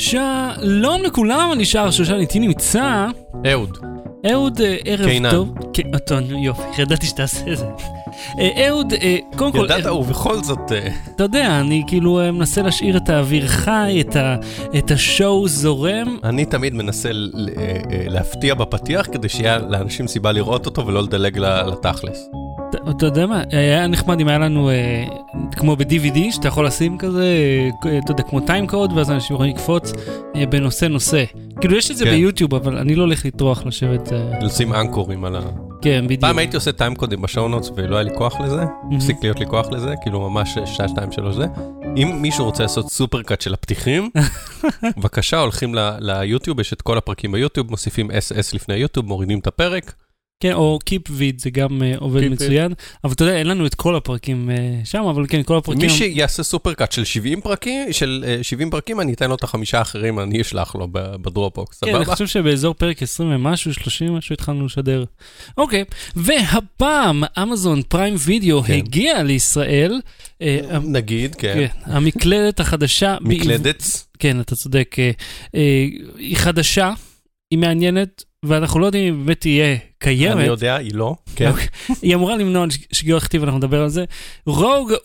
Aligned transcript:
שלום 0.00 1.02
לכולם, 1.02 1.50
אני 1.52 1.64
שר 1.64 1.90
שושן, 1.90 2.14
איתי 2.14 2.38
נמצא 2.38 3.06
אהוד. 3.46 3.78
אהוד, 4.30 4.60
אה, 4.60 4.76
ערב 4.84 5.08
קינן. 5.08 5.30
טוב. 5.30 5.54
כן, 5.72 5.98
טוב, 5.98 6.18
נו, 6.18 6.44
יופי, 6.44 6.62
ידעתי 6.82 7.06
שתעשה 7.06 7.52
את 7.52 7.58
זה. 7.58 7.66
אה, 8.38 8.68
אהוד, 8.68 8.92
אה, 8.92 9.16
קודם 9.36 9.52
כל, 9.52 9.64
ידעת, 9.64 9.86
ובכל 9.86 10.42
זאת, 10.42 10.72
אתה 11.14 11.24
יודע, 11.24 11.60
אני 11.60 11.82
כאילו 11.86 12.20
מנסה 12.32 12.62
להשאיר 12.62 12.96
את 12.96 13.08
האוויר 13.08 13.46
חי, 13.46 14.02
את 14.78 14.90
השואו 14.90 15.48
זורם. 15.48 16.16
אני 16.24 16.44
תמיד 16.44 16.74
מנסה 16.74 17.10
להפתיע 18.08 18.54
בפתיח 18.54 19.06
כדי 19.12 19.28
שיהיה 19.28 19.58
לאנשים 19.58 20.08
סיבה 20.08 20.32
לראות 20.32 20.66
אותו 20.66 20.86
ולא 20.86 21.02
לדלג 21.02 21.38
לתכלס. 21.38 22.28
אתה- 22.90 23.06
יודע 23.06 23.26
מה, 23.26 23.42
היה 23.52 23.86
נחמד 23.86 24.20
אם 24.20 24.28
היה 24.28 24.38
לנו, 24.38 24.70
אה, 24.70 25.04
כמו 25.56 25.76
ב-DVD, 25.76 26.18
שאתה 26.30 26.48
יכול 26.48 26.66
לשים 26.66 26.98
כזה, 26.98 27.24
אה, 27.86 27.98
אתה 27.98 28.12
יודע, 28.12 28.22
כמו 28.22 28.40
טיים 28.40 28.66
קוד, 28.66 28.92
ואז 28.96 29.10
אנשים 29.10 29.34
יכולים 29.34 29.54
לקפוץ 29.56 29.92
אה, 30.36 30.46
בנושא 30.46 30.84
נושא. 30.84 31.24
כאילו, 31.60 31.76
יש 31.76 31.90
את 31.90 31.96
זה 31.96 32.04
כן. 32.04 32.10
ביוטיוב, 32.10 32.54
אבל 32.54 32.78
אני 32.78 32.94
לא 32.94 33.02
הולך 33.02 33.26
לטרוח 33.26 33.66
לשבת, 33.66 34.12
אה, 34.12 34.38
לשים 34.42 34.74
אנקורים 34.74 35.24
על 35.24 35.36
ה... 35.36 35.40
כן, 35.82 36.04
בדיוק. 36.04 36.20
פעם 36.20 36.38
הייתי 36.38 36.56
עושה 36.56 36.72
טיים 36.72 36.94
קודים 36.94 37.22
בשואו 37.22 37.48
נוטס 37.48 37.70
ולא 37.76 37.96
היה 37.96 38.02
לי 38.02 38.10
כוח 38.18 38.40
לזה, 38.40 38.62
הפסיק 38.96 39.16
להיות 39.22 39.40
לי 39.40 39.46
כוח 39.46 39.66
לזה, 39.70 39.94
כאילו 40.02 40.30
ממש 40.30 40.58
שעה, 40.66 40.88
שתיים, 40.88 41.12
שלוש 41.12 41.36
זה. 41.36 41.46
אם 41.96 42.18
מישהו 42.22 42.44
רוצה 42.44 42.62
לעשות 42.62 42.88
סופר 42.90 43.22
קאט 43.22 43.40
של 43.40 43.54
הפתיחים, 43.54 44.10
בבקשה, 44.96 45.38
הולכים 45.40 45.74
ל- 45.74 45.92
ליוטיוב, 46.00 46.60
יש 46.60 46.72
את 46.72 46.82
כל 46.82 46.98
הפרקים 46.98 47.32
ביוטיוב, 47.32 47.70
מוסיפים 47.70 48.10
SS 48.10 48.54
לפני 48.54 48.74
יוטיוב, 48.74 49.06
מורידים 49.06 49.38
את 49.38 49.46
הפרק. 49.46 49.94
כן, 50.40 50.52
או 50.52 50.78
Keep 50.90 51.08
Vid, 51.08 51.34
זה 51.36 51.50
גם 51.50 51.82
אה, 51.82 51.94
עובד 51.98 52.22
Keep. 52.22 52.28
מצוין. 52.28 52.72
אבל 53.04 53.12
אתה 53.12 53.24
יודע, 53.24 53.36
אין 53.36 53.46
לנו 53.46 53.66
את 53.66 53.74
כל 53.74 53.96
הפרקים 53.96 54.50
אה, 54.50 54.80
שם, 54.84 55.02
אבל 55.02 55.26
כן, 55.28 55.42
כל 55.42 55.56
הפרקים... 55.56 55.82
מי 55.82 55.90
שיעשה 55.90 56.42
סופר 56.42 56.74
קאט 56.74 56.92
של 56.92 57.04
70 57.04 57.40
פרקים, 57.40 57.92
של 57.92 58.24
אה, 58.26 58.38
70 58.42 58.70
פרקים, 58.70 59.00
אני 59.00 59.12
אתן 59.12 59.28
לו 59.28 59.34
את 59.34 59.44
החמישה 59.44 59.78
האחרים, 59.78 60.20
אני 60.20 60.40
אשלח 60.40 60.74
לו 60.74 60.88
בדרופבוקס, 60.92 61.80
כן, 61.80 61.94
אני 61.94 62.04
סבבה? 62.04 62.14
חושב 62.14 62.26
שבאזור 62.26 62.74
פרק 62.74 63.02
20 63.02 63.30
ומשהו, 63.34 63.74
30 63.74 64.14
משהו 64.14 64.32
התחלנו 64.32 64.66
לשדר. 64.66 65.04
אוקיי, 65.58 65.84
והפעם 66.16 67.24
אמזון 67.42 67.82
פריים 67.82 68.14
וידאו 68.18 68.62
כן. 68.62 68.72
הגיע 68.72 69.22
לישראל. 69.22 70.00
אה, 70.42 70.58
נגיד, 70.82 71.34
כן. 71.34 71.54
כן, 71.54 71.92
המקלדת 71.92 72.60
החדשה. 72.60 73.16
מקלדת. 73.20 73.82
כן, 74.18 74.40
אתה 74.40 74.56
צודק. 74.56 74.96
אה, 74.98 75.10
אה, 75.54 75.86
היא 76.18 76.36
חדשה, 76.36 76.92
היא 77.50 77.58
מעניינת, 77.58 78.24
ואנחנו 78.44 78.80
לא 78.80 78.86
יודעים 78.86 79.14
אם 79.14 79.26
באמת 79.26 79.40
תהיה 79.40 79.76
קיימת. 79.98 80.36
אני 80.36 80.44
יודע, 80.46 80.76
היא 80.76 80.94
לא. 80.94 81.14
כן. 81.36 81.50
אוקיי. 81.50 81.66
היא 82.02 82.14
אמורה 82.14 82.36
למנוע 82.36 82.66
שגיאות 82.92 83.22
כתיב, 83.22 83.42
אנחנו 83.42 83.58
נדבר 83.58 83.82
על 83.82 83.88
זה. 83.88 84.04
רוג 84.46 84.92
1, 84.92 85.04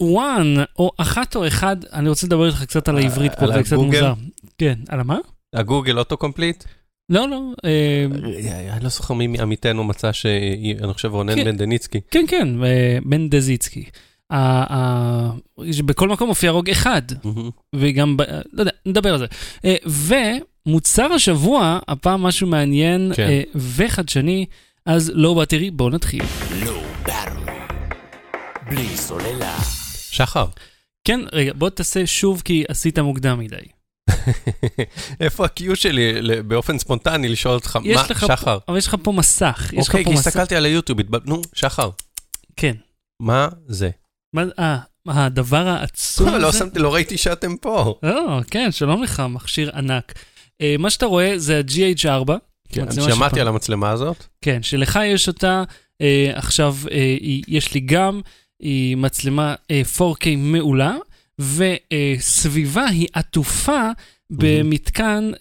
או 0.79 0.91
אחת 0.97 1.35
או 1.35 1.47
אחד, 1.47 1.77
אני 1.93 2.09
רוצה 2.09 2.27
לדבר 2.27 2.47
איתך 2.47 2.63
קצת 2.63 2.87
על 2.87 2.97
העברית 2.97 3.31
פה, 3.39 3.47
זה 3.47 3.63
קצת? 3.63 3.75
מוזר. 3.75 4.13
כן, 4.57 4.75
על 4.89 4.99
המה? 4.99 5.17
הגוגל 5.55 5.99
אוטו 5.99 6.17
קומפליט. 6.17 6.63
לא, 7.09 7.29
לא. 7.29 7.41
אה, 7.65 8.05
אני 8.73 8.83
לא 8.83 8.89
זוכר 8.89 9.13
מי 9.13 9.27
מעמיתנו 9.27 9.83
מצא 9.83 10.11
שאני 10.11 10.75
חושב 10.93 11.11
רונן 11.11 11.35
כן. 11.35 11.43
בן 11.45 11.57
דניצקי. 11.57 11.99
כן, 12.11 12.25
כן, 12.27 12.63
אה, 12.63 12.97
בן 13.05 13.29
דזיצקי. 13.29 13.83
ה- 14.29 14.73
ה- 14.75 15.31
בכל 15.85 16.09
מקום 16.09 16.27
מופיע 16.27 16.51
רוג 16.51 16.69
אחד, 16.69 17.01
וגם, 17.75 18.17
לא 18.53 18.61
יודע, 18.61 18.71
נדבר 18.85 19.13
על 19.13 19.19
זה. 19.19 19.25
ומוצר 20.65 21.13
השבוע, 21.13 21.79
הפעם 21.87 22.21
משהו 22.23 22.47
מעניין 22.47 23.11
כן. 23.15 23.27
אה, 23.29 23.41
וחדשני, 23.55 24.45
אז 24.85 25.11
לא 25.13 25.33
באטרי, 25.33 25.71
בואו 25.71 25.89
נתחיל. 25.89 26.23
לא 26.65 26.83
ברור. 27.05 27.55
בלי 28.69 28.97
סוללה. 28.97 29.57
שחר, 30.09 30.45
כן, 31.07 31.19
רגע, 31.31 31.51
בוא 31.55 31.69
תעשה 31.69 32.07
שוב 32.07 32.41
כי 32.45 32.63
עשית 32.67 32.99
מוקדם 32.99 33.39
מדי. 33.39 33.55
איפה 35.21 35.45
ה-Q 35.45 35.75
שלי 35.75 36.21
ל- 36.21 36.41
באופן 36.41 36.77
ספונטני 36.79 37.27
לשאול 37.29 37.53
אותך, 37.55 37.79
יש 37.83 37.95
מה, 37.97 38.03
לך 38.09 38.19
פה- 38.25 38.27
שחר? 38.37 38.57
אבל 38.67 38.77
יש 38.77 38.87
לך 38.87 38.95
פה 39.03 39.11
מסך, 39.11 39.69
יש 39.73 39.87
לך 39.87 39.95
אוקיי, 39.95 40.03
פה 40.03 40.09
כי 40.09 40.15
מסך. 40.17 40.27
הסתכלתי 40.27 40.55
על 40.55 40.65
היוטיוב, 40.65 40.99
התבל- 40.99 41.19
נו, 41.25 41.41
שחר, 41.53 41.89
כן. 42.55 42.75
מה 43.21 43.47
זה? 43.67 43.89
מה, 44.33 44.43
אה, 44.59 44.77
הדבר 45.07 45.67
העצום 45.67 46.27
הזה? 46.29 46.37
לא 46.37 46.51
שמתי, 46.51 46.79
לא 46.79 46.93
ראיתי 46.93 47.17
שאתם 47.17 47.57
פה. 47.57 47.95
או, 48.03 48.39
כן, 48.51 48.71
שלום 48.71 49.03
לך, 49.03 49.23
מכשיר 49.29 49.71
ענק. 49.75 50.13
אה, 50.61 50.75
מה 50.79 50.89
שאתה 50.89 51.05
רואה 51.05 51.33
זה 51.39 51.57
ה-GH4. 51.59 52.31
כן, 52.69 52.81
שמעתי 52.91 53.41
על 53.41 53.47
המצלמה 53.47 53.89
הזאת. 53.89 54.23
כן, 54.41 54.63
שלך 54.63 54.99
יש 55.05 55.27
אותה, 55.27 55.63
אה, 56.01 56.31
עכשיו 56.35 56.75
היא- 56.91 57.43
יש 57.47 57.73
לי 57.73 57.79
גם, 57.79 58.21
היא 58.59 58.97
מצלמה 58.97 59.55
אה, 59.71 59.81
4K 59.97 60.25
מעולה, 60.37 60.95
וסביבה 61.39 62.85
היא 62.85 63.07
עטופה 63.13 63.89
במתקן, 64.29 65.31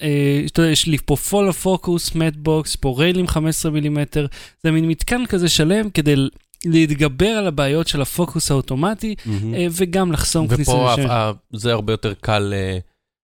אתה 0.47 0.61
יודע, 0.61 0.71
יש 0.73 0.87
לי 0.87 0.99
פה 1.05 1.17
פולו 1.17 1.53
פוקוס, 1.53 2.15
מטבוקס, 2.15 2.77
פה 2.77 2.95
ריילים 2.99 3.29
15 3.29 3.71
מילימטר, 3.73 4.27
זה 4.63 4.71
מין 4.71 4.89
מתקן 4.89 5.27
כזה 5.27 5.49
שלם 5.49 5.91
כדי 5.91 6.15
להתגבר 6.65 7.27
על 7.29 7.47
הבעיות 7.47 7.89
של 7.89 8.03
הפוקוס 8.03 8.51
האוטומטי, 8.51 9.15
אה, 9.55 9.67
וגם 9.71 10.13
לחסום 10.13 10.49
כניסה 10.49 10.71
ופה 10.73 10.93
לשמש. 10.93 11.07
ה- 11.11 11.29
ה- 11.29 11.33
זה 11.53 11.73
הרבה 11.73 11.93
יותר 11.93 12.15
קל, 12.21 12.53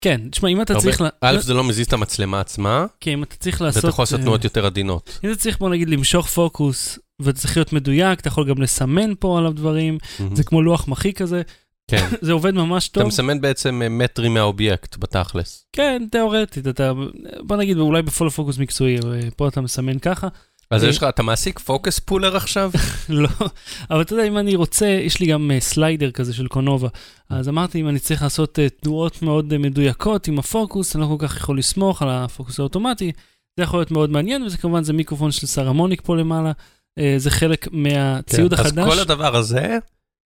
כן, 0.00 0.20
תשמע, 0.30 0.48
אם 0.48 0.62
אתה 0.62 0.74
צריך... 0.74 1.02
א', 1.20 1.38
זה 1.40 1.54
לא 1.54 1.64
מזיז 1.64 1.86
את 1.86 1.92
המצלמה 1.92 2.40
עצמה, 2.40 2.86
כן, 3.00 3.10
אם 3.10 3.22
אתה 3.22 3.36
צריך 3.36 3.62
לעשות... 3.62 3.84
ואתה 3.84 3.92
יכול 3.92 4.02
לעשות 4.02 4.18
אה, 4.18 4.24
תנועות 4.24 4.44
יותר 4.44 4.66
עדינות. 4.66 5.18
אם 5.24 5.30
אתה 5.30 5.38
צריך, 5.38 5.58
בוא 5.58 5.68
נגיד, 5.68 5.88
למשוך 5.88 6.26
פוקוס, 6.26 6.98
ואתה 7.20 7.38
צריך 7.38 7.56
להיות 7.56 7.72
מדויק, 7.72 8.20
אתה 8.20 8.28
יכול 8.28 8.48
גם 8.48 8.62
לסמן 8.62 9.12
פה 9.18 9.38
עליו 9.38 9.52
דברים, 9.52 9.98
זה 10.34 10.44
כמו 10.44 10.62
לוח 10.62 10.88
מחי 10.88 11.12
כזה, 11.12 11.42
כן. 11.90 12.08
זה 12.26 12.32
עובד 12.32 12.54
ממש 12.54 12.88
אתה 12.88 13.00
טוב. 13.00 13.08
מסמן 13.08 13.40
בעצם 13.40 13.82
אה, 13.82 13.88
מטרים 13.88 14.34
מהאובייקט 14.34 14.96
בתכלס. 14.96 15.66
כן, 15.72 16.02
תיאורטית, 16.10 16.68
אתה, 16.68 16.92
בוא 17.40 17.56
נגיד, 17.56 17.78
אולי 17.78 18.02
בפולו 18.02 18.30
פוקוס 18.30 18.58
מקצועי, 18.58 18.96
אה, 18.96 19.28
פה 19.36 19.48
אתה 19.48 19.60
מסמן 19.60 19.98
ככה. 19.98 20.28
אז 20.70 20.84
יש 20.84 20.96
לך, 20.98 21.02
אתה 21.08 21.22
מעסיק 21.22 21.58
פוקוס 21.58 21.98
פולר 21.98 22.36
עכשיו? 22.36 22.70
לא, 23.08 23.28
אבל 23.90 24.02
אתה 24.02 24.12
יודע, 24.12 24.24
אם 24.24 24.38
אני 24.38 24.56
רוצה, 24.56 24.86
יש 24.86 25.20
לי 25.20 25.26
גם 25.26 25.50
אה, 25.50 25.60
slider 25.60 26.10
כזה 26.10 26.34
של 26.34 26.48
קונובה. 26.48 26.88
אז 27.30 27.48
אמרתי, 27.48 27.80
אם 27.80 27.88
אני 27.88 27.98
צריך 27.98 28.22
לעשות 28.22 28.58
אה, 28.58 28.68
תנועות 28.68 29.22
מאוד 29.22 29.52
אה, 29.52 29.58
מדויקות 29.58 30.28
עם 30.28 30.38
הפוקוס, 30.38 30.96
אני 30.96 31.02
לא 31.02 31.06
כל 31.06 31.28
כך 31.28 31.36
יכול 31.36 31.58
לסמוך 31.58 32.02
על 32.02 32.08
הפוקוס 32.10 32.60
האוטומטי. 32.60 33.12
זה 33.56 33.62
יכול 33.62 33.78
להיות 33.78 33.90
מאוד 33.90 34.10
מעניין, 34.10 34.42
וזה 34.42 34.58
כמובן, 34.58 34.84
זה 34.84 34.92
מיקרופון 34.92 35.30
של 35.30 35.46
סאראמוניק 35.46 36.00
פה 36.04 36.16
למעלה. 36.16 36.52
זה 37.16 37.30
חלק 37.30 37.68
מהציוד 37.72 38.54
כן, 38.54 38.60
החדש. 38.60 38.78
אז 38.78 38.92
כל 38.92 38.98
הדבר 38.98 39.36
הזה, 39.36 39.78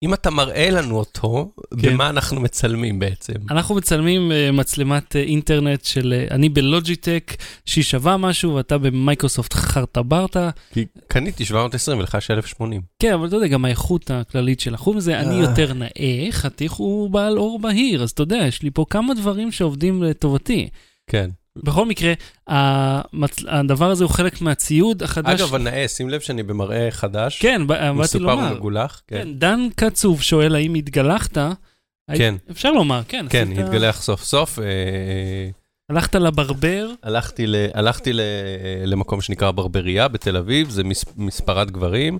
אם 0.03 0.13
אתה 0.13 0.29
מראה 0.29 0.69
לנו 0.69 0.97
אותו, 0.97 1.51
כן. 1.81 1.93
במה 1.93 2.09
אנחנו 2.09 2.41
מצלמים 2.41 2.99
בעצם? 2.99 3.33
אנחנו 3.49 3.75
מצלמים 3.75 4.31
אה, 4.31 4.51
מצלמת 4.51 5.15
אה, 5.15 5.17
אינטרנט 5.17 5.85
של, 5.85 6.25
אה, 6.29 6.33
אני 6.33 6.49
בלוג'יטק, 6.49 7.35
שהיא 7.65 7.83
שווה 7.83 8.17
משהו, 8.17 8.55
ואתה 8.55 8.77
במייקרוסופט 8.77 9.53
חרטה 9.53 10.03
ברטה. 10.03 10.49
כי 10.73 10.85
קניתי 11.07 11.45
720 11.45 11.99
ולך 11.99 12.17
יש 12.17 12.31
1080. 12.31 12.81
כן, 12.99 13.13
אבל 13.13 13.27
אתה 13.27 13.35
יודע, 13.35 13.47
גם 13.47 13.65
האיכות 13.65 14.11
הכללית 14.11 14.59
של 14.59 14.73
החום 14.73 14.97
הזה, 14.97 15.19
אני 15.19 15.35
אה. 15.35 15.49
יותר 15.49 15.73
נאה, 15.73 16.27
חתיך 16.31 16.71
הוא 16.71 17.09
בעל 17.09 17.37
אור 17.37 17.59
בהיר, 17.59 18.03
אז 18.03 18.11
אתה 18.11 18.23
יודע, 18.23 18.43
יש 18.47 18.61
לי 18.61 18.71
פה 18.71 18.85
כמה 18.89 19.13
דברים 19.13 19.51
שעובדים 19.51 20.03
לטובתי. 20.03 20.69
כן. 21.07 21.29
בכל 21.63 21.85
מקרה, 21.85 22.13
המצ... 22.47 23.35
הדבר 23.47 23.91
הזה 23.91 24.03
הוא 24.03 24.11
חלק 24.11 24.41
מהציוד 24.41 25.03
החדש. 25.03 25.41
אגב, 25.41 25.55
הנאה, 25.55 25.87
שים 25.87 26.09
לב 26.09 26.19
שאני 26.19 26.43
במראה 26.43 26.87
חדש. 26.91 27.41
כן, 27.41 27.67
באתי 27.67 27.91
מסופר 27.97 28.19
לומר. 28.19 28.51
ומגולח. 28.51 29.01
כן. 29.07 29.17
כן, 29.17 29.33
דן 29.33 29.59
קצוב 29.75 30.21
שואל 30.21 30.55
האם 30.55 30.73
התגלחת. 30.73 31.37
כן. 32.17 32.35
אפשר 32.51 32.71
לומר, 32.71 33.01
כן. 33.07 33.25
כן, 33.29 33.47
עשית- 33.51 33.65
התגלח 33.65 34.01
סוף 34.01 34.23
סוף. 34.23 34.59
אה, 34.59 34.65
הלכת 35.89 36.15
לברבר, 36.15 36.89
הלכתי, 37.03 37.47
ל, 37.47 37.55
הלכתי 37.73 38.13
ל, 38.13 38.21
למקום 38.85 39.21
שנקרא 39.21 39.51
ברבריה 39.51 40.07
בתל 40.07 40.37
אביב, 40.37 40.69
זה 40.69 40.83
מס, 40.83 41.05
מספרת 41.17 41.71
גברים. 41.71 42.19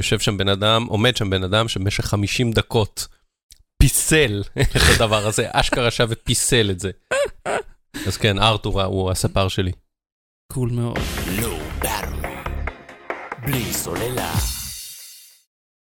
יושב 0.00 0.18
שם 0.18 0.36
בן 0.38 0.48
אדם, 0.48 0.86
עומד 0.86 1.16
שם 1.16 1.30
בן 1.30 1.44
אדם 1.44 1.68
שבמשך 1.68 2.04
50 2.04 2.52
דקות 2.52 3.06
פיסל 3.78 4.42
את 4.60 4.66
הדבר 4.94 5.26
הזה, 5.26 5.46
אשכרה 5.52 5.88
ישב 5.88 6.06
ופיסל 6.10 6.70
את 6.70 6.80
זה. 6.80 6.90
אז 8.06 8.16
כן, 8.16 8.38
ארתור 8.38 8.82
הוא 8.82 9.10
הספר 9.10 9.48
שלי. 9.48 9.72
קול 10.52 10.70
מאוד. 10.70 10.98
לא. 11.42 11.58
בלי 13.46 13.72
סוללה. 13.72 14.34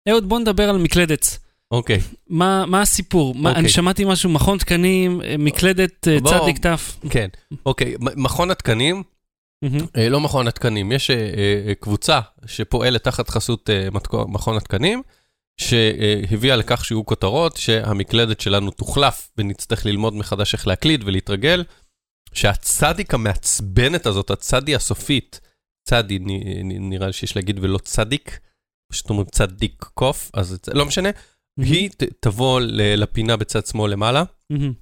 אהוד, 0.09 0.29
בוא 0.29 0.39
נדבר 0.39 0.69
על 0.69 0.77
מקלדת. 0.77 1.37
אוקיי, 1.71 1.99
מה, 2.29 2.65
מה 2.65 2.81
הסיפור? 2.81 3.35
מה, 3.35 3.49
אוקיי. 3.49 3.59
אני 3.59 3.69
שמעתי 3.69 4.05
משהו, 4.05 4.29
מכון 4.29 4.57
תקנים, 4.57 5.21
אה, 5.21 5.35
מקלדת 5.39 6.07
אה, 6.07 6.19
בוא. 6.19 6.31
צדיק 6.39 6.57
תף. 6.57 6.97
כן. 7.09 7.27
אוקיי, 7.65 7.95
מכון 7.99 8.51
התקנים. 8.51 9.03
אה, 9.97 10.09
לא 10.09 10.19
מכון 10.19 10.47
התקנים, 10.47 10.91
יש 10.91 11.11
אה, 11.11 11.15
אה, 11.67 11.73
קבוצה 11.79 12.19
שפועלת 12.45 13.03
תחת 13.03 13.29
חסות 13.29 13.69
אה, 13.69 13.87
מתקו- 13.91 14.27
מכון 14.27 14.57
התקנים, 14.57 15.01
שהביאה 15.61 16.55
לכך 16.55 16.85
שיהיו 16.85 17.05
כותרות 17.05 17.57
שהמקלדת 17.57 18.41
שלנו 18.41 18.71
תוחלף 18.71 19.29
ונצטרך 19.37 19.85
ללמוד 19.85 20.13
מחדש 20.15 20.53
איך 20.53 20.67
להקליד 20.67 21.03
ולהתרגל, 21.05 21.63
שהצדיק 22.33 23.13
המעצבנת 23.13 24.05
הזאת, 24.05 24.31
הצדי 24.31 24.75
הסופית, 24.75 25.39
צדי 25.89 26.19
נראה 26.79 27.07
לי 27.07 27.13
שיש 27.13 27.35
להגיד 27.35 27.59
ולא 27.61 27.77
צדיק, 27.77 28.39
פשוט 28.91 29.09
אומרים 29.09 29.27
צדיק 29.31 29.85
קוף, 29.93 30.31
אז 30.33 30.57
לא 30.73 30.85
משנה, 30.85 31.09
היא 31.59 31.89
ת- 31.89 32.03
תבוא 32.19 32.61
ל- 32.61 32.95
לפינה 33.01 33.37
בצד 33.37 33.65
שמאל 33.65 33.91
למעלה, 33.91 34.23
מהמם. 34.49 34.73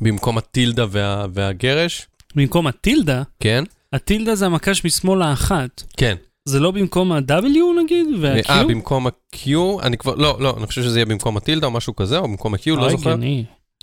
במקום 0.00 0.38
הטילדה 0.38 0.86
וה, 0.90 1.26
והגרש, 1.34 2.06
במקום 2.34 2.66
הטילדה, 2.66 3.22
כן? 3.40 3.64
הטילדה 3.92 4.34
זה 4.34 4.46
המקש 4.46 4.84
משמאל 4.84 5.22
האחת. 5.22 5.82
כן. 5.96 6.16
זה 6.48 6.60
לא 6.60 6.70
במקום 6.70 7.12
ה-W 7.12 7.82
נגיד? 7.84 8.06
אה, 8.06 8.20
וה-Q? 8.20 8.68
במקום 8.68 9.06
ה-Q, 9.06 9.48
אני 9.82 9.96
כבר, 9.98 10.14
לא, 10.14 10.36
לא, 10.40 10.54
אני 10.58 10.66
חושב 10.66 10.82
שזה 10.82 10.98
יהיה 10.98 11.06
במקום 11.06 11.36
הטילדה 11.36 11.66
או 11.66 11.70
משהו 11.72 11.96
כזה, 11.96 12.18
או 12.18 12.22
במקום 12.22 12.54
ה-Q, 12.54 12.70
לא 12.76 12.84
אה, 12.84 12.90
זוכר. 12.90 13.16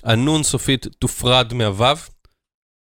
הנון 0.03 0.43
סופית 0.43 0.87
תופרד 0.99 1.53
מהוו, 1.53 1.85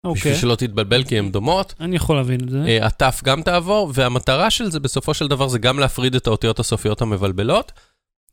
בשביל 0.06 0.34
אוקיי, 0.34 0.42
שלא 0.42 0.56
תתבלבל 0.56 1.04
כי 1.04 1.20
הן 1.20 1.32
דומות. 1.32 1.74
אני 1.80 1.96
יכול 1.96 2.16
להבין 2.16 2.40
את 2.44 2.50
זה. 2.50 2.64
אה, 2.68 2.86
התף 2.86 3.22
גם 3.24 3.42
תעבור, 3.42 3.92
והמטרה 3.94 4.50
של 4.50 4.72
זה 4.72 4.80
בסופו 4.80 5.14
של 5.14 5.28
דבר 5.28 5.48
זה 5.48 5.60
גם 5.60 5.80
להפריד 5.80 6.16
את 6.16 6.28
האותיות 6.28 6.60
הסופיות 6.60 7.02
המבלבלות, 7.02 7.72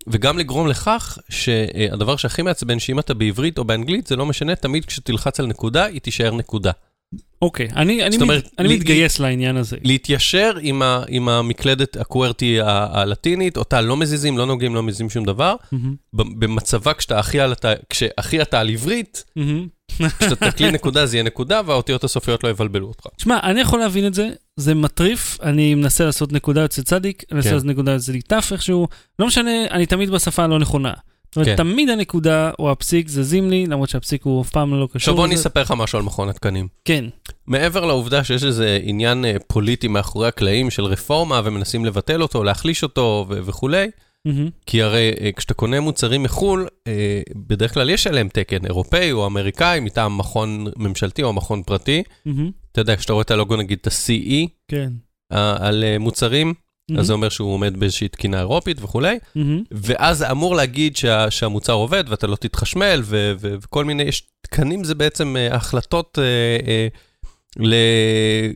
וגם 0.06 0.38
לגרום 0.38 0.68
לכך 0.68 1.18
שהדבר 1.28 2.16
שהכי 2.16 2.42
מעצבן, 2.42 2.78
שאם 2.78 2.98
אתה 2.98 3.14
בעברית 3.14 3.58
או 3.58 3.64
באנגלית, 3.64 4.06
זה 4.06 4.16
לא 4.16 4.26
משנה, 4.26 4.56
תמיד 4.56 4.84
כשתלחץ 4.84 5.40
על 5.40 5.46
נקודה, 5.46 5.84
היא 5.84 6.00
תישאר 6.00 6.34
נקודה. 6.34 6.70
אוקיי, 7.42 7.68
אני 7.76 8.04
אני 8.06 8.16
מת- 8.16 8.48
אני 8.58 8.68
לי- 8.68 8.76
מתגייס 8.76 9.18
לעניין 9.18 9.56
הזה. 9.56 9.76
להתיישר 9.82 10.52
עם, 10.60 10.82
ה, 10.82 11.02
עם 11.08 11.28
המקלדת 11.28 11.96
הקוורטי 11.96 12.58
הלטינית, 12.62 13.56
אותה 13.56 13.80
לא 13.80 13.96
מזיזים, 13.96 14.38
לא 14.38 14.46
נוגעים, 14.46 14.74
לא 14.74 14.82
מזיזים 14.82 15.10
שום 15.10 15.24
דבר. 15.24 15.56
ב- 16.12 16.38
במצבה 16.44 16.94
כשאתה 16.94 17.18
הכי 17.18 17.40
על, 17.40 17.52
כשהכי 17.90 18.42
אתה 18.42 18.60
על 18.60 18.68
עברית, 18.68 19.24
מהמם. 19.36 19.66
כשאתה 20.18 20.50
תקליד 20.50 20.74
נקודה 20.74 21.06
זה 21.06 21.16
יהיה 21.16 21.22
נקודה, 21.24 21.60
והאותיות 21.66 22.04
הסופיות 22.04 22.44
לא 22.44 22.48
יבלבלו 22.48 22.86
אותך. 22.88 23.06
שמע, 23.18 23.38
אני 23.42 23.60
יכול 23.60 23.80
להבין 23.80 24.06
את 24.06 24.14
זה, 24.14 24.28
זה 24.56 24.74
מטריף, 24.74 25.38
אני 25.42 25.74
מנסה 25.74 26.04
לעשות 26.04 26.32
נקודה 26.32 26.60
יוצא 26.60 26.82
צדיק, 26.82 27.24
אני 27.30 27.36
מנסה 27.36 27.48
כן. 27.48 27.54
לעשות 27.54 27.68
נקודה 27.68 27.92
יוצא 27.92 28.12
תף 28.26 28.48
איכשהו, 28.52 28.88
לא 29.18 29.26
משנה, 29.26 29.50
אני 29.70 29.86
תמיד 29.86 30.10
בשפה 30.10 30.44
הלא 30.44 30.58
נכונה. 30.58 30.92
זאת 31.28 31.36
אומרת, 31.36 31.48
כן. 31.48 31.56
תמיד 31.56 31.88
הנקודה 31.88 32.50
או 32.58 32.70
הפסיק 32.70 33.08
זזים 33.08 33.50
לי, 33.50 33.66
למרות 33.66 33.88
שהפסיק 33.88 34.24
הוא 34.24 34.42
אף 34.42 34.50
פעם 34.50 34.74
לא 34.74 34.86
קשור 34.86 34.96
עכשיו 34.96 35.14
בוא 35.14 35.26
אני. 35.26 35.34
אספר 35.34 35.60
לך 35.60 35.74
משהו 35.76 35.98
על 35.98 36.04
מכון 36.04 36.28
התקנים. 36.28 36.68
כן, 36.84 37.04
מעבר 37.46 37.84
לעובדה 37.84 38.24
שיש 38.24 38.44
איזה 38.44 38.78
עניין 38.82 39.24
אה, 39.24 39.36
פוליטי 39.46 39.88
מאחורי 39.88 40.28
הקלעים 40.28 40.70
של 40.70 40.84
רפורמה 40.84 41.40
ומנסים 41.44 41.84
לבטל 41.84 42.22
אותו, 42.22 42.44
להחליש 42.44 42.82
אותו 42.82 43.26
ו- 43.28 43.38
וכולי, 43.44 43.86
מהמם, 44.24 44.48
כי 44.66 44.82
הרי 44.82 45.12
אה, 45.20 45.30
כשאתה 45.36 45.54
קונה 45.54 45.80
מוצרים 45.80 46.22
מחו"ל, 46.22 46.66
אה, 46.86 47.20
בדרך 47.36 47.74
כלל 47.74 47.90
יש 47.90 48.06
עליהם 48.06 48.28
תקן 48.28 48.66
אירופאי 48.66 49.12
או 49.12 49.26
אמריקאי 49.26 49.80
מטעם 49.80 50.18
מכון 50.18 50.66
ממשלתי 50.76 51.22
או 51.22 51.32
מכון 51.32 51.62
פרטי. 51.62 52.02
מהמם, 52.26 52.50
אתה 52.72 52.80
יודע, 52.80 52.96
כשאתה 52.96 53.12
רואה 53.12 53.22
את 53.22 53.30
הלוגו 53.30 53.56
נגיד 53.56 53.78
את 53.80 53.86
ה-CE 53.86 54.48
כן. 54.68 54.92
על 55.60 55.84
מוצרים, 56.00 56.54
אז 56.98 57.06
זה 57.06 57.12
אומר 57.12 57.28
שהוא 57.28 57.54
עומד 57.54 57.76
באיזושהי 57.80 58.08
תקינה 58.08 58.38
אירופית 58.38 58.76
וכולי, 58.82 59.18
ואז 59.70 60.18
זה 60.18 60.30
אמור 60.30 60.54
להגיד 60.56 60.96
שה, 60.96 61.30
שהמוצר 61.30 61.72
עובד 61.72 62.04
ואתה 62.08 62.26
לא 62.26 62.36
תתחשמל 62.36 63.00
ו, 63.04 63.32
ו, 63.40 63.54
וכל 63.62 63.84
מיני, 63.84 64.02
יש 64.02 64.22
תקנים 64.40 64.84
זה 64.84 64.94
בעצם 64.94 65.36
אה, 65.36 65.54
החלטות 65.54 66.18
אה, 66.18 66.24
אה, 66.68 66.88
ל, 67.58 67.74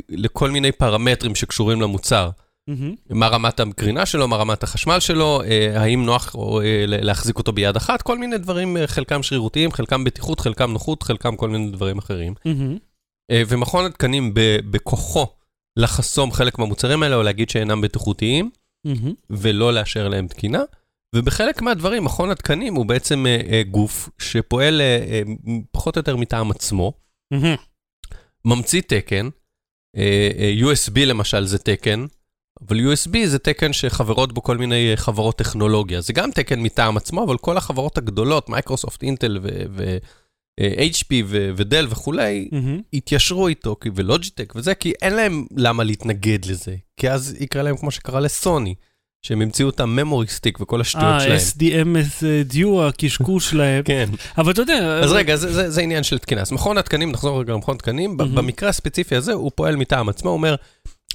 לכל 0.08 0.50
מיני 0.50 0.72
פרמטרים 0.72 1.34
שקשורים 1.34 1.80
למוצר. 1.80 2.30
מהמם, 2.68 2.94
מה 3.10 3.28
רמת 3.28 3.60
הקרינה 3.60 4.06
שלו, 4.06 4.28
מה 4.28 4.36
רמת 4.36 4.62
החשמל 4.62 5.00
שלו, 5.00 5.42
אה, 5.44 5.80
האם 5.82 6.04
נוח 6.06 6.34
או, 6.34 6.60
אה, 6.60 6.84
ל- 6.86 7.04
להחזיק 7.06 7.38
אותו 7.38 7.52
ביד 7.52 7.76
אחת, 7.76 8.02
כל 8.02 8.18
מיני 8.18 8.38
דברים, 8.38 8.76
אה, 8.76 8.86
חלקם 8.86 9.22
שרירותיים, 9.22 9.72
חלקם 9.72 10.04
בטיחות, 10.04 10.40
חלקם 10.40 10.72
נוחות, 10.72 11.02
חלקם 11.02 11.36
כל 11.36 11.48
מיני 11.48 11.70
דברים 11.70 11.98
אחרים. 11.98 12.34
מהמם, 12.44 12.76
אה, 13.30 13.42
ומכון 13.48 13.84
התקנים 13.86 14.34
ב- 14.34 14.58
בכוחו 14.70 15.26
לחסום 15.76 16.32
חלק 16.32 16.58
מהמוצרים 16.58 17.02
האלה 17.02 17.16
או 17.16 17.22
להגיד 17.22 17.50
שאינם 17.50 17.80
בטיחותיים, 17.80 18.50
ולא 19.30 19.72
לאשר 19.74 20.08
להם 20.08 20.28
תקינה. 20.28 20.62
ובחלק 21.14 21.62
מהדברים, 21.62 22.04
מכון 22.04 22.30
התקנים 22.30 22.74
הוא 22.74 22.86
בעצם 22.86 23.26
אה, 23.26 23.40
אה, 23.50 23.62
גוף 23.62 24.08
שפועל 24.18 24.80
אה, 24.80 24.86
אה, 25.10 25.22
פחות 25.72 25.96
או 25.96 26.00
יותר 26.00 26.16
מטעם 26.16 26.50
עצמו, 26.50 26.92
מהמם. 27.32 27.54
ממציא 28.44 28.80
תקן, 28.80 29.28
אה, 29.96 30.30
אה, 30.38 30.54
USB 30.60 30.98
למשל 30.98 31.44
זה 31.44 31.58
תקן, 31.58 32.06
אבל 32.68 32.76
USB 32.76 33.26
זה 33.26 33.38
תקן 33.38 33.72
שחברות 33.72 34.32
בו 34.32 34.42
כל 34.42 34.56
מיני 34.56 34.90
אה, 34.90 34.96
חברות 34.96 35.38
טכנולוגיה. 35.38 36.00
זה 36.00 36.12
גם 36.12 36.30
תקן 36.30 36.60
מטעם 36.60 36.96
עצמו, 36.96 37.24
אבל 37.24 37.38
כל 37.38 37.56
החברות 37.56 37.98
הגדולות, 37.98 38.48
מייקרוסופט, 38.48 39.02
אינטל 39.02 39.38
ו-HP 40.60 41.14
ודל 41.56 41.86
וכולי. 41.90 42.48
התיישרו 42.92 43.48
איתו, 43.48 43.76
ולוג'יטק 43.94 44.52
וזה, 44.56 44.74
כי 44.74 44.92
אין 45.02 45.14
להם 45.14 45.46
למה 45.56 45.84
להתנגד 45.84 46.44
לזה. 46.44 46.76
כי 46.96 47.10
אז 47.10 47.36
יקרה 47.40 47.62
להם 47.62 47.76
כמו 47.76 47.90
שקרה 47.90 48.20
לסוני, 48.20 48.74
שהם 49.22 49.42
המציאו 49.42 49.68
את 49.68 49.80
הממורי 49.80 50.26
סטיק 50.26 50.60
וכל 50.60 50.80
השטויות 50.80 51.06
אה, 51.06 51.20
שלהם. 51.20 51.38
SDMS 51.38 52.24
דיו, 52.44 52.88
הקשקוש 52.88 53.50
שלהם. 53.50 53.84
כן. 53.92 54.08
אבל 54.38 54.52
אתה 54.52 54.62
יודע... 54.62 55.00
אז 55.02 55.12
רגע, 55.12 55.36
זה, 55.36 55.52
זה, 55.52 55.70
זה 55.70 55.80
עניין 55.80 56.02
של 56.02 56.18
תקינה. 56.18 56.40
אז 56.40 56.52
מכון 56.52 56.78
התקנים, 56.78 57.12
נחזור 57.12 57.40
רגע 57.40 57.52
למכון 57.52 57.74
התקנים. 57.74 58.16
במקרה 58.16 58.68
הספציפי 58.68 59.16
הזה 59.16 59.32
הוא 59.32 59.50
פועל 59.54 59.76
מטעם 59.76 60.08
עצמו, 60.08 60.30
הוא 60.30 60.36
אומר, 60.36 60.54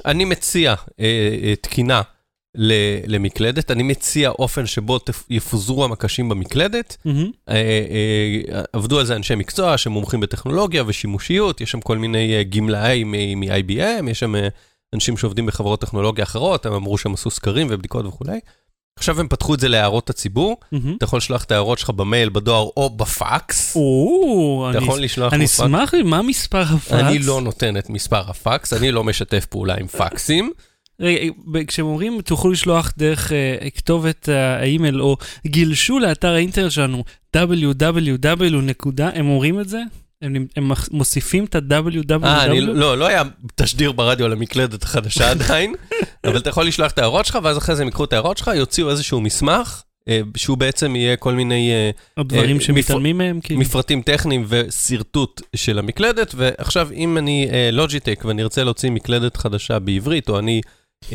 אני 0.05 0.25
מציע 0.25 0.75
אה, 0.99 1.05
אה, 1.43 1.53
תקינה 1.61 2.01
למקלדת, 3.07 3.71
אני 3.71 3.83
מציע 3.83 4.29
אופן 4.29 4.65
שבו 4.65 4.99
יפוזרו 5.29 5.83
המקשים 5.85 6.29
במקלדת. 6.29 6.97
מהמם, 7.05 7.31
אה, 7.49 7.55
אה, 7.55 8.61
עבדו 8.73 8.99
על 8.99 9.05
זה 9.05 9.15
אנשי 9.15 9.35
מקצוע 9.35 9.77
שמומחים 9.77 10.19
בטכנולוגיה 10.19 10.83
ושימושיות, 10.87 11.61
יש 11.61 11.71
שם 11.71 11.81
כל 11.81 11.97
מיני 11.97 12.35
אה, 12.35 12.43
גמלאי 12.43 13.03
מ-IBM, 13.03 14.09
יש 14.09 14.19
שם 14.19 14.35
אה, 14.35 14.47
אנשים 14.95 15.17
שעובדים 15.17 15.45
בחברות 15.45 15.81
טכנולוגיה 15.81 16.23
אחרות, 16.23 16.65
הם 16.65 16.73
אמרו 16.73 16.97
שהם 16.97 17.13
עשו 17.13 17.29
סקרים 17.29 17.67
ובדיקות 17.69 18.05
וכולי. 18.05 18.39
עכשיו 18.99 19.19
הם 19.19 19.27
פתחו 19.27 19.53
את 19.53 19.59
זה 19.59 19.67
להערות 19.67 20.09
הציבור, 20.09 20.57
מהמם. 20.71 20.95
אתה 20.97 21.05
יכול 21.05 21.17
לשלוח 21.17 21.43
את 21.43 21.51
ההערות 21.51 21.79
שלך 21.79 21.89
במייל, 21.89 22.29
בדואר 22.29 22.67
או 22.77 22.89
בפקס. 22.89 23.75
או, 23.75 24.67
אתה 24.69 24.77
אני- 24.77 24.85
יכול 24.85 25.01
לשלוח 25.01 25.33
אני. 25.33 25.45
אשמח, 25.45 25.93
מה 26.05 26.21
מספר 26.21 26.61
הפקס? 26.61 26.91
אני 26.93 27.19
לא 27.19 27.41
נותן 27.41 27.77
את 27.77 27.89
מספר 27.89 28.29
הפקס, 28.29 28.73
אני 28.73 28.91
לא 28.91 29.03
משתף 29.03 29.45
פעולה 29.45 29.75
עם 29.79 29.87
פקסים. 29.87 30.51
רגע, 30.99 31.31
כשהם 31.67 31.85
אומרים 31.85 32.21
תוכלו 32.21 32.51
לשלוח 32.51 32.91
דרך 32.97 33.31
אה, 33.31 33.69
כתובת 33.69 34.29
אה, 34.29 34.59
האימייל 34.59 35.01
או 35.01 35.17
גילשו 35.47 35.99
לאתר 35.99 36.33
האינטרנט 36.33 36.71
שלנו 36.71 37.03
www 37.37 38.55
נקודה, 38.61 39.09
הם 39.13 39.29
אומרים 39.29 39.59
את 39.59 39.69
זה? 39.69 39.79
הם, 40.21 40.47
הם 40.55 40.71
מוסיפים 40.91 41.45
את 41.45 41.55
ה-www? 41.55 42.25
אה, 42.25 42.45
אני 42.45 42.61
לא, 42.61 42.97
לא 42.97 43.07
היה 43.07 43.23
תשדיר 43.55 43.91
ברדיו 43.91 44.25
על 44.25 44.31
המקלדת 44.31 44.83
החדשה 44.83 45.29
עדיין, 45.31 45.73
אבל 46.25 46.37
אתה 46.37 46.49
יכול 46.49 46.67
לשלוח 46.67 46.91
את 46.91 46.97
ההערות 46.97 47.25
שלך, 47.25 47.39
ואז 47.43 47.57
אחרי 47.57 47.75
זה 47.75 47.81
הם 47.81 47.87
יקחו 47.87 48.03
את 48.03 48.13
ההערות 48.13 48.37
שלך, 48.37 48.51
יוציאו 48.55 48.89
איזשהו 48.89 49.21
מסמך, 49.21 49.83
אה, 50.09 50.21
שהוא 50.37 50.57
בעצם 50.57 50.95
יהיה 50.95 51.15
כל 51.15 51.33
מיני 51.33 51.71
הדברים 52.17 52.55
אה, 52.55 52.61
שמתעלמים 52.61 53.17
מהם? 53.17 53.39
כאילו? 53.41 53.61
מפרטים 53.61 54.01
טכניים 54.01 54.45
ושרטוט 54.47 55.41
של 55.55 55.79
המקלדת, 55.79 56.33
ועכשיו 56.37 56.89
אם 56.93 57.17
אני 57.17 57.47
לוג'יטק 57.71 58.23
ואני 58.25 58.43
ארצה 58.43 58.63
להוציא 58.63 58.89
מקלדת 58.89 59.37
חדשה 59.37 59.79
בעברית, 59.79 60.29
או 60.29 60.39
אני 60.39 60.61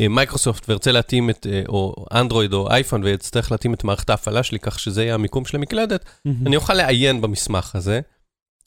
מייקרוסופט 0.09 0.69
וארצה 0.69 0.91
להתאים 0.91 1.29
את, 1.29 1.47
אה, 1.49 1.61
או 1.69 2.05
אנדרואיד 2.13 2.53
או 2.53 2.69
אייפון 2.71 3.03
ואצטרך 3.03 3.51
להתאים 3.51 3.73
את 3.73 3.83
מערכת 3.83 4.09
ההפעלה 4.09 4.43
שלי 4.43 4.59
כך 4.59 4.79
שזה 4.79 5.03
יהיה 5.03 5.13
המיקום 5.13 5.45
של 5.45 5.57
המקלדת, 5.57 6.05
מהמם. 6.25 6.47
אני 6.47 6.55
אוכל 6.55 6.73
לעיין 6.73 7.21
במסמך 7.21 7.75
הזה, 7.75 7.99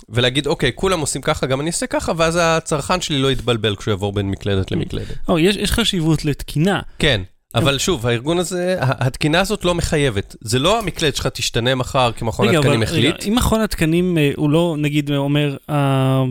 ולהגיד, 0.08 0.46
אוקיי, 0.46 0.72
כולם 0.74 1.00
עושים 1.00 1.22
ככה, 1.22 1.46
גם 1.46 1.60
אני 1.60 1.66
אעשה 1.68 1.86
ככה, 1.86 2.12
ואז 2.16 2.38
הצרכן 2.42 3.00
שלי 3.00 3.18
לא 3.18 3.32
יתבלבל 3.32 3.76
כשהוא 3.76 3.92
יעבור 3.92 4.12
בין 4.12 4.30
מקלדת 4.30 4.70
למקלדת. 4.72 5.14
או, 5.28 5.38
יש 5.38 5.56
יש 5.56 5.72
חשיבות 5.72 6.24
לתקינה. 6.24 6.80
כן, 6.98 7.20
אבל 7.54 7.78
שוב, 7.78 8.06
הארגון 8.06 8.38
הזה, 8.38 8.76
התקינה 8.80 9.40
הזאת 9.40 9.64
לא 9.64 9.74
מחייבת. 9.74 10.36
זה 10.40 10.58
לא 10.58 10.78
המקלדת 10.78 11.16
שלך 11.16 11.26
תשתנה 11.26 11.74
מחר 11.74 12.12
כי 12.12 12.24
מכון 12.24 12.48
התקנים 12.48 12.66
אבל- 12.66 12.76
רגע, 12.76 12.84
החליט. 12.84 13.28
אם 13.28 13.34
מכון 13.34 13.60
התקנים 13.60 14.18
אה, 14.18 14.30
הוא 14.36 14.50
לא, 14.50 14.76
נגיד, 14.78 15.12
אומר, 15.12 15.56
אה, 15.70 16.22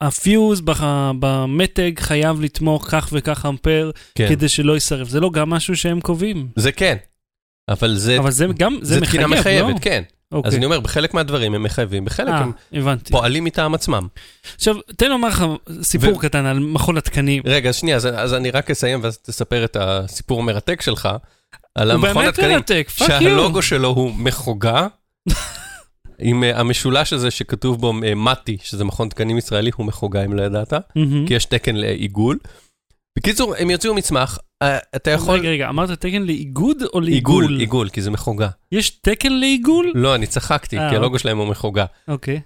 הפיוז 0.00 0.62
במתג 1.18 2.00
חייב 2.00 2.40
לתמוך 2.40 2.86
כך 2.90 3.08
וכך 3.12 3.46
אמפר 3.46 3.90
כן, 4.14 4.28
כדי 4.28 4.48
שלא 4.48 4.72
יישרף, 4.72 5.08
זה 5.08 5.20
לא 5.20 5.30
גם 5.30 5.50
משהו 5.50 5.76
שהם 5.76 6.00
קובעים. 6.00 6.48
זה 6.56 6.72
כן. 6.72 6.96
אבל 7.68 7.94
זה, 7.96 8.18
אבל 8.18 8.30
זה 8.30 8.46
גם, 8.58 8.78
זה 8.82 8.94
זה 8.94 9.00
מחייב, 9.00 9.22
תקינה 9.22 9.34
לא? 9.34 9.40
מחייבת, 9.40 9.80
כן. 9.80 10.02
אוקיי. 10.32 10.48
אז 10.48 10.54
אני 10.54 10.64
אומר, 10.64 10.80
בחלק 10.80 11.14
מהדברים 11.14 11.54
הם 11.54 11.62
מחייבים, 11.62 12.04
בחלק 12.04 12.28
אה, 12.28 12.38
הם 12.38 12.52
הבנתי. 12.72 13.12
פועלים 13.12 13.44
מטעם 13.44 13.74
עצמם. 13.74 14.06
עכשיו, 14.54 14.76
תן 14.96 15.10
לומר 15.10 15.28
לך 15.28 15.44
סיפור 15.82 16.16
ו- 16.16 16.18
קטן 16.18 16.46
על 16.46 16.58
מכון 16.58 16.96
התקנים. 16.96 17.42
רגע, 17.46 17.72
שנייה, 17.72 17.96
אז, 17.96 18.06
אז 18.06 18.34
אני 18.34 18.50
רק 18.50 18.70
אסיים 18.70 19.00
ואז 19.02 19.18
תספר 19.18 19.64
את 19.64 19.76
הסיפור 19.80 20.40
המרתק 20.40 20.82
שלך, 20.82 21.08
על 21.74 21.90
הוא 21.90 21.94
המכון 21.98 22.14
באמת 22.14 22.28
התקנים, 22.28 22.50
מרתק, 22.50 22.90
fuck 22.98 23.08
you. 23.10 23.20
שהלוגו 23.20 23.62
שלו 23.62 23.88
הוא 23.88 24.14
מחוגה, 24.14 24.86
עם 26.18 26.42
uh, 26.42 26.56
המשולש 26.56 27.12
הזה 27.12 27.30
שכתוב 27.30 27.80
בו 27.80 27.92
uh, 27.92 28.14
מתי, 28.14 28.56
שזה 28.62 28.84
מכון 28.84 29.08
תקנים 29.08 29.38
ישראלי, 29.38 29.70
הוא 29.76 29.86
מחוגה 29.86 30.24
אם 30.24 30.32
לא 30.32 30.42
ידעת, 30.42 30.72
מהמם. 30.72 31.26
כי 31.26 31.34
יש 31.34 31.44
תקן 31.44 31.76
לעיגול. 31.76 32.38
בקיצור, 33.18 33.54
הם 33.58 33.70
יוציאו 33.70 33.94
מסמך, 33.94 34.38
uh, 34.64 34.66
אתה 34.96 35.10
יכול... 35.10 35.38
רגע, 35.38 35.48
רגע, 35.48 35.68
אמרת 35.68 35.90
תקן 35.90 36.22
לעיגוד 36.22 36.82
או 36.94 37.00
לעיגול? 37.00 37.44
עיגול, 37.44 37.60
עיגול, 37.60 37.88
כי 37.88 38.02
זה 38.02 38.10
מחוגה. 38.10 38.48
יש 38.72 38.90
תקן 38.90 39.32
לעיגול? 39.32 39.92
לא, 39.94 40.14
אני 40.14 40.26
צחקתי, 40.26 40.78
אה, 40.78 40.90
כי 40.90 40.96
הלוגו 40.96 41.18
שלהם 41.18 41.38
הוא 41.38 41.46
מחוגה. 41.46 41.84
אוקיי. 42.08 42.40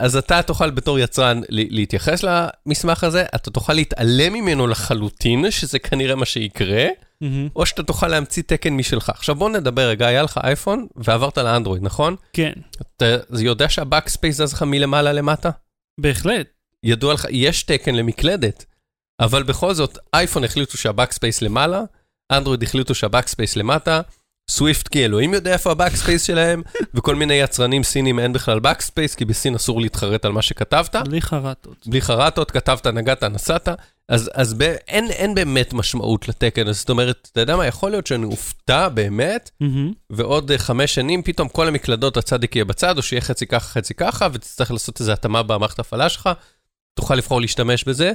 אז 0.00 0.16
אתה 0.16 0.42
תוכל 0.42 0.70
בתור 0.70 0.98
יצרן 0.98 1.40
להתייחס 1.48 2.24
למסמך 2.24 3.04
הזה, 3.04 3.24
אתה 3.34 3.50
תוכל 3.50 3.72
להתעלם 3.72 4.32
ממנו 4.32 4.66
לחלוטין, 4.66 5.50
שזה 5.50 5.78
כנראה 5.78 6.14
מה 6.14 6.24
שיקרה, 6.24 6.86
מהמם. 7.20 7.48
או 7.56 7.66
שאתה 7.66 7.82
תוכל 7.82 8.08
להמציא 8.08 8.42
תקן 8.46 8.74
משלך. 8.74 9.10
עכשיו 9.10 9.34
בוא 9.34 9.50
נדבר 9.50 9.88
רגע, 9.88 10.06
היה 10.06 10.22
לך 10.22 10.40
אייפון 10.44 10.86
ועברת 10.96 11.38
לאנדרואיד, 11.38 11.82
נכון? 11.82 12.16
כן. 12.32 12.52
אתה 12.80 13.16
יודע 13.38 13.68
שה 13.68 13.85
backspace 13.85 14.36
זז 14.36 14.52
לך 14.52 14.62
מלמעלה 14.62 15.12
למטה? 15.12 15.50
בהחלט. 16.00 16.46
ידוע 16.82 17.14
לך, 17.14 17.26
יש 17.30 17.62
תקן 17.62 17.94
למקלדת, 17.94 18.64
אבל 19.20 19.42
בכל 19.42 19.74
זאת, 19.74 19.98
אייפון 20.14 20.44
החליטו 20.44 20.78
שה 20.78 20.94
backspace 20.94 21.42
למעלה, 21.42 21.82
אנדרואיד 22.32 22.62
החליטו 22.62 22.94
שה 22.94 23.10
backspace 23.10 23.56
למטה, 23.56 24.00
SwiftKey 24.50 25.04
אלוהים 25.04 25.34
יודע 25.34 25.52
איפה 25.52 25.70
ה 25.70 25.75
backspace 25.75 26.22
שלהם, 26.22 26.62
וכל 26.94 27.14
מיני 27.14 27.34
יצרנים 27.34 27.82
סינים 27.82 28.18
אין 28.18 28.32
בכלל 28.32 28.60
backspace, 28.60 29.14
כי 29.14 29.24
בסין 29.24 29.54
אסור 29.54 29.80
להתחרט 29.80 30.24
על 30.24 30.32
מה 30.32 30.42
שכתבת. 30.42 30.96
בלי 30.96 31.20
חרטות. 31.20 31.86
בלי 31.86 32.00
חרטות, 32.00 32.50
כתבת, 32.50 32.86
נגעת, 32.86 33.24
נסעת, 33.24 33.68
אז, 34.08 34.30
אז 34.34 34.54
ב, 34.54 34.62
אין, 34.88 35.10
אין 35.10 35.34
באמת 35.34 35.72
משמעות 35.72 36.28
לתקן, 36.28 36.68
אז 36.68 36.78
זאת 36.78 36.90
אומרת, 36.90 37.28
אתה 37.32 37.40
יודע 37.40 37.56
מה, 37.56 37.66
יכול 37.66 37.90
להיות 37.90 38.06
שאני 38.06 38.24
אופתע 38.26 38.88
באמת, 38.88 39.50
מהמם. 39.60 39.92
ועוד 40.10 40.50
אה, 40.50 40.58
חמש 40.58 40.94
שנים 40.94 41.22
פתאום 41.22 41.48
כל 41.48 41.68
המקלדות 41.68 42.16
הצ'דיק 42.16 42.56
יהיה 42.56 42.64
בצד, 42.64 42.96
או 42.96 43.02
שיהיה 43.02 43.20
חצי 43.20 43.46
ככה, 43.46 43.68
חצי 43.68 43.94
ככה, 43.94 44.28
ותצטרך 44.32 44.70
לעשות 44.70 45.00
איזו 45.00 45.12
התאמה 45.12 45.42
במערכת 45.42 45.78
ההפעלה 45.78 46.08
שלך, 46.08 46.28
תוכל 46.94 47.14
לבחור 47.14 47.40
להשתמש 47.40 47.84
בזה, 47.84 48.12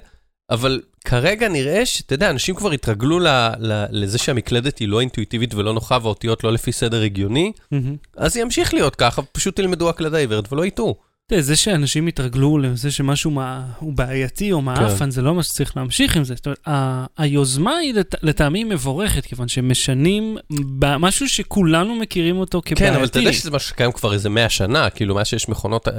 אבל 0.49 0.81
כרגע 1.05 1.49
נראה 1.49 1.85
שאתה 1.85 2.13
יודע, 2.13 2.29
אנשים 2.29 2.55
כבר 2.55 2.71
התרגלו 2.71 3.19
ל, 3.19 3.27
ל, 3.59 3.85
לזה 3.89 4.17
שהמקלדת 4.17 4.77
היא 4.77 4.87
לא 4.87 4.99
אינטואיטיבית 4.99 5.53
ולא 5.53 5.73
נוחה, 5.73 5.97
והאותיות 6.01 6.43
לא 6.43 6.53
לפי 6.53 6.71
סדר 6.71 7.01
הגיוני, 7.01 7.51
מהמם. 7.71 7.95
אז 8.17 8.37
ימשיך 8.37 8.73
להיות 8.73 8.95
ככה, 8.95 9.21
פשוט 9.21 9.55
תלמדו 9.55 9.89
הקלדה 9.89 10.17
עיוורת 10.17 10.53
ולא 10.53 10.65
יטעו. 10.65 10.95
תראה, 11.27 11.41
זה 11.41 11.55
שאנשים 11.55 12.07
יתרגלו 12.07 12.57
לזה 12.57 12.91
שמשהו 12.91 13.31
מה, 13.31 13.65
הוא 13.79 13.93
בעייתי 13.93 14.51
או 14.51 14.61
מעפן, 14.61 15.11
זה 15.11 15.21
לא 15.21 15.35
מה 15.35 15.43
שצריך 15.43 15.77
להמשיך 15.77 16.17
עם 16.17 16.23
זה. 16.23 16.35
זאת 16.35 16.45
אומרת, 16.45 16.67
ה- 16.67 17.05
היוזמה 17.17 17.75
היא 17.77 17.93
לט- 17.93 18.23
לטעמי 18.23 18.63
מבורכת, 18.63 19.25
כיוון 19.25 19.47
שהם 19.47 19.69
משנים 19.71 20.37
ב- 20.79 20.97
משהו 20.97 21.29
שכולנו 21.29 21.95
מכירים 21.95 22.37
אותו 22.37 22.61
כבעייתי. 22.65 22.85
כן, 22.91 22.95
אבל 22.95 23.05
אתה 23.05 23.19
יודע 23.19 23.33
שזה 23.33 23.51
משהו 23.51 23.69
שקיים 23.69 23.91
כבר 23.91 24.13
איזה 24.13 24.29
100 24.29 24.49
שנה, 24.49 24.89
כאילו, 24.89 25.15
מאז 25.15 25.27
שיש 25.27 25.49
מכונות, 25.49 25.87
אה, 25.87 25.93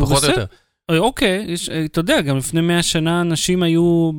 פחות 0.00 0.24
או. 0.24 0.28
יותר. 0.30 0.44
אה, 0.90 0.98
אוקיי, 0.98 1.44
יש, 1.48 1.68
אה, 1.68 1.84
אתה 1.84 2.00
יודע, 2.00 2.20
גם 2.20 2.36
לפני 2.36 2.60
100 2.60 2.82
שנה 2.82 3.20
אנשים 3.20 3.62
היו 3.62 4.10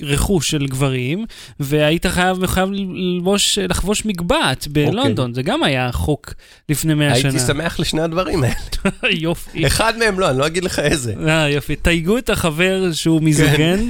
ברכוש 0.00 0.50
של 0.50 0.66
גברים, 0.66 1.24
והיית 1.60 2.06
חייב, 2.06 2.46
חייב 2.46 2.68
ללבוש, 2.72 3.58
לחבוש 3.58 4.04
מגבעת 4.04 4.68
בלונדון, 4.68 5.34
זה 5.34 5.42
גם 5.42 5.62
היה 5.62 5.92
חוק 5.92 6.34
לפני 6.68 6.94
100 6.94 7.14
שנה. 7.16 7.30
הייתי 7.32 7.46
שמח 7.46 7.80
לשני 7.80 8.00
הדברים 8.02 8.42
האלה. 8.44 8.54
יופי. 9.10 9.66
אחד 9.66 9.98
מהם 9.98 10.18
לא, 10.20 10.30
אני 10.30 10.38
לא 10.38 10.46
אגיד 10.46 10.64
לך 10.64 10.78
איזה. 10.78 11.14
אה, 11.28 11.48
יופי. 11.48 11.76
תייגו 11.76 12.18
את 12.18 12.30
החבר 12.30 12.92
שהוא 12.92 13.22
מיזוגן, 13.22 13.80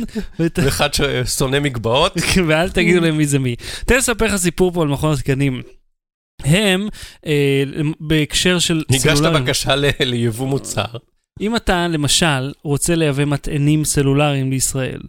ואת- 0.40 0.58
ואחד 0.64 0.88
ששונא 0.94 1.58
מגבעות. 1.60 2.12
ואל 2.46 2.68
תגידו 2.70 3.00
להם 3.00 3.16
מי 3.18 3.26
זה 3.26 3.38
מי. 3.38 3.56
תן 3.86 3.94
לי 3.94 3.98
לספר 3.98 4.24
לך 4.24 4.36
סיפור 4.36 4.72
פה 4.72 4.82
על 4.82 4.88
מכון 4.88 5.12
התקנים. 5.12 5.62
הם, 6.44 6.88
אה, 7.26 7.62
בהקשר 8.00 8.58
של 8.58 8.82
סלולריים, 8.96 9.44
בקשה 9.44 9.76
ל- 9.76 9.90
ליבוא 10.00 10.46
מוצר. 10.48 10.84
אם 11.40 11.56
אתה 11.56 11.88
למשל 11.88 12.52
רוצה 12.62 12.94
לייבא 12.94 13.24
מטענים 13.24 13.84
סלולריים 13.84 14.50
לישראל, 14.50 15.00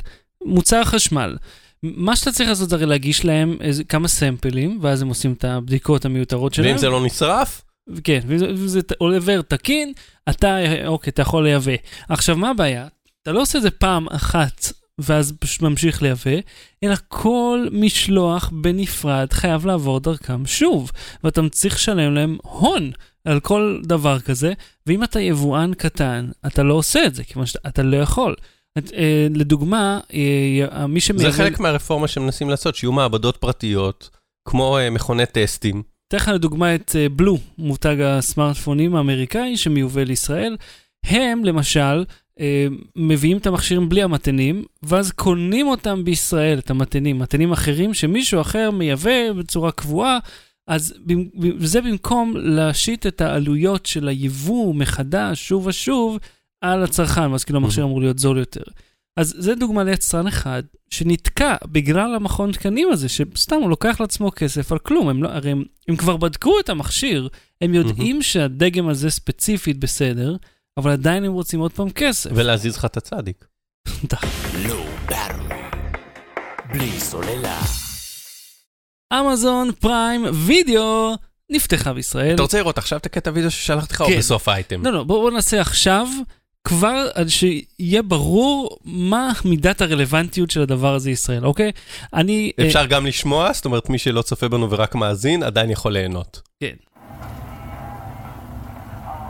מוצר 0.45 0.83
חשמל, 0.83 1.37
מה 1.83 2.15
שאתה 2.15 2.31
צריך 2.31 2.49
לעשות 2.49 2.69
זה 2.69 2.75
הרי 2.75 2.85
להגיש 2.85 3.25
להם 3.25 3.57
איזה, 3.61 3.83
כמה 3.83 4.07
סמפלים, 4.07 4.79
ואז 4.81 5.01
הם 5.01 5.07
עושים 5.07 5.33
את 5.33 5.43
הבדיקות 5.43 6.05
המיותרות 6.05 6.53
שלהם. 6.53 6.69
ואם 6.69 6.77
זה 6.77 6.89
לא 6.89 7.05
נשרף, 7.05 7.61
כן, 8.03 8.19
וזה 8.25 8.65
זה 8.65 8.79
עובר 8.97 9.41
תקין, 9.41 9.93
אתה, 10.29 10.57
אוקיי, 10.87 11.11
אתה 11.11 11.21
יכול 11.21 11.43
לייבא. 11.43 11.71
עכשיו, 12.09 12.37
מה 12.37 12.49
הבעיה? 12.49 12.87
אתה 13.21 13.31
לא 13.31 13.41
עושה 13.41 13.57
את 13.57 13.63
זה 13.63 13.71
פעם 13.71 14.07
אחת, 14.09 14.65
ואז 14.99 15.33
פשוט 15.39 15.61
ממשיך 15.61 16.01
לייבא, 16.01 16.41
אלא 16.83 16.95
כל 17.07 17.67
משלוח 17.71 18.49
בנפרד 18.53 19.33
חייב 19.33 19.65
לעבור 19.65 19.99
דרכם 19.99 20.45
שוב, 20.45 20.91
ואתה 21.23 21.41
צריך 21.51 21.75
לשלם 21.75 22.13
להם 22.13 22.37
הון 22.43 22.91
על 23.27 23.39
כל 23.39 23.79
דבר 23.83 24.19
כזה, 24.19 24.53
ואם 24.87 25.03
אתה 25.03 25.19
יבואן 25.19 25.73
קטן, 25.73 26.29
אתה 26.47 26.63
לא 26.63 26.73
עושה 26.73 27.05
את 27.05 27.15
זה, 27.15 27.23
כיוון 27.23 27.45
שאתה 27.45 27.83
לא 27.83 27.97
יכול. 27.97 28.35
את, 28.77 28.93
אה, 28.93 29.27
לדוגמה, 29.35 29.99
אה, 30.13 30.87
מי 30.87 30.99
שמייבא... 30.99 31.31
זה 31.31 31.37
חלק 31.37 31.59
מהרפורמה 31.59 32.07
שמנסים 32.07 32.49
לעשות, 32.49 32.75
שיהיו 32.75 32.91
מעבדות 32.91 33.37
פרטיות, 33.37 34.09
כמו 34.47 34.77
אה, 34.77 34.89
מכוני 34.89 35.25
טסטים. 35.25 35.83
אתן 36.07 36.17
לך 36.17 36.27
לדוגמה 36.27 36.75
את 36.75 36.95
אה, 36.95 37.09
בלו, 37.09 37.37
מותג 37.57 38.01
הסמארטפונים 38.01 38.95
האמריקאי 38.95 39.57
שמיובא 39.57 40.03
לישראל. 40.03 40.57
הם, 41.05 41.45
למשל, 41.45 42.05
אה, 42.39 42.67
מביאים 42.95 43.37
את 43.37 43.47
המכשירים 43.47 43.89
בלי 43.89 44.03
המתנים, 44.03 44.63
ואז 44.83 45.11
קונים 45.11 45.67
אותם 45.67 46.03
בישראל, 46.03 46.59
את 46.59 46.69
המתנים, 46.69 47.19
מתנים 47.19 47.51
אחרים 47.51 47.93
שמישהו 47.93 48.41
אחר 48.41 48.71
מייבא 48.71 49.31
בצורה 49.37 49.71
קבועה, 49.71 50.19
אז 50.67 50.93
זה 51.59 51.81
במקום 51.81 52.33
להשית 52.37 53.07
את 53.07 53.21
העלויות 53.21 53.85
של 53.85 54.07
היבוא 54.07 54.75
מחדש, 54.75 55.47
שוב 55.47 55.67
ושוב, 55.67 56.17
על 56.61 56.83
הצרכן, 56.83 57.31
ואז 57.31 57.43
כאילו 57.43 57.59
המכשיר 57.59 57.83
אמור 57.83 58.01
להיות 58.01 58.19
זול 58.19 58.37
יותר. 58.37 58.63
אז 59.17 59.33
זה 59.37 59.55
דוגמה 59.55 59.83
ליצרן 59.83 60.27
אחד 60.27 60.63
שנתקע 60.89 61.55
בגלל 61.65 62.15
המכון 62.15 62.51
תקנים 62.51 62.91
הזה, 62.91 63.09
שסתם 63.09 63.55
הוא 63.55 63.69
לוקח 63.69 64.01
לעצמו 64.01 64.31
כסף 64.35 64.71
על 64.71 64.79
כלום, 64.79 65.09
הם, 65.09 65.23
לא, 65.23 65.29
הרי 65.29 65.51
הם, 65.51 65.63
הם 65.87 65.95
כבר 65.95 66.17
בדקו 66.17 66.59
את 66.59 66.69
המכשיר, 66.69 67.27
הם 67.61 67.73
יודעים 67.73 68.21
שהדגם 68.21 68.89
הזה 68.89 69.09
ספציפית 69.09 69.79
בסדר, 69.79 70.35
אבל 70.77 70.91
עדיין 70.91 71.23
הם 71.23 71.31
רוצים 71.31 71.59
עוד 71.59 71.71
פעם 71.71 71.89
כסף. 71.89 72.29
ולהזיז 72.35 72.77
לך 72.77 72.85
את 72.85 72.97
הצדיק. 72.97 73.45
בלי 76.73 76.99
סוללה. 76.99 77.86
אמזון 79.13 79.71
פריים 79.79 80.25
וידאו 80.33 81.15
נפתחה 81.49 81.93
בישראל. 81.93 82.35
אתה 82.35 82.41
רוצה 82.41 82.57
לראות 82.57 82.77
עכשיו 82.77 82.99
את 82.99 83.05
הקטע 83.05 83.31
וידאו 83.33 83.51
ששלחתי 83.51 83.93
לך, 83.93 84.01
או 84.01 84.07
כן. 84.07 84.17
בסוף 84.17 84.47
האייטם? 84.47 84.85
לא, 84.85 84.91
לא, 84.91 85.03
בואו 85.03 85.21
בוא 85.21 85.31
נעשה 85.31 85.61
עכשיו, 85.61 86.07
כבר 86.63 87.07
עד 87.13 87.27
שיהיה 87.27 88.01
ברור 88.01 88.77
מה 88.85 89.31
מידת 89.45 89.81
הרלוונטיות 89.81 90.51
של 90.51 90.61
הדבר 90.61 90.93
הזה 90.95 91.11
ישראל, 91.11 91.45
אוקיי? 91.45 91.71
אני... 92.13 92.51
אה, 92.59 92.67
אפשר 92.67 92.85
גם 92.85 93.05
לשמוע, 93.05 93.53
זאת 93.53 93.65
אומרת, 93.65 93.89
מי 93.89 93.97
שלא 93.97 94.21
צופה 94.21 94.49
בנו 94.49 94.71
ורק 94.71 94.95
מאזין, 94.95 95.43
עדיין 95.43 95.69
יכול 95.69 95.91
ליהנות. 95.93 96.41
כן. 96.59 96.75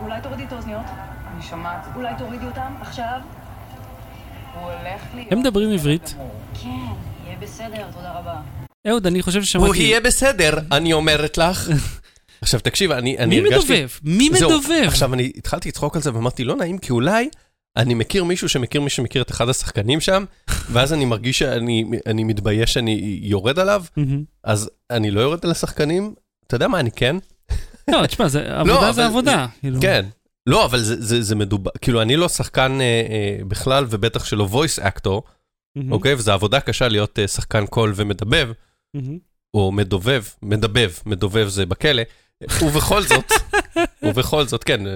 אולי 0.02 0.20
תורידי 0.22 0.44
את 0.44 0.52
האוזניות? 0.52 0.86
אני 1.34 1.42
שומעת. 1.42 1.86
אולי 1.96 2.12
תורידי 2.18 2.46
אותם 2.46 2.74
עכשיו? 2.80 3.20
הוא 4.54 4.62
הולך 4.62 5.02
להיות... 5.14 5.32
הם 5.32 5.38
מדברים 5.38 5.70
עברית. 5.70 6.14
כן, 6.62 6.68
יהיה 7.26 7.38
בסדר, 7.40 7.86
תודה 7.94 8.12
רבה. 8.18 8.57
אהוד, 8.86 9.06
אני 9.06 9.22
חושב 9.22 9.42
ששמעתי... 9.42 9.66
הוא 9.66 9.74
יהיה 9.74 10.00
בסדר, 10.00 10.58
אני 10.72 10.92
אומרת 10.92 11.38
לך. 11.38 11.70
עכשיו 12.42 12.60
תקשיב, 12.60 12.90
אני 12.92 13.18
אני 13.18 13.40
מי 13.40 13.48
הרגשתי... 13.48 13.72
מדובב? 13.84 13.88
מי 14.02 14.28
מדובב? 14.28 14.82
עכשיו 14.86 15.14
אני 15.14 15.32
התחלתי 15.36 15.68
לצחוק 15.68 15.96
על 15.96 16.02
זה 16.02 16.14
ואמרתי, 16.14 16.44
לא 16.44 16.56
נעים, 16.56 16.78
כי 16.78 16.92
אולי 16.92 17.28
אני 17.76 17.94
מכיר 17.94 18.24
מישהו 18.24 18.48
שמכיר 18.48 18.80
מי 18.80 18.90
שמכיר 18.90 19.22
את 19.22 19.30
אחד 19.30 19.48
השחקנים 19.48 20.00
שם, 20.00 20.24
ואז 20.72 20.92
אני 20.92 21.04
מרגיש 21.04 21.38
שאני 21.38 21.84
אני 22.06 22.24
מתבייש 22.24 22.72
שאני 22.72 23.18
יורד 23.22 23.58
עליו. 23.58 23.84
אז 24.44 24.70
אני 24.90 25.10
לא 25.10 25.20
יורד 25.20 25.44
על 25.44 25.50
השחקנים. 25.50 26.14
אתה 26.46 26.56
יודע 26.56 26.68
מה, 26.68 26.80
אני 26.80 26.90
כן? 26.90 27.16
לא, 27.90 28.06
תשמע, 28.06 28.28
זה- 28.28 28.46
עבודה 28.60 28.92
זה 28.92 29.00
אבל- 29.02 29.02
עבודה. 29.10 29.46
כאילו. 29.60 29.80
כן. 29.80 30.06
לא, 30.46 30.64
אבל 30.64 30.78
זה, 30.80 31.02
זה, 31.02 31.22
זה 31.22 31.34
מדובר, 31.36 31.70
כאילו 31.80 32.02
אני 32.02 32.16
לא 32.16 32.28
שחקן 32.28 32.78
אה, 32.80 32.84
אה, 33.10 33.44
בכלל, 33.44 33.86
ובטח 33.90 34.24
שלא 34.24 34.48
voice 34.52 34.82
actor. 34.82 35.20
אוקיי? 35.90 36.14
וזו 36.14 36.32
עבודה 36.32 36.60
קשה 36.60 36.88
להיות 36.88 37.18
אה, 37.18 37.28
שחקן 37.28 37.66
קול 37.66 37.92
ומדבב. 37.96 38.48
או 39.54 39.72
מדובב, 39.72 40.22
מדבב, 40.42 40.92
מדובב 41.06 41.48
זה 41.48 41.66
בכלא, 41.66 42.02
ובכל 42.62 43.02
זאת, 43.02 43.32
ובכל 44.02 44.46
זאת, 44.46 44.64
כן, 44.64 44.86
אה, 44.86 44.92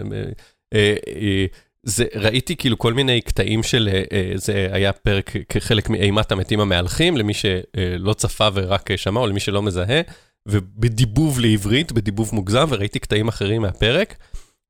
אה, 0.75 0.95
אה, 1.07 1.47
זה, 1.83 2.05
ראיתי 2.15 2.57
כאילו 2.57 2.79
כל 2.79 2.93
מיני 2.93 3.21
קטעים 3.21 3.63
של, 3.63 3.89
זה 4.35 4.69
היה 4.73 4.93
פרק 4.93 5.31
כחלק 5.49 5.89
מאימת 5.89 6.33
המתים 6.33 6.61
המהלכים, 6.61 7.17
למי 7.17 7.33
שלא 7.35 8.13
צפה 8.13 8.49
ורק 8.55 8.97
שמע, 8.97 9.21
או 9.21 9.27
למי 9.27 9.41
שלא 9.41 9.63
מזהה, 9.63 10.01
ובדיבוב 10.49 11.41
לעברית, 11.41 11.93
בדיבוב 11.93 12.31
מוגזם, 12.35 12.67
וראיתי 12.69 12.99
קטעים 12.99 13.29
אחרים 13.29 13.63
מהפרק, 13.63 14.17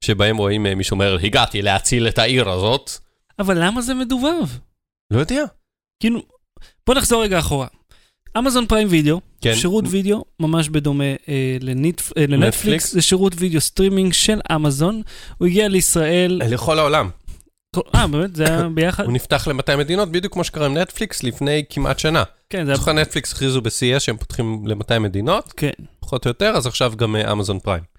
שבהם 0.05 0.37
רואים 0.37 0.67
אה, 0.67 0.75
מישהו 0.75 0.95
אומר, 0.95 1.19
הגעתי 1.23 1.63
להציל 1.63 2.09
את 2.09 2.19
העיר 2.19 2.49
הזאת. 2.51 2.91
אבל 3.39 3.65
למה 3.65 3.83
זה 3.83 3.95
מדובב? 3.95 4.47
לא 5.13 5.21
יודע. 5.21 5.45
כאילו, 6.03 6.23
בוא 6.87 6.95
נחזור 6.95 7.23
רגע 7.23 7.39
אחורה. 7.39 7.67
אמזון 8.39 8.67
Prime 8.67 8.89
Video, 8.91 9.21
כן. 9.41 9.55
שירות 9.55 9.85
וידאו 9.89 10.25
ממש 10.41 10.69
בדומה 10.69 11.05
אה, 11.05 11.57
לניט- 11.61 12.01
אה, 12.17 12.23
נטפליקס. 12.23 12.43
לנטפליקס, 12.45 12.93
זה 12.93 13.03
שירות 13.03 13.33
וידאו 13.37 13.61
סטרימינג 13.61 14.13
של 14.13 14.41
אמזון, 14.55 15.03
הוא 15.39 15.49
הגיע 15.49 15.69
לישראל, 15.69 16.41
לכל 16.49 16.79
העולם. 16.79 17.09
אה 17.95 18.07
באמת 18.07 18.37
זה 18.37 18.45
היה 18.45 18.69
ביחד, 18.75 19.05
הוא 19.05 19.13
נפתח 19.13 19.49
ל-200 19.49 19.77
מדינות, 19.77 20.13
בדיוק 20.13 20.33
כמו 20.33 20.45
שקרה 20.45 20.67
עם 20.67 20.79
נטפליקס 20.79 21.23
לפני 21.23 21.65
כמעט 21.71 21.99
שנה. 21.99 22.23
כן 22.51 22.65
זה 22.65 22.71
היה, 22.71 22.77
זוכר 22.77 22.93
נטפליקס 22.93 23.33
הכריזו 23.33 23.61
ב-CS 23.63 23.99
שהם 24.01 24.17
פותחים 24.17 24.63
ל-200 24.67 24.99
מדינות, 24.99 25.53
כן, 25.57 25.71
פחות 26.01 26.25
או 26.27 26.31
יותר, 26.31 26.51
אז 26.57 26.67
עכשיו 26.67 26.93
גם 26.97 27.17
אה, 27.17 27.33
אמזון 27.33 27.59
פריים. 27.59 27.92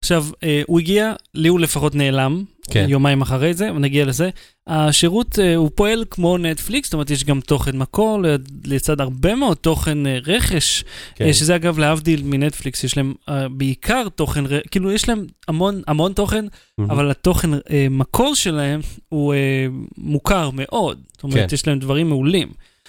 עכשיו, 0.00 0.26
אה, 0.44 0.62
הוא 0.66 0.80
הגיע, 0.80 1.12
לי 1.34 1.48
הוא 1.48 1.60
לפחות 1.60 1.94
נעלם, 1.94 2.44
כן. 2.70 2.86
יומיים 2.88 3.20
אחרי 3.22 3.54
זה, 3.54 3.72
ונגיע 3.72 4.04
לזה. 4.04 4.30
השירות, 4.66 5.38
אה, 5.38 5.56
הוא 5.56 5.70
פועל 5.74 6.04
כמו 6.10 6.38
נטפליקס, 6.38 6.86
זאת 6.88 6.92
אומרת, 6.94 7.10
יש 7.10 7.24
גם 7.24 7.40
תוכן 7.40 7.76
מקור, 7.78 8.20
לצד- 8.64 9.00
הרבה 9.00 9.34
מאוד 9.34 9.56
תוכן 9.56 10.06
אה, 10.06 10.18
רכש, 10.26 10.84
כן. 11.14 11.32
שזה 11.32 11.56
אגב, 11.56 11.78
להבדיל 11.78 12.22
מנטפליקס, 12.24 12.84
יש 12.84 12.96
להם 12.96 13.14
בעיקר 13.50 14.08
תוכן, 14.14 14.44
כאילו, 14.70 14.92
יש 14.92 15.08
להם 15.08 15.26
המון, 15.48 15.82
המון 15.86 16.12
תוכן, 16.12 16.44
מהמם. 16.78 16.90
אבל 16.90 17.10
התוכן 17.10 17.50
מקור 17.90 18.34
שלהם 18.34 18.80
הוא 19.08 19.34
מוכר 19.98 20.50
מאוד. 20.52 20.98
זאת 21.12 21.22
אומרת, 21.22 21.48
כן. 21.48 21.54
יש 21.54 21.66
להם 21.66 21.78
דברים 21.78 22.08
מעולים. 22.08 22.48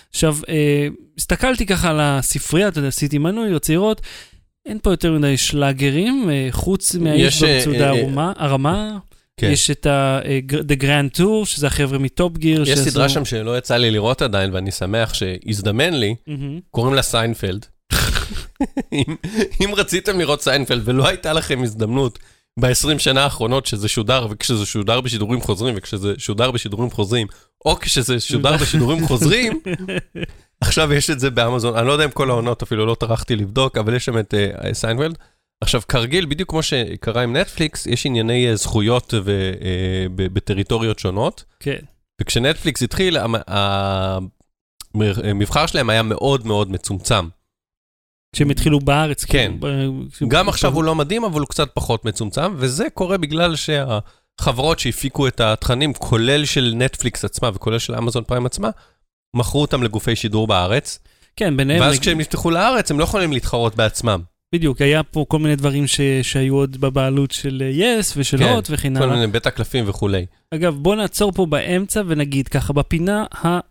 עכשיו, 0.09 0.37
הסתכלתי 1.17 1.65
ככה 1.65 1.89
על 1.89 1.99
הספרייה, 1.99 2.67
אתה 2.67 2.79
יודע, 2.79 2.87
עשיתי 2.87 3.17
מנוי, 3.17 3.53
אוקיי, 3.53 3.59
ראיתי, 3.59 4.01
אין 4.69 4.79
פה 4.83 4.91
יותר 4.91 5.11
מדי 5.11 5.37
שלאגרים, 5.37 6.29
אה, 6.29 6.47
חוץ 6.51 6.95
מהאיש, 6.95 7.43
אה, 7.43 7.55
במצודה 7.55 7.91
אה, 7.91 7.99
הרמה, 7.99 8.33
הרמה. 8.37 8.97
כן. 9.37 9.49
יש 9.51 9.71
את 9.71 9.85
ה- 9.85 10.19
אה, 10.25 10.39
The 10.49 10.81
Grand 10.81 11.19
Tour, 11.19 11.45
שזה 11.45 11.67
החבר'ה 11.67 11.97
מ 11.99 12.09
Top 12.09 12.37
Gear. 12.37 12.63
יש 12.67 12.79
סדרה 12.79 13.09
שם 13.09 13.25
שלא 13.25 13.57
יצא 13.57 13.77
לי 13.77 13.91
לראות 13.91 14.21
עדיין, 14.21 14.53
ואני 14.53 14.71
שמח 14.71 15.13
שהזדמן 15.13 15.93
לי, 15.93 16.15
קוראים 16.71 16.93
לה 16.93 17.01
סיינפלד. 17.01 17.65
אם, 18.93 19.15
אם 19.65 19.71
רציתם 19.75 20.19
לראות 20.19 20.41
סיינפלד 20.41 20.81
ולא 20.85 21.07
הייתה 21.07 21.33
לכם 21.33 21.63
הזדמנות 21.63 22.19
ב-20 22.59 22.99
שנה 22.99 23.23
האחרונות 23.23 23.65
שזה 23.65 23.87
שודר, 23.87 24.27
וכשזה 24.29 24.65
שודר 24.65 25.01
בשידורים 25.01 25.41
חוזרים, 25.41 25.73
וכשזה 25.77 26.13
שודר 26.17 26.51
בשידורים 26.51 26.89
חוזרים, 26.89 27.27
או 27.65 27.79
כשזה 27.79 28.19
שודר 28.19 28.57
בשידורים 28.57 29.07
חוזרים, 29.07 29.59
עכשיו 30.63 30.93
יש 30.93 31.09
את 31.09 31.19
זה 31.19 31.29
באמזון, 31.29 31.75
אני 31.77 31.87
לא 31.87 31.91
יודע 31.91 32.05
אם 32.05 32.11
כל 32.11 32.29
העונות, 32.29 32.61
אפילו 32.61 32.85
לא 32.85 32.95
טרחתי 32.99 33.35
לבדוק, 33.35 33.77
אבל 33.77 33.93
יש 33.95 34.05
שם 34.05 34.19
את 34.19 34.33
uh, 34.33 34.73
סיינפלד. 34.73 35.17
עכשיו, 35.63 35.81
כרגיל, 35.87 36.25
בדיוק 36.25 36.49
כמו 36.49 36.63
שקרה 36.63 37.21
עם 37.23 37.35
נטפליקס, 37.35 37.87
יש 37.87 38.05
ענייני 38.05 38.51
uh, 38.53 38.55
זכויות 38.55 39.13
ו, 39.23 39.51
uh, 39.53 39.63
ב- 40.15 40.33
בטריטוריות 40.33 40.99
שונות. 40.99 41.43
כן. 41.59 41.79
וכשנטפליקס 42.21 42.83
התחיל, 42.83 43.17
המ- 43.17 43.35
המבחר 45.23 45.65
שלהם 45.65 45.89
היה 45.89 46.03
מאוד 46.03 46.47
מאוד 46.47 46.71
מצומצם. 46.71 47.27
כשהם 48.35 48.49
התחילו 48.49 48.79
בארץ. 48.79 49.25
כן. 49.25 49.51
ב- 49.59 49.87
גם 50.27 50.49
עכשיו 50.49 50.73
הוא 50.73 50.83
לא 50.83 50.95
מדהים, 50.95 51.23
אבל 51.23 51.39
הוא 51.39 51.47
קצת 51.47 51.69
פחות 51.73 52.05
מצומצם, 52.05 52.53
וזה 52.57 52.87
קורה 52.93 53.17
בגלל 53.17 53.55
שהחברות 53.55 54.79
שהפיקו 54.79 55.27
את 55.27 55.39
התכנים, 55.39 55.93
כולל 55.93 56.45
של 56.45 56.73
נטפליקס 56.75 57.25
עצמה 57.25 57.49
וכולל 57.53 57.79
של 57.79 57.95
אמזון 57.95 58.23
פריים 58.23 58.45
עצמה, 58.45 58.69
מכרו 59.35 59.61
אותם 59.61 59.83
לגופי 59.83 60.15
שידור 60.15 60.47
בארץ, 60.47 60.99
כן, 61.35 61.57
ביניהם, 61.57 61.81
ואז 61.81 61.89
נגיד- 61.91 62.01
כשהם 62.01 62.17
נפתחו 62.17 62.51
לארץ, 62.51 62.91
הם 62.91 62.99
לא 62.99 63.03
יכולים 63.03 63.33
להתחרות 63.33 63.75
בעצמם. 63.75 64.21
בדיוק, 64.55 64.81
היה 64.81 65.03
פה 65.03 65.25
כל 65.27 65.39
מיני 65.39 65.55
דברים 65.55 65.87
ש- 65.87 66.01
שהיו 66.21 66.55
עוד 66.55 66.77
בבעלות 66.81 67.31
של 67.31 67.63
יס 67.73 68.13
ושל 68.17 68.37
כן, 68.37 68.43
הוט 68.43 68.67
וכן 68.71 68.97
כל 68.97 69.03
הלאה. 69.03 69.15
מיני 69.15 69.27
בית 69.27 69.45
הקלפים 69.47 69.83
וכולי. 69.87 70.25
אגב, 70.53 70.75
בואו 70.75 70.95
נעצור 70.95 71.31
פה 71.31 71.45
באמצע 71.45 72.01
ונגיד 72.07 72.47
ככה, 72.47 72.73
בפינה 72.73 73.25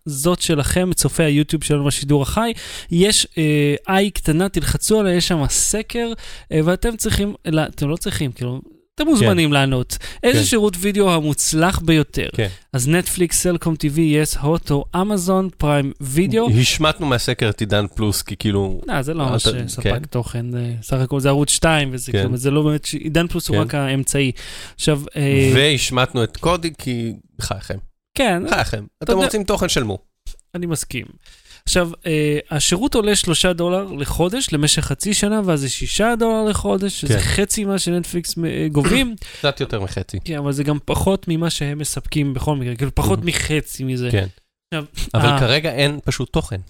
הזאת 0.06 0.40
שלכם, 0.42 0.90
צופי 0.94 1.22
היוטיוב 1.22 1.64
שלנו 1.64 1.84
בשידור 1.84 2.22
החי, 2.22 2.52
יש 2.90 3.26
אה, 3.38 3.74
איי 3.88 4.10
קטנה, 4.10 4.48
תלחצו 4.48 5.00
עליה, 5.00 5.14
יש 5.14 5.28
שם 5.28 5.42
סקר, 5.48 6.12
אה, 6.52 6.60
ואתם 6.64 6.96
צריכים, 6.96 7.34
לא, 7.46 7.62
אתם 7.62 7.88
לא 7.88 7.96
צריכים, 7.96 8.32
כאילו, 8.32 8.60
אתם 9.02 9.06
מוזמנים 9.06 9.52
לענות. 9.52 9.98
איזה 10.22 10.38
כן. 10.38 10.44
שירות 10.44 10.76
וידאו 10.80 11.10
המוצלח 11.14 11.78
ביותר? 11.78 12.28
כן. 12.34 12.48
אז 12.72 12.88
נטפליקס, 12.88 13.42
סלקום 13.42 13.74
TV, 13.74 14.00
יס, 14.00 14.36
הוט 14.36 14.70
או 14.70 14.84
אמזון 14.96 15.48
פריים 15.58 15.92
וידאו. 16.00 16.48
השמטנו 16.60 17.06
מהסקר 17.06 17.48
את 17.48 17.60
עידן 17.60 17.86
פלוס, 17.94 18.22
כי 18.22 18.36
כאילו... 18.36 18.80
לא, 18.86 19.02
זה 19.02 19.14
לא 19.14 19.22
אתה- 19.22 19.32
ממש 19.32 19.48
כן. 19.48 19.68
ספק 19.68 20.06
תוכן, 20.10 20.50
זה 20.50 20.74
סך 20.82 20.96
הכל 20.96 21.20
זה 21.20 21.28
ערוץ 21.28 21.50
2, 21.50 21.88
וזה 21.92 22.12
כן. 22.12 22.22
כאילו, 22.22 22.36
זה 22.36 22.50
לא 22.50 22.62
באמת, 22.62 22.86
עידן 22.86 23.26
פלוס 23.26 23.48
הוא 23.48 23.56
כן. 23.56 23.62
רק 23.62 23.74
האמצעי. 23.74 24.32
עכשיו, 24.74 25.00
אה, 25.16 25.52
והשמטנו 25.54 26.24
את 26.24 26.36
קודי, 26.36 26.70
כי... 26.78 27.12
בחייכם, 27.38 27.78
כן, 28.14 28.42
בחייכם. 28.46 28.84
אתם 29.02 29.16
רוצים 29.16 29.44
תוכן 29.44 29.68
שלמו. 29.68 29.98
אני 30.54 30.66
מסכים. 30.66 31.06
עכשיו, 31.68 31.90
אה, 32.06 32.38
השירות 32.50 32.94
עולה 32.94 33.16
3 33.16 33.46
דולר 33.46 33.92
לחודש 33.92 34.52
למשך 34.52 34.84
חצי 34.84 35.14
שנה, 35.14 35.40
ואז 35.44 35.60
זה 35.60 35.68
6 35.68 36.00
דולר 36.18 36.44
לחודש, 36.50 37.00
שזה 37.00 37.14
כן. 37.14 37.20
חצי 37.20 37.64
ממה 37.64 37.78
שנטפליקס 37.78 38.38
אה, 38.38 38.68
גובים, 38.72 39.14
קצת 39.38 39.60
יותר 39.60 39.80
מחצי. 39.80 40.18
כן, 40.24 40.38
אבל 40.38 40.52
זה 40.52 40.64
גם 40.64 40.78
פחות 40.84 41.28
ממה 41.28 41.50
שהם 41.50 41.78
מספקים 41.78 42.34
בכל 42.34 42.56
מקרה, 42.56 42.76
כאילו 42.76 42.94
פחות 42.94 43.18
מחצי 43.24 43.84
מזה. 43.84 44.08
כן. 44.12 44.26
עכשיו, 44.66 44.84
אבל 45.14 45.28
אה, 45.28 45.40
כרגע 45.40 45.72
אין 45.72 45.98
פשוט 46.04 46.32
תוכן. 46.32 46.60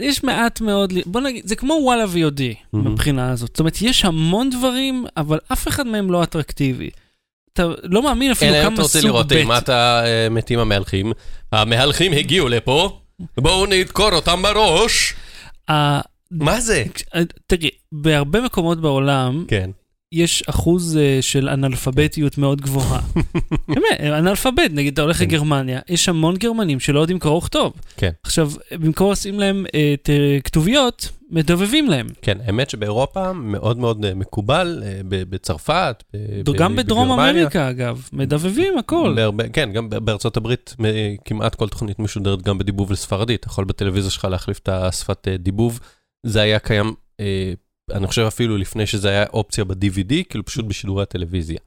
יש 0.00 0.24
מעט 0.24 0.60
מאוד, 0.60 0.92
בוא 1.06 1.20
נגיד, 1.20 1.46
זה 1.46 1.56
כמו 1.56 1.78
וואלה 1.82 2.04
VOD 2.04 2.42
מהמם. 2.72 2.92
מבחינה 2.92 3.30
הזאת. 3.30 3.48
זאת 3.48 3.60
אומרת, 3.60 3.82
יש 3.82 4.04
המון 4.04 4.50
דברים, 4.50 5.06
אבל 5.16 5.38
אף 5.52 5.68
אחד 5.68 5.86
מהם 5.86 6.10
לא 6.10 6.22
אטרקטיבי. 6.22 6.90
אתה 7.52 7.68
לא 7.82 8.02
מאמין 8.02 8.30
אפילו 8.30 8.54
אלא 8.54 8.64
כמה 8.64 8.82
רוצה 8.82 9.00
סוג 9.00 9.10
לראות 9.10 9.28
ב'. 9.28 9.32
אם 9.32 9.52
אתה 9.52 10.02
אה, 10.04 10.28
מת 10.30 10.50
עם 10.50 10.58
המהלכים. 10.58 11.12
המהלכים 11.52 12.12
הגיעו 12.12 12.48
לפה, 12.48 13.00
בואו 13.36 13.66
נדקור 13.66 14.12
אותם 14.12 14.42
בראש. 14.42 15.14
מה 16.30 16.60
זה? 16.60 16.84
אה, 17.14 17.22
תראי, 17.46 17.70
בהרבה 17.92 18.40
מקומות 18.40 18.80
בעולם, 18.80 19.44
כן. 19.48 19.70
יש 20.14 20.42
אחוז 20.46 20.96
אה, 20.96 21.18
של 21.20 21.48
אנאלפביתיות 21.48 22.38
מאוד 22.38 22.60
גבוהה. 22.60 23.00
באמת, 23.68 24.00
אנאלפבית, 24.00 24.72
נגיד 24.72 24.92
אתה 24.92 25.02
הולך 25.02 25.18
כן. 25.18 25.24
לגרמניה, 25.24 25.80
יש 25.88 26.08
המון 26.08 26.36
גרמנים 26.36 26.80
שלא 26.80 27.00
יודעים 27.00 27.18
קרוא 27.18 27.36
וכתוב. 27.38 27.72
כן. 27.96 28.10
עכשיו, 28.22 28.50
במקום 28.72 29.12
לשים 29.12 29.40
להם 29.40 29.64
אה, 29.74 29.94
ת- 30.02 30.10
כתוביות, 30.44 31.08
מדובבים 31.30 31.88
להם. 31.90 32.06
כן, 32.22 32.38
האמת 32.46 32.70
שבאירופה 32.70 33.32
מאוד 33.32 33.78
מאוד 33.78 34.04
אה, 34.04 34.14
מקובל, 34.14 34.82
אה, 34.86 35.00
בצרפת, 35.08 36.02
ב- 36.14 36.50
ב- 36.50 36.56
גם 36.56 36.76
בדרום 36.76 37.08
בגרמניה. 37.08 37.30
אמריקה, 37.30 37.70
אגב, 37.70 38.08
מדובבים 38.12 38.78
הכל. 38.78 39.12
בהרבה, 39.16 39.48
כן, 39.48 39.70
גם 39.72 39.88
בארצות 39.90 40.36
הברית 40.36 40.74
אה, 40.84 41.14
כמעט 41.24 41.54
כל 41.54 41.68
תוכנית 41.68 41.98
משודרת 41.98 42.42
גם 42.42 42.58
בדיבוב 42.58 42.92
לספרדית. 42.92 43.40
אתה 43.40 43.48
יכול 43.48 43.64
בטלוויזיה 43.64 44.10
שלך 44.10 44.24
להחליף 44.24 44.58
את 44.58 44.68
השפת 44.68 45.28
אה, 45.28 45.36
דיבוב. 45.36 45.80
זה 46.26 46.40
היה 46.40 46.58
קיים, 46.58 46.94
אה, 47.20 47.52
אני 47.90 48.06
חושב 48.06 48.22
אפילו 48.22 48.56
לפני 48.56 48.86
שזה 48.86 49.08
היה 49.08 49.24
אופציה 49.32 49.64
ב-DVD, 49.64 50.14
כאילו 50.28 50.44
פשוט 50.44 50.64
בשידורי 50.64 51.02
הטלוויזיה. 51.02 51.58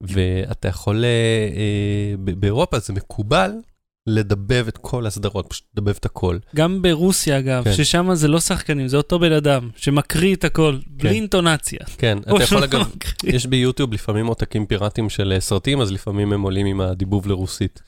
ואתה 0.00 0.68
יכול, 0.68 1.04
אה, 1.04 2.14
באירופה 2.18 2.78
זה 2.78 2.92
מקובל 2.92 3.50
לדבב 4.06 4.64
את 4.68 4.78
כל 4.78 5.06
הסדרות, 5.06 5.46
פשוט 5.48 5.64
לדבב 5.74 5.94
את 5.98 6.04
הכל. 6.04 6.38
גם 6.56 6.82
ברוסיה, 6.82 7.38
אגב, 7.38 7.64
כן. 7.64 7.72
ששם 7.72 8.14
זה 8.14 8.28
לא 8.28 8.40
שחקנים, 8.40 8.88
זה 8.88 8.96
אותו 8.96 9.18
בן 9.18 9.32
אדם 9.32 9.70
שמקריא 9.76 10.34
את 10.34 10.44
הכל, 10.44 10.78
בלי 10.86 11.10
אינטונציה. 11.10 11.78
כן, 11.98 12.18
אתה 12.18 12.30
יכול 12.30 12.44
שהוא 12.46 12.64
אגב. 12.64 12.92
יש 13.24 13.46
ביוטיוב 13.46 13.92
לפעמים 13.92 14.26
עותקים 14.26 14.66
פיראטיים 14.66 15.10
של 15.10 15.32
אה, 15.32 15.40
סרטים, 15.40 15.80
אז 15.80 15.92
לפעמים 15.92 16.32
הם 16.32 16.42
עולים 16.42 16.66
עם 16.66 16.80
הדיבוב 16.80 17.26
לרוסית. 17.26 17.82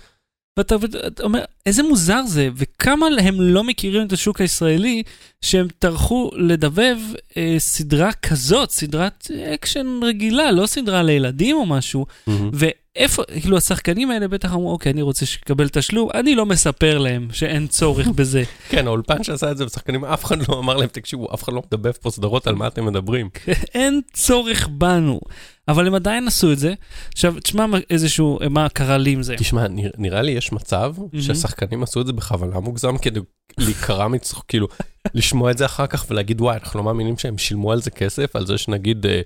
ואתה 0.58 0.74
אומר, 1.22 1.44
איזה 1.66 1.82
מוזר 1.82 2.22
זה, 2.26 2.48
וכמה 2.56 3.06
הם 3.20 3.40
לא 3.40 3.64
מכירים 3.64 4.06
את 4.06 4.12
השוק 4.12 4.40
הישראלי, 4.40 5.02
שהם 5.40 5.66
טרחו 5.78 6.30
לדבב 6.34 6.96
אה, 7.36 7.54
סדרה 7.58 8.12
כזאת, 8.12 8.70
סדרת 8.70 9.30
אקשן 9.54 10.00
רגילה, 10.02 10.52
לא 10.52 10.66
סדרה 10.66 11.02
לילדים 11.02 11.56
או 11.56 11.66
משהו, 11.66 12.06
מהמם. 12.26 12.50
ואיפה, 12.52 13.22
כאילו 13.40 13.56
השחקנים 13.56 14.10
האלה 14.10 14.28
בטח 14.28 14.52
אמרו, 14.52 14.72
אוקיי, 14.72 14.92
אני 14.92 15.02
רוצה 15.02 15.26
לקבל 15.42 15.68
תשלום, 15.68 16.08
אני 16.14 16.34
לא 16.34 16.46
מספר 16.46 16.98
להם 16.98 17.28
שאין 17.32 17.66
צורך 17.66 18.08
בזה. 18.08 18.42
כן, 18.70 18.86
האולפן 18.86 19.22
שעשה 19.22 19.50
את 19.50 19.56
זה 19.56 19.64
בשחקנים, 19.64 20.04
אף 20.04 20.24
אחד 20.24 20.48
לא 20.48 20.58
אמר 20.58 20.76
להם, 20.76 20.88
תקשיבו, 20.88 21.34
אף 21.34 21.42
אחד 21.42 21.52
לא 21.52 21.62
מדבב 21.66 21.92
פה 21.92 22.10
סדרות, 22.10 22.46
על 22.46 22.54
מה 22.54 22.66
אתם 22.66 22.86
מדברים? 22.86 23.28
אין 23.74 24.00
צורך 24.12 24.68
בנו. 24.68 25.20
אבל 25.68 25.86
הם 25.86 25.94
עדיין 25.94 26.26
עשו 26.28 26.52
את 26.52 26.58
זה. 26.58 26.74
עכשיו, 27.12 27.34
תשמע 27.42 27.66
איזשהו, 27.90 28.38
מה 28.50 28.68
קרה 28.68 28.98
לי 28.98 29.10
עם 29.10 29.22
זה. 29.22 29.36
תשמע, 29.36 29.68
נרא- 29.68 29.90
נראה 29.98 30.22
לי 30.22 30.32
יש 30.32 30.52
מצב 30.52 30.92
שהשחקנים 31.20 31.82
עשו 31.82 32.00
את 32.00 32.06
זה 32.06 32.12
בכוונה 32.12 32.60
מוגזם 32.60 32.98
כדי 32.98 33.20
להיקרע 33.58 34.08
מצחוק, 34.08 34.44
כאילו, 34.48 34.68
לשמוע 35.14 35.50
את 35.50 35.58
זה 35.58 35.66
אחר 35.66 35.86
כך 35.86 36.06
ולהגיד, 36.10 36.40
וואי, 36.40 36.56
אנחנו 36.56 36.78
לא 36.78 36.84
מאמינים 36.84 37.18
שהם 37.18 37.38
שילמו 37.38 37.72
על 37.72 37.82
זה 37.82 37.90
כסף, 37.90 38.36
על 38.36 38.46
זה 38.46 38.58
שנגיד, 38.58 39.06
אה, 39.06 39.20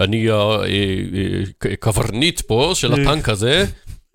אני 0.00 0.28
הקברניט 1.72 2.40
פה 2.40 2.72
של 2.74 2.92
הטנק 2.92 3.28
הזה, 3.28 3.64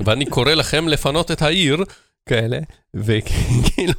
ואני 0.05 0.25
קורא 0.25 0.53
לכם 0.53 0.87
לפנות 0.87 1.31
את 1.31 1.41
העיר, 1.41 1.83
כאלה, 2.29 2.59
וכאילו, 2.93 3.93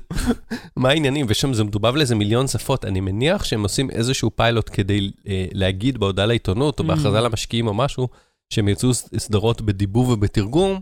מה 0.77 0.89
העניינים? 0.89 1.27
ושם 1.29 1.55
זה 1.55 1.65
מדובב 1.65 1.97
לאיזה 1.97 2.15
מיליון 2.15 2.47
שפות, 2.47 2.85
אני 2.85 3.01
מניח 3.01 3.45
שהם 3.45 3.63
עושים 3.63 3.91
איזשהו 3.91 4.31
פיילוט 4.37 4.71
כדי 4.73 5.11
אה, 5.29 5.47
להגיד 5.53 5.99
בהודעה 5.99 6.27
לעיתונות, 6.27 6.81
או 6.81 6.85
בהכרזה 6.85 7.21
למשקיעים 7.21 7.67
או 7.67 7.75
משהו, 7.75 8.09
שהם 8.51 8.69
יצאו 8.69 8.95
סדרות 8.95 9.63
בדיבוב 9.63 10.09
ובתרגום, 10.09 10.81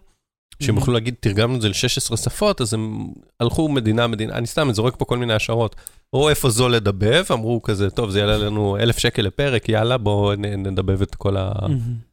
שהם 0.62 0.76
יוכלו 0.76 0.94
להגיד, 0.94 1.14
תרגמנו 1.20 1.56
את 1.56 1.60
זה 1.60 1.68
ל-16 1.68 2.16
שפות, 2.16 2.60
אז 2.60 2.74
הם 2.74 3.08
הלכו 3.40 3.68
מדינה, 3.68 4.06
מדינה, 4.06 4.32
אני 4.32 4.46
סתם 4.46 4.72
זורק 4.72 4.96
פה 4.96 5.04
כל 5.04 5.18
מיני 5.18 5.34
השערות. 5.34 5.76
ראו 6.14 6.28
איפה 6.28 6.50
זול 6.50 6.74
לדבב, 6.74 7.24
אמרו 7.32 7.62
כזה, 7.62 7.90
טוב, 7.90 8.10
זה 8.10 8.18
יעלה 8.18 8.38
לנו 8.38 8.76
אלף 8.76 8.98
שקל 8.98 9.22
לפרק, 9.22 9.68
יאללה, 9.68 9.98
בואו 9.98 10.32
נדבב 10.36 11.02
את 11.02 11.14
כל 11.14 11.36
ה... 11.36 11.52
מהמם. 11.62 12.12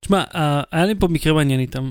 תשמע, 0.00 0.24
אה, 0.34 0.62
היה 0.72 0.84
לי 0.84 0.94
פה 0.98 1.08
מקרה 1.08 1.32
מעניין 1.32 1.60
איתם. 1.60 1.90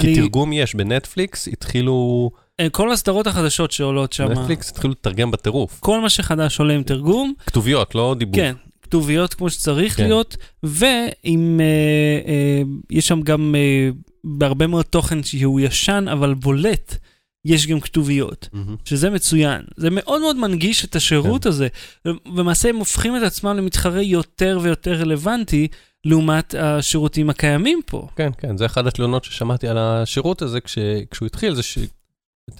כי 0.00 0.06
אני- 0.06 0.14
תרגום 0.16 0.52
יש, 0.52 0.74
בנטפליקס 0.74 1.48
התחילו, 1.48 2.30
אה, 2.60 2.70
כל 2.70 2.92
הסדרות 2.92 3.26
החדשות 3.26 3.70
שעולות 3.70 4.12
שם, 4.12 4.24
נטפליקס 4.32 4.70
התחילו 4.70 4.92
לתרגם 4.92 5.30
בטירוף. 5.30 5.80
כל 5.80 6.00
מה 6.00 6.10
שחדש 6.10 6.58
עולה 6.60 6.74
עם 6.74 6.82
תרגום, 6.82 7.34
כתוביות, 7.46 7.94
לא 7.94 8.14
דיבוב. 8.18 8.34
כן, 8.36 8.54
כתוביות 8.82 9.34
כמו 9.34 9.50
שצריך 9.50 9.96
כן. 9.96 10.02
להיות, 10.04 10.36
ועם, 10.62 11.60
אה, 11.60 12.30
אה, 12.32 12.62
יש 12.90 13.08
שם 13.08 13.20
גם 13.22 13.54
אה, 13.58 13.88
בהרבה 14.24 14.66
מאוד 14.66 14.84
תוכן 14.84 15.22
שהוא 15.22 15.60
ישן 15.60 16.04
אבל 16.12 16.34
בולט, 16.34 16.96
יש 17.44 17.66
גם 17.66 17.80
כתוביות. 17.80 18.48
מהמם. 18.52 18.76
שזה 18.84 19.10
מצוין. 19.10 19.62
זה 19.76 19.88
מאוד 19.90 20.20
מאוד 20.20 20.36
מנגיש 20.36 20.84
את 20.84 20.96
השירות 20.96 21.42
כן. 21.42 21.48
הזה. 21.48 21.68
למעשה 22.36 22.68
הם 22.68 22.76
הופכים 22.76 23.16
את 23.16 23.22
עצמם 23.22 23.56
למתחרה 23.56 24.02
יותר 24.02 24.58
ויותר 24.62 24.92
רלוונטי 24.94 25.68
לעומת 26.04 26.54
השירותים 26.58 27.30
הקיימים 27.30 27.80
פה. 27.86 28.08
כן, 28.16 28.30
כן, 28.38 28.56
זה 28.56 28.66
אחת 28.66 28.86
התלונות 28.86 29.24
ששמעתי 29.24 29.68
על 29.68 29.78
השירות 29.78 30.42
הזה 30.42 30.60
כש, 30.60 30.78
כשהוא 31.10 31.26
התחיל, 31.26 31.54
זה 31.54 31.62
שאתה 31.62 31.84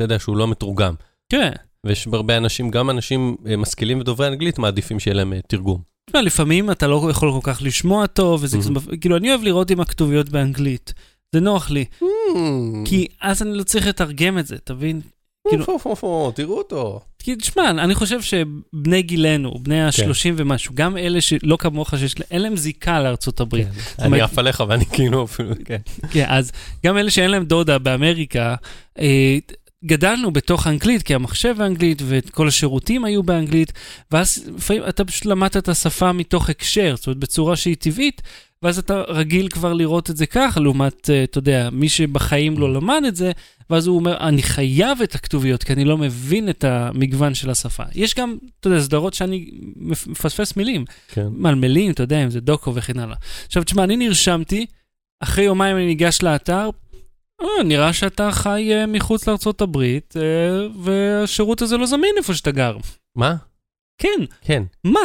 יודע 0.04 0.18
שהוא 0.18 0.36
לא 0.36 0.48
מתורגם. 0.48 0.94
כן. 1.28 1.50
ויש 1.86 2.06
הרבה 2.12 2.36
אנשים, 2.36 2.70
גם 2.70 2.90
אנשים 2.90 3.36
אה, 3.46 3.56
משכילים 3.56 4.00
ודוברי 4.00 4.26
אנגלית, 4.28 4.58
מעדיפים 4.58 5.00
שיהיה 5.00 5.14
להם 5.14 5.32
אה, 5.32 5.38
תרגום. 5.48 5.80
תשמע, 6.10 6.22
לפעמים 6.22 6.70
אתה 6.70 6.86
לא 6.86 7.06
יכול 7.10 7.32
כל 7.32 7.52
כך 7.52 7.58
לשמוע 7.62 8.06
טוב, 8.06 8.40
וזה 8.42 8.56
Mhm. 8.56 8.60
כזה- 8.60 8.96
כאילו, 9.00 9.16
אני 9.16 9.30
אוהב 9.30 9.42
לראות 9.42 9.70
עם 9.70 9.80
הכתוביות 9.80 10.28
באנגלית. 10.28 10.94
זה 11.34 11.40
נוח 11.40 11.70
לי, 11.70 11.84
Mm. 12.00 12.04
כי 12.84 13.06
אז 13.20 13.42
אני 13.42 13.54
לא 13.58 13.62
צריך 13.62 13.86
לתרגם 13.86 14.38
את 14.38 14.46
זה, 14.46 14.56
תבין? 14.64 15.00
כאילו- 15.50 15.64
תראו 16.34 16.58
אותו. 16.58 17.00
כי 17.18 17.36
תשמע, 17.36 17.70
אני 17.70 17.94
חושב 17.94 18.20
שבני 18.22 19.02
גילנו, 19.02 19.54
בני 19.62 19.74
כן. 19.96 20.08
ה-30 20.08 20.32
ומשהו, 20.36 20.74
גם 20.74 20.96
אלה 20.96 21.20
שלא 21.20 21.56
כמוך, 21.56 21.94
שיש 21.98 22.18
להם, 22.20 22.26
אין 22.30 22.42
להם 22.42 22.56
זיקה 22.56 23.00
לארצות 23.02 23.40
הברית. 23.40 23.66
אני 23.98 24.06
אומרת- 24.06 24.22
עף 24.22 24.38
עליך 24.38 24.62
ואני 24.68 24.86
כאילו 24.86 25.24
אפילו, 25.24 25.54
כן. 25.64 25.76
כן, 26.10 26.24
אז 26.28 26.52
גם 26.86 26.98
אלה 26.98 27.10
שאין 27.10 27.30
להם 27.30 27.44
דודה 27.44 27.78
באמריקה, 27.78 28.54
אה, 28.98 29.38
גדלנו 29.86 30.30
בתוך 30.30 30.66
האנגלית, 30.66 31.02
כי 31.02 31.14
המחשב 31.14 31.54
באנגלית 31.58 32.02
וכל 32.06 32.48
השירותים 32.48 33.04
היו 33.04 33.22
באנגלית, 33.22 33.72
ואז 34.10 34.50
לפעמים 34.56 34.82
אתה 34.88 35.04
פשוט 35.04 35.26
למדת 35.26 35.56
את 35.56 35.68
השפה 35.68 36.12
מתוך 36.12 36.50
הקשר, 36.50 36.94
זאת 36.96 37.06
אומרת 37.06 37.18
בצורה 37.18 37.56
שהיא 37.56 37.76
טבעית, 37.76 38.22
ואז 38.62 38.78
אתה 38.78 39.02
רגיל 39.08 39.48
כבר 39.48 39.72
לראות 39.72 40.10
את 40.10 40.16
זה 40.16 40.26
ככה, 40.26 40.60
לעומת, 40.60 41.10
אה, 41.10 41.24
אתה 41.24 41.38
יודע, 41.38 41.68
מי 41.72 41.88
שבחיים 41.88 42.58
לא 42.58 42.74
למד 42.74 43.02
את 43.08 43.16
זה, 43.16 43.32
ואז 43.70 43.86
הוא 43.86 43.96
אומר, 43.96 44.16
אני 44.16 44.42
חייב 44.42 45.02
את 45.02 45.14
הכתוביות, 45.14 45.62
כי 45.64 45.72
אני 45.72 45.84
לא 45.84 45.98
מבין 45.98 46.48
את 46.48 46.64
המגוון 46.64 47.34
של 47.34 47.50
השפה. 47.50 47.82
יש 47.94 48.14
גם, 48.14 48.36
אתה 48.60 48.68
יודע, 48.68 48.80
סדרות 48.80 49.14
שאני 49.14 49.50
מפ- 49.76 50.06
מפספס 50.06 50.56
מילים. 50.56 50.84
כן. 51.08 51.26
מלמלים, 51.30 51.90
אתה 51.92 52.02
יודע, 52.02 52.24
אם 52.24 52.30
זה 52.30 52.40
דוקו 52.40 52.74
וכן 52.74 52.98
הלאה. 52.98 53.16
עכשיו, 53.46 53.64
תשמע, 53.64 53.84
אני 53.84 53.96
נרשמתי, 53.96 54.66
אחרי 55.20 55.44
יומיים 55.44 55.76
אני 55.76 55.86
ניגש 55.86 56.22
לאתר, 56.22 56.70
נראה 57.64 57.92
שאתה 57.92 58.30
חי 58.32 58.70
אה, 58.74 58.86
מחוץ 58.86 59.28
לארצות 59.28 59.60
הברית, 59.60 60.14
אה, 60.16 60.66
והשירות 60.82 61.62
הזה 61.62 61.76
לא 61.76 61.86
זמין 61.86 62.14
איפה 62.16 62.34
שאתה 62.34 62.50
גר. 62.50 62.76
מה? 63.16 63.36
כן, 63.98 64.24
כן. 64.40 64.62
מה? 64.84 65.00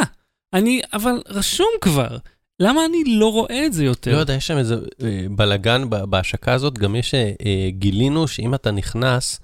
אני, 0.52 0.80
אבל 0.92 1.22
רשום 1.28 1.68
כבר. 1.80 2.16
למה 2.60 2.84
אני 2.84 3.04
לא 3.06 3.32
רואה 3.32 3.66
את 3.66 3.72
זה 3.72 3.84
יותר? 3.84 4.12
לא 4.12 4.18
יודע, 4.18 4.34
יש 4.34 4.46
שם 4.46 4.58
איזה 4.58 4.74
אה, 5.02 5.26
בלאגן 5.30 5.90
ב- 5.90 6.04
בהשקה 6.04 6.52
הזאת, 6.52 6.78
גם 6.78 6.96
יש, 6.96 7.14
אה, 7.14 7.32
אה, 7.46 7.68
גילינו 7.70 8.28
שאם 8.28 8.54
אתה 8.54 8.70
נכנס 8.70 9.40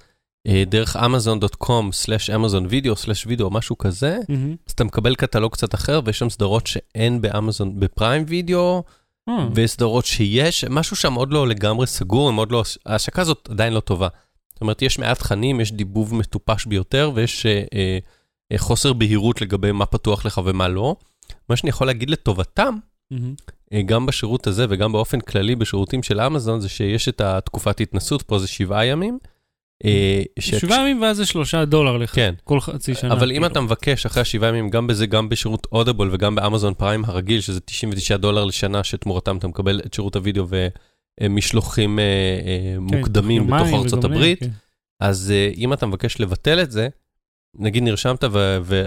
אה, 0.47 0.63
דרך 0.67 0.97
amazon.com/amazon 0.97 2.71
video/video, 2.71 3.51
משהו 3.51 3.79
כזה, 3.79 4.19
מהמם. 4.29 4.57
אז 4.67 4.73
אתה 4.73 4.85
מקבל 4.85 5.15
קטלוג 5.15 5.53
קצת 5.53 5.75
אחר, 5.75 6.01
ויש 6.05 6.19
שם 6.19 6.31
סדרות 6.31 6.67
שאין 6.67 7.21
באמזון, 7.21 7.81
בפריים 7.81 8.25
וידאו, 8.29 8.83
אה, 9.29 9.49
ויש 9.55 9.71
סדרות 9.71 10.07
שיש, 10.07 10.65
משהו 10.65 10.97
שם 10.97 11.15
עוד 11.15 11.33
לא 11.33 11.49
לגמרי 11.49 11.87
סגור, 11.87 12.29
הם 12.29 12.37
עוד 12.37 12.53
לא, 12.53 12.63
ההשקה 12.87 13.23
הזאת 13.23 13.49
עדיין 13.51 13.73
לא 13.73 13.81
טובה. 13.81 14.09
זאת 14.57 14.61
אומרת, 14.61 14.83
יש 14.83 14.99
מעט 14.99 15.19
תכנים, 15.19 15.61
יש 15.61 15.73
דיבוב 15.73 16.15
מטופש 16.15 16.67
ביותר, 16.67 17.11
ויש 17.15 17.47
אה, 17.47 17.63
אה, 18.53 18.59
חוסר 18.59 18.93
בהירות 18.93 19.41
לגבי 19.41 19.73
מה 19.73 19.87
פתוח 19.87 20.27
לך 20.27 20.41
ומה 20.45 20.69
לא. 20.69 20.97
מה 21.49 21.57
שאני 21.57 21.71
יכול 21.71 21.87
להגיד 21.87 22.11
לטובתם, 22.11 22.77
מהמם. 23.11 23.35
אה, 23.73 23.83
גם 23.83 24.07
בשירות 24.07 24.47
הזה 24.47 24.67
וגם 24.69 24.93
באופן 24.93 25.21
כללי 25.21 25.57
בשירותים 25.57 26.03
של 26.03 26.21
אמזון, 26.21 26.61
זה 26.61 26.69
שיש 26.69 27.09
את 27.09 27.21
התקופת 27.21 27.81
התנסות, 27.81 28.23
פה 28.23 28.39
זה 28.39 28.47
שבעה 28.47 28.87
ימים. 28.87 29.19
אה, 29.85 30.23
שבעה 30.41 30.81
ימים 30.81 31.03
ואז 31.03 31.17
זה 31.17 31.27
שלושה 31.27 31.65
דולר 31.65 31.97
לך. 31.97 32.15
כן. 32.15 32.35
כל 32.45 32.61
חצי 32.61 32.95
שנה. 32.95 33.13
אבל 33.13 33.31
אם 33.31 33.35
כאילו. 33.35 33.47
אתה 33.47 33.61
מבקש 33.61 34.07
אחרי 34.07 34.21
השבעה 34.21 34.49
ימים, 34.49 34.71
גם 34.71 34.87
בזה, 34.87 35.07
גם 35.07 35.29
בשירות 35.29 35.67
אודיבול 35.73 36.09
וגם 36.13 36.35
באמזון 36.35 36.75
פריים 36.75 37.05
הרגיל, 37.05 37.41
שזה 37.41 37.61
99 37.61 38.17
דולר 38.17 38.45
לשנה, 38.45 38.85
שתמורתם 38.85 39.37
אתה 39.37 39.49
מקבל 39.49 39.81
את 39.87 39.95
שירות 39.95 40.17
הוידאו 40.17 40.47
ומשלוחים 41.21 41.99
אה, 41.99 42.05
אה, 42.05 42.75
כן, 42.89 42.97
מוקדמים 42.97 43.47
בתוך 43.47 43.69
ארצות 43.75 44.05
הברית, 44.05 44.41
כן. 44.41 44.51
אז 45.01 45.33
אם 45.57 45.73
אתה 45.73 45.87
מבקש 45.87 46.21
לבטל 46.21 46.61
את 46.61 46.71
זה, 46.71 46.89
נגיד 47.59 47.83
נרשמת 47.83 48.25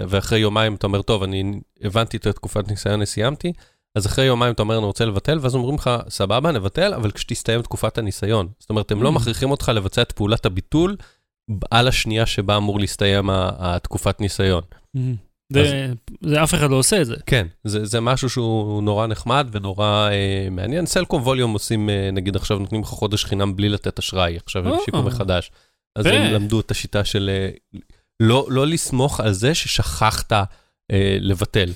ואחרי 0.08 0.38
יומיים 0.38 0.74
אתה 0.74 0.86
אומר, 0.86 1.02
טוב, 1.02 1.22
אני 1.22 1.60
הבנתי 1.82 2.16
את 2.16 2.26
תקופת 2.26 2.68
ניסיון, 2.68 2.94
אני 2.94 3.06
סיימתי, 3.06 3.52
אז 3.98 4.06
אחרי 4.06 4.24
יומיים 4.24 4.52
אתה 4.52 4.62
אומר, 4.62 4.76
אני 4.78 4.84
רוצה 4.84 5.04
לבטל, 5.04 5.38
ואז 5.42 5.54
אומרים 5.54 5.74
לך, 5.74 5.90
סבבה, 6.08 6.52
נבטל, 6.52 6.94
אבל 6.94 7.10
כשתסתיים 7.10 7.62
תקופת 7.62 7.98
הניסיון. 7.98 8.48
זאת 8.58 8.70
אומרת, 8.70 8.90
הם 8.92 9.02
לא 9.02 9.08
Mm. 9.08 9.12
מכריחים 9.12 9.50
אותך 9.50 9.68
לבצע 9.74 10.02
את 10.02 10.12
פעולת 10.12 10.46
הביטול 10.46 10.96
על 11.70 11.88
השנייה 11.88 12.26
שבה 12.26 12.56
אמור 12.56 12.80
להסתיים 12.80 13.30
התקופת 13.32 14.20
ניסיון. 14.20 14.62
מהמם. 14.94 15.14
זה- 15.52 15.92
זה 16.20 16.42
אף 16.42 16.54
אחד 16.54 16.70
לא 16.70 16.76
עושה 16.76 17.00
את 17.00 17.06
זה. 17.06 17.14
כן, 17.26 17.46
זה, 17.64 17.84
זה 17.84 18.00
משהו 18.00 18.30
שהוא 18.30 18.82
נורא 18.82 19.06
נחמד 19.06 19.48
ונורא 19.52 20.08
אה, 20.10 20.48
מעניין. 20.50 20.86
סלקום 20.86 21.22
ווליום 21.22 21.52
עושים, 21.52 21.90
אה, 21.90 22.10
נגיד 22.12 22.36
עכשיו 22.36 22.58
נותנים 22.58 22.80
לך 22.82 22.86
חודש 22.88 23.24
חינם 23.24 23.56
בלי 23.56 23.68
לתת 23.68 23.98
אשראי, 23.98 24.36
עכשיו 24.36 24.66
הם 24.68 24.72
אה. 24.72 24.78
השיקו 24.82 25.02
מחדש. 25.02 25.50
אז 25.96 26.06
יפה. 26.06 26.16
הם 26.16 26.32
למדו 26.32 26.60
את 26.60 26.70
השיטה 26.70 27.04
של 27.04 27.30
אה, 27.32 27.80
לא, 28.22 28.46
לא 28.50 28.66
לסמוך 28.66 29.20
על 29.20 29.32
זה 29.32 29.54
ששכחת 29.54 30.32
אה, 30.32 30.46
לבטל. 31.20 31.70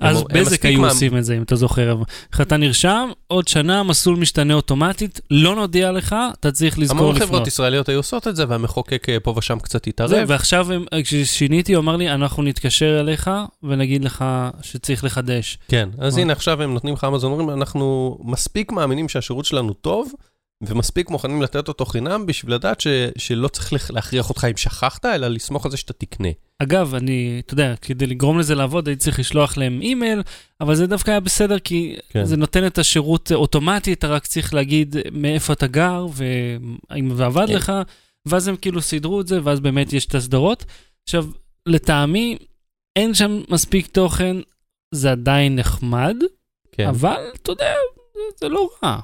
אז 0.00 0.22
בזק 0.32 0.64
היו 0.64 0.80
מה- 0.80 0.88
עושים 0.88 1.16
את 1.16 1.24
זה, 1.24 1.36
אם 1.36 1.42
אתה 1.42 1.56
זוכר. 1.56 1.96
איך 2.32 2.40
אתה 2.40 2.56
נרשם, 2.56 3.08
עוד 3.26 3.48
שנה 3.48 3.80
המסלול 3.80 4.16
משתנה 4.16 4.54
אוטומטית, 4.54 5.20
לא 5.30 5.54
נודיע 5.56 5.92
לך, 5.92 6.16
אתה 6.40 6.52
צריך 6.52 6.78
לזכור 6.78 6.98
המון 6.98 7.14
לפנות. 7.16 7.28
חברות 7.28 7.46
ישראליות 7.46 7.88
היו 7.88 7.98
עושות 7.98 8.28
את 8.28 8.36
זה, 8.36 8.44
והמחוקק 8.48 9.08
אה, 9.08 9.20
פה 9.20 9.34
ושם 9.36 9.58
קצת 9.58 9.86
התערב. 9.86 10.24
ועכשיו 10.28 10.72
הם- 10.72 10.84
כששיניתי, 11.04 11.74
הוא 11.74 11.80
אמר 11.82 11.96
לי, 11.96 12.10
אנחנו 12.10 12.42
נתקשר 12.42 13.00
אליך 13.00 13.30
ונגיד 13.62 14.04
לך 14.04 14.24
שצריך 14.62 15.04
לחדש. 15.04 15.58
כן, 15.68 15.88
אז 15.98 16.16
מה? 16.16 16.22
הנה 16.22 16.32
עכשיו 16.32 16.62
הם 16.62 16.74
נותנים 16.74 16.94
לך 16.94 17.04
אמזון, 17.04 17.32
אומרים, 17.32 17.50
אנחנו 17.50 18.18
מספיק 18.24 18.72
מאמינים 18.72 19.08
שהשירות 19.08 19.44
שלנו 19.44 19.72
טוב, 19.72 20.12
ומספיק 20.62 21.10
מוכנים 21.10 21.42
לתת 21.42 21.68
אותו 21.68 21.84
חינם 21.84 22.26
בשביל 22.26 22.54
לדעת 22.54 22.80
ש, 22.80 22.86
שלא 23.18 23.48
צריך 23.48 23.92
להכריח 23.92 24.28
אותך 24.28 24.44
אם 24.50 24.56
שכחת, 24.56 25.04
אלא 25.04 25.28
לסמוך 25.28 25.64
על 25.64 25.70
זה 25.70 25.76
שאתה 25.76 25.92
תקנה. 25.92 26.28
אגב, 26.62 26.94
אני, 26.94 27.42
אתה 27.44 27.54
יודע, 27.54 27.74
כדי 27.76 28.06
לגרום 28.06 28.38
לזה 28.38 28.54
לעבוד, 28.54 28.88
הייתי 28.88 29.04
צריך 29.04 29.18
לשלוח 29.18 29.56
להם 29.56 29.80
אימייל, 29.80 30.22
אבל 30.60 30.74
זה 30.74 30.86
דווקא 30.86 31.10
היה 31.10 31.20
בסדר, 31.20 31.58
כי 31.58 31.96
כן. 32.08 32.24
זה 32.24 32.36
נותן 32.36 32.66
את 32.66 32.78
השירות 32.78 33.32
אוטומטי, 33.32 33.92
אתה 33.92 34.06
רק 34.06 34.26
צריך 34.26 34.54
להגיד 34.54 34.96
מאיפה 35.12 35.52
אתה 35.52 35.66
גר, 35.66 36.06
והאם 36.12 37.14
זה 37.14 37.26
עבד 37.26 37.46
כן. 37.46 37.54
לך, 37.54 37.72
ואז 38.28 38.48
הם 38.48 38.56
כאילו 38.56 38.82
סידרו 38.82 39.20
את 39.20 39.26
זה, 39.26 39.40
ואז 39.44 39.60
באמת 39.60 39.92
יש 39.92 40.06
את 40.06 40.14
הסדרות. 40.14 40.64
עכשיו, 41.04 41.26
לטעמי, 41.66 42.38
אין 42.96 43.14
שם 43.14 43.42
מספיק 43.48 43.86
תוכן, 43.86 44.36
זה 44.94 45.10
עדיין 45.10 45.56
נחמד, 45.56 46.16
כן. 46.72 46.88
אבל 46.88 47.30
אתה 47.42 47.52
יודע, 47.52 47.74
זה, 48.14 48.20
זה 48.36 48.48
לא 48.48 48.70
רע. 48.82 49.00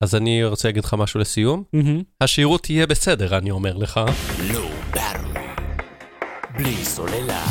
אז 0.00 0.14
אני 0.14 0.44
רוצה 0.44 0.68
להגיד 0.68 0.84
לך 0.84 0.94
משהו 0.94 1.20
לסיום. 1.20 1.62
השירות 2.20 2.70
יהיה 2.70 2.86
בסדר, 2.86 3.38
אני 3.38 3.50
אומר 3.50 3.76
לך. 3.76 4.00
Battery. 4.94 5.38
בלי 6.58 6.84
סוללה. 6.84 7.46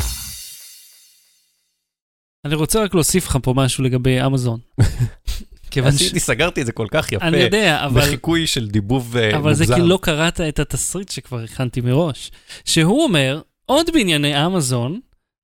אני 2.44 2.54
רוצה 2.54 2.82
רק 2.82 2.94
להוסיף 2.94 3.26
לך 3.26 3.38
פה 3.42 3.54
משהו 3.56 3.84
לגבי 3.84 4.26
אמזון. 4.26 4.60
כיוון 5.70 5.92
ש... 5.92 5.94
עשיתי, 5.94 6.20
סגרתי 6.20 6.60
את 6.60 6.66
זה 6.66 6.72
כל 6.72 6.86
כך 6.90 7.12
יפה. 7.12 7.24
אני 7.24 7.36
יודע, 7.36 7.84
אבל... 7.84 8.00
בחיקוי 8.00 8.46
של 8.46 8.68
דיבוב 8.68 9.16
אה, 9.16 9.36
אבל 9.36 9.54
זה 9.54 9.64
מוגזם. 9.64 9.82
כי 9.82 9.88
לא 9.88 9.98
קראת 10.02 10.40
את 10.40 10.58
התסריט 10.58 11.08
שכבר 11.08 11.42
הכנתי 11.42 11.80
מראש. 11.80 12.30
שהוא 12.64 13.02
אומר, 13.02 13.40
עוד 13.66 13.86
בענייני 13.92 14.46
אמזון, 14.46 15.00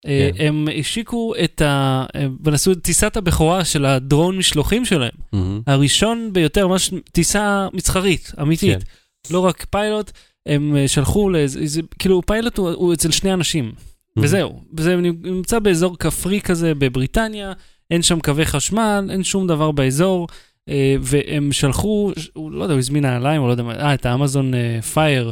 כן. 0.07 0.31
הם 0.47 0.69
השיקו 0.81 1.33
את 1.45 1.63
ה... 1.63 2.05
אה, 2.17 2.27
ונסו 2.45 2.73
את 2.73 2.79
טיסת 2.83 3.17
הבכורה 3.17 3.65
של 3.65 3.85
הדרון 3.85 4.39
משלוחים 4.39 4.85
שלהם. 4.85 5.11
מהמם. 5.33 5.61
הראשון 5.67 6.31
ביותר, 6.33 6.67
ממש 6.69 6.91
טיסה 7.13 7.69
מסחרית, 7.73 8.33
אמיתית. 8.43 8.79
כן. 8.83 9.35
לא 9.35 9.41
רק 9.41 9.67
פיילוט, 9.71 10.11
הם 10.47 10.77
אה, 10.77 10.89
שלחו 10.89 11.31
לאיזה... 11.31 11.59
איזה- 11.61 11.81
כאילו 11.99 12.23
פיילוט 12.27 12.59
הוא, 12.59 12.71
הוא 12.71 12.95
אצל 12.95 13.11
שני 13.11 13.33
אנשים. 13.35 13.73
וזהו. 14.19 14.61
וזה 14.77 14.97
נמצא 14.97 15.59
באזור 15.59 15.99
כפרי 15.99 16.41
כזה 16.41 16.75
בבריטניה, 16.75 17.53
אין 17.91 18.03
שם 18.03 18.21
קווי 18.21 18.47
חשמל, 18.47 19.09
אין 19.11 19.25
שום 19.25 19.47
דבר 19.47 19.71
באזור. 19.71 20.29
אה, 20.69 20.97
והם 21.01 21.53
שלחו, 21.53 22.13
הוא 22.33 22.51
לא 22.53 22.63
יודע, 22.63 22.75
הוא 22.75 22.79
הזמין 22.79 23.03
נעליים, 23.07 23.43
או 23.43 23.47
לא 23.47 23.53
יודע 23.53 23.63
מה, 23.63 23.75
אה, 23.75 23.95
את 23.95 24.07
האמזון 24.07 24.53
פייר. 24.95 25.31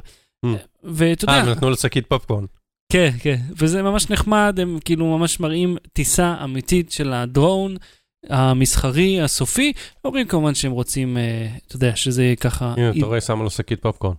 ואתה 0.85 1.27
אה, 1.29 1.37
יודע, 1.39 1.45
הם 1.45 1.57
נתנו 1.57 1.71
לו 1.71 1.77
שקית 1.77 2.07
פופקורן. 2.07 2.45
כן, 2.91 3.11
כן, 3.21 3.37
וזה 3.59 3.83
ממש 3.83 4.11
נחמד, 4.11 4.59
הם 4.63 4.79
כאילו 4.85 5.19
ממש 5.19 5.41
מראים 5.41 5.77
טיסה 5.93 6.37
אמיתית 6.45 6.93
של 6.93 7.13
הדרון 7.13 7.77
המסחרי, 8.29 9.21
הסופי. 9.21 9.73
אומרים 10.05 10.27
כמובן 10.27 10.55
שהם 10.55 10.73
רוצים, 10.73 11.17
אה, 11.17 11.49
אתה 11.67 11.77
יודע, 11.77 11.97
שזה 11.97 12.25
יהיה 12.25 12.37
ככה 12.37 12.75
הנה, 12.77 12.91
אתה 12.91 13.07
רואה, 13.07 13.21
שמה 13.21 13.43
לו 13.43 13.51
שקית 13.51 13.83
פופקורן. 13.83 14.15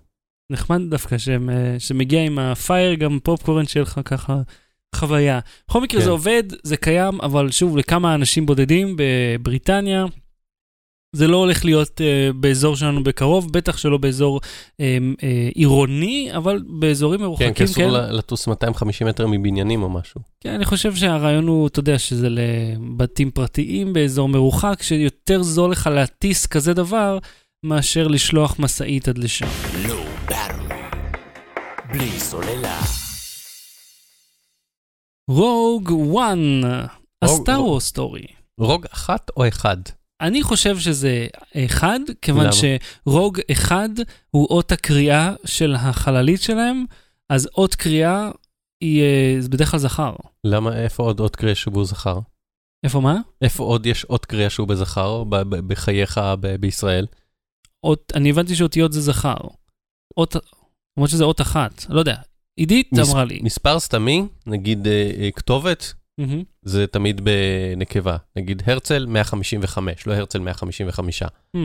נחמד 0.51 0.81
דווקא, 0.89 1.17
שהם, 1.17 1.49
אה, 1.49 1.75
שמגיע 1.79 2.21
עם 2.23 2.39
הפייר, 2.39 2.93
גם 2.93 3.19
פופקורן 3.23 3.65
שלך 3.65 3.99
ככה 4.05 4.41
חוויה. 4.95 5.39
בכל 5.67 5.81
מקרה 5.81 5.99
כן. 5.99 6.05
זה 6.05 6.11
עובד, 6.11 6.43
זה 6.63 6.77
קיים, 6.77 7.21
אבל 7.21 7.51
שוב, 7.51 7.77
לכמה 7.77 8.15
אנשים 8.15 8.45
בודדים 8.45 8.95
בבריטניה, 8.97 10.05
זה 11.15 11.27
לא 11.27 11.37
הולך 11.37 11.65
להיות 11.65 11.89
uh, 12.01 12.33
באזור 12.35 12.75
שלנו 12.75 13.03
בקרוב, 13.03 13.51
בטח 13.53 13.77
שלא 13.77 13.97
באזור 13.97 14.39
uh, 14.41 14.75
uh, 14.77 15.23
עירוני, 15.55 16.29
אבל 16.37 16.61
באזורים 16.79 17.19
כן, 17.19 17.25
מרוחקים 17.25 17.53
כי 17.53 17.63
אסור. 17.63 17.83
ל- 17.91 18.11
לטוס 18.17 18.47
250 18.47 19.07
מטר 19.07 19.27
מבניינים 19.27 19.83
או 19.83 19.89
משהו. 19.89 20.21
כן, 20.39 20.49
אני 20.53 20.65
חושב 20.65 20.95
שהרעיון 20.95 21.47
הוא, 21.47 21.67
אתה 21.67 21.79
יודע, 21.79 21.99
שזה 21.99 22.27
לבתים 22.29 23.31
פרטיים 23.31 23.93
באזור 23.93 24.29
מרוחק, 24.29 24.81
שיותר 24.81 25.43
זול 25.43 25.71
לך 25.71 25.87
להטיס 25.93 26.45
כזה 26.45 26.73
דבר, 26.73 27.17
מאשר 27.65 28.07
לשלוח 28.07 28.55
משאית 28.59 29.07
עד 29.07 29.17
לשם. 29.17 29.45
באטרי. 30.25 30.75
בלי 31.93 32.19
סוללה. 32.19 32.81
רוג 35.29 35.91
1, 36.19 36.37
הסטאר 37.21 37.55
רוג- 37.55 37.67
וורס 37.67 37.85
סטורי. 37.85 38.25
רוג 38.59 38.85
אחת 38.93 39.29
או 39.37 39.47
אחד? 39.47 39.77
אני 40.21 40.43
חושב 40.43 40.77
שזה 40.79 41.27
אחד, 41.65 41.99
כיוון 42.21 42.43
למה? 42.43 42.51
שרוג 42.53 43.39
אחד 43.51 43.89
הוא 44.31 44.47
אות 44.49 44.71
הקריאה 44.71 45.33
של 45.45 45.75
החללית 45.75 46.41
שלהם, 46.41 46.85
אז 47.29 47.49
אות 47.57 47.75
קריאה 47.75 48.31
היא 48.83 49.01
אה, 49.01 49.39
בדרך 49.49 49.71
כלל 49.71 49.79
זכר. 49.79 50.13
למה, 50.43 50.77
איפה 50.83 51.03
עוד 51.03 51.19
אות 51.19 51.35
קריאה 51.35 51.55
שהוא 51.55 51.85
זכר? 51.85 52.19
איפה 52.85 52.99
מה? 52.99 53.17
איפה 53.41 53.63
עוד 53.63 53.85
יש 53.85 54.05
אות 54.05 54.25
קריאה 54.25 54.49
שהוא 54.49 54.67
בזכר 54.67 55.23
ב- 55.23 55.35
ב- 55.35 55.67
בחייך 55.67 56.17
ב- 56.39 56.55
בישראל? 56.55 57.05
אות, 57.83 58.11
אני 58.15 58.29
הבנתי 58.29 58.55
שאותיות 58.55 58.93
זה 58.93 59.01
זכר. 59.01 59.37
אות, 60.17 60.35
למרות 60.97 61.09
שזה 61.09 61.23
אות 61.23 61.41
אחת, 61.41 61.85
לא 61.89 61.99
יודע. 61.99 62.15
עידית 62.59 62.89
מס- 62.93 63.09
אמרה 63.09 63.25
לי. 63.25 63.39
מספר 63.43 63.79
סתמי, 63.79 64.23
נגיד 64.47 64.87
אה, 64.87 65.11
אה, 65.19 65.29
כתובת. 65.35 65.93
זה 66.61 66.87
תמיד 66.87 67.21
בנקבה. 67.21 68.17
נגיד 68.35 68.63
הרצל 68.65 69.05
155, 69.05 70.07
לא 70.07 70.13
הרצל 70.13 70.39
155. 70.39 71.23
Hmm. 71.23 71.59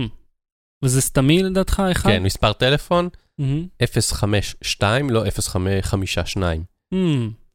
וזה 0.84 1.00
סתמי 1.00 1.42
לדעתך 1.42 1.82
אחד? 1.92 2.10
כן, 2.10 2.22
מספר 2.22 2.52
טלפון 2.52 3.08
מהמם. 3.38 3.66
052, 4.12 5.10
לא 5.10 5.24
0552. 5.30 6.64
Hmm. 6.94 6.96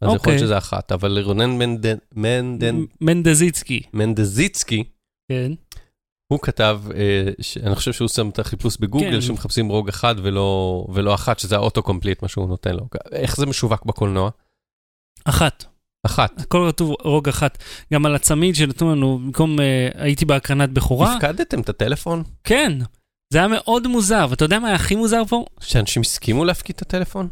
אז 0.01 0.07
יכול 0.07 0.17
אוקיי. 0.17 0.33
להיות 0.33 0.45
שזה 0.45 0.57
אחת, 0.57 0.91
אבל 0.91 1.19
רונן 1.23 1.59
מנדזיצקי, 3.01 3.81
מנדזיצקי, 3.93 4.83
כן. 5.31 5.51
הוא 6.31 6.39
כתב, 6.41 6.81
אה, 6.95 7.31
אני 7.63 7.75
חושב 7.75 7.93
שהוא 7.93 8.07
שם 8.07 8.29
את 8.29 8.39
החיפוש 8.39 8.77
בגוגל, 8.77 9.11
כן. 9.11 9.21
שמחפשים 9.21 9.69
Rogue 9.69 9.89
אחד 9.89 10.15
ולא, 10.23 10.85
ולא 10.93 11.13
אחת, 11.13 11.39
שזה 11.39 11.55
ה 11.55 11.60
auto-complete, 11.60 12.21
מה 12.21 12.27
שהוא 12.27 12.47
נותן 12.47 12.75
לו. 12.75 12.87
איך 13.11 13.37
זה 13.37 13.45
משווק 13.45 13.85
בקולנוע? 13.85 14.29
אחת. 15.25 15.65
אחת. 16.05 16.41
הכל 16.41 16.67
כתוב 16.71 16.95
Rogue 17.03 17.29
אחת. 17.29 17.57
גם 17.93 18.05
על 18.05 18.15
הצמיד 18.15 18.55
שנתנו 18.55 18.91
לנו, 18.95 19.19
במקום 19.25 19.59
אה, 19.59 19.65
הייתי 19.95 20.25
בהקרנת 20.25 20.69
בכורה, 20.69 21.13
הפקדתם 21.13 21.59
את 21.61 21.69
הטלפון? 21.69 22.23
כן. 22.43 22.73
זה 23.33 23.37
היה 23.39 23.47
מאוד 23.47 23.87
מוזר, 23.87 24.25
ואתה 24.29 24.45
יודע 24.45 24.59
מה 24.59 24.67
היה 24.67 24.75
הכי 24.75 24.95
מוזר 24.95 25.21
פה? 25.29 25.45
שאנשים 25.59 26.01
הסכימו 26.01 26.45
להפקיד 26.45 26.75
את 26.75 26.81
הטלפון? 26.81 27.27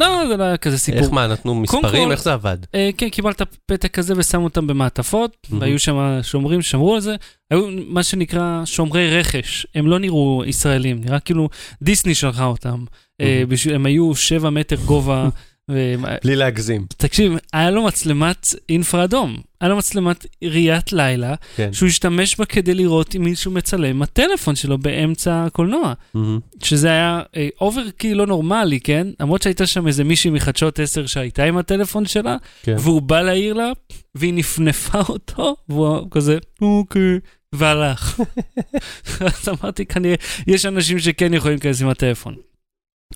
לא, 0.00 0.24
זה 0.28 0.36
לא 0.36 0.44
היה 0.44 0.56
כזה 0.56 0.78
סיפור. 0.78 1.00
איך 1.00 1.12
מה, 1.12 1.26
נתנו 1.26 1.54
מספרים? 1.54 2.04
כל- 2.06 2.12
איך 2.12 2.22
זה 2.22 2.32
עבד? 2.32 2.56
אה, 2.74 2.90
כן, 2.98 3.08
קיבלת 3.08 3.42
פתק 3.66 3.90
כזה 3.94 4.14
ושמו 4.16 4.44
אותם 4.44 4.66
במעטפות, 4.66 5.36
מהמם. 5.48 5.62
והיו 5.62 5.78
שם 5.78 6.18
שומרים 6.22 6.62
ששמרו 6.62 6.94
על 6.94 7.00
זה. 7.00 7.16
היו 7.50 7.66
מה 7.86 8.02
שנקרא 8.02 8.62
שומרי 8.64 9.18
רכש, 9.20 9.66
הם 9.74 9.86
לא 9.86 9.98
נראו 9.98 10.42
ישראלים, 10.46 11.00
נראה 11.00 11.20
כאילו 11.20 11.48
דיסני 11.82 12.14
שלחה 12.14 12.44
אותם. 12.44 12.84
אה, 13.20 13.26
מהמם. 13.38 13.48
בשביל- 13.48 13.74
הם 13.74 13.86
היו 13.86 14.14
שבע 14.14 14.50
מטר 14.50 14.76
גובה. 14.76 15.28
והם- 15.68 16.04
בלי 16.24 16.36
להגזים. 16.36 16.86
תקשיב, 16.96 17.32
היה 17.52 17.70
לו 17.70 17.84
מצלמת 17.84 18.46
אינפרה 18.68 19.04
אדום, 19.04 19.36
היה 19.60 19.68
לו 19.70 19.76
מצלמת 19.76 20.26
ראיית 20.44 20.92
לילה, 20.92 21.34
כן. 21.56 21.72
שהוא 21.72 21.86
השתמש 21.88 22.36
בה 22.38 22.44
כדי 22.44 22.74
לראות 22.74 23.16
אם 23.16 23.22
מישהו 23.24 23.50
מצלם 23.52 24.02
הטלפון 24.02 24.56
שלו 24.56 24.78
באמצע 24.78 25.44
הקולנוע. 25.44 25.92
מהמם. 26.14 26.40
שזה 26.62 26.88
היה 26.90 27.22
אה, 27.36 27.48
overkill 27.60 28.16
לא 28.18 28.26
נורמלי, 28.26 28.80
כן? 28.80 29.06
למרות 29.20 29.42
שהייתה 29.42 29.66
שם 29.66 29.86
איזה 29.86 30.04
מישהי 30.04 30.30
מחדשות 30.30 30.80
10 30.80 31.06
שהייתה 31.06 31.44
עם 31.44 31.56
הטלפון 31.58 32.06
שלה, 32.06 32.36
כן. 32.62 32.76
והוא 32.78 33.02
בא 33.02 33.20
להעיר 33.22 33.54
לה, 33.54 33.70
והיא 34.14 34.34
נפנפה 34.34 35.00
אותו, 35.08 35.56
והוא 35.68 36.08
כזה, 36.10 36.38
אוקיי, 36.62 37.18
והלך. 37.54 38.20
אז 39.20 39.48
אמרתי, 39.48 39.86
כנראה, 39.86 40.14
יש 40.46 40.66
אנשים 40.66 40.98
שכן 40.98 41.34
יכולים 41.34 41.54
להיכנס 41.56 41.82
עם 41.82 41.88
הטלפון. 41.88 42.34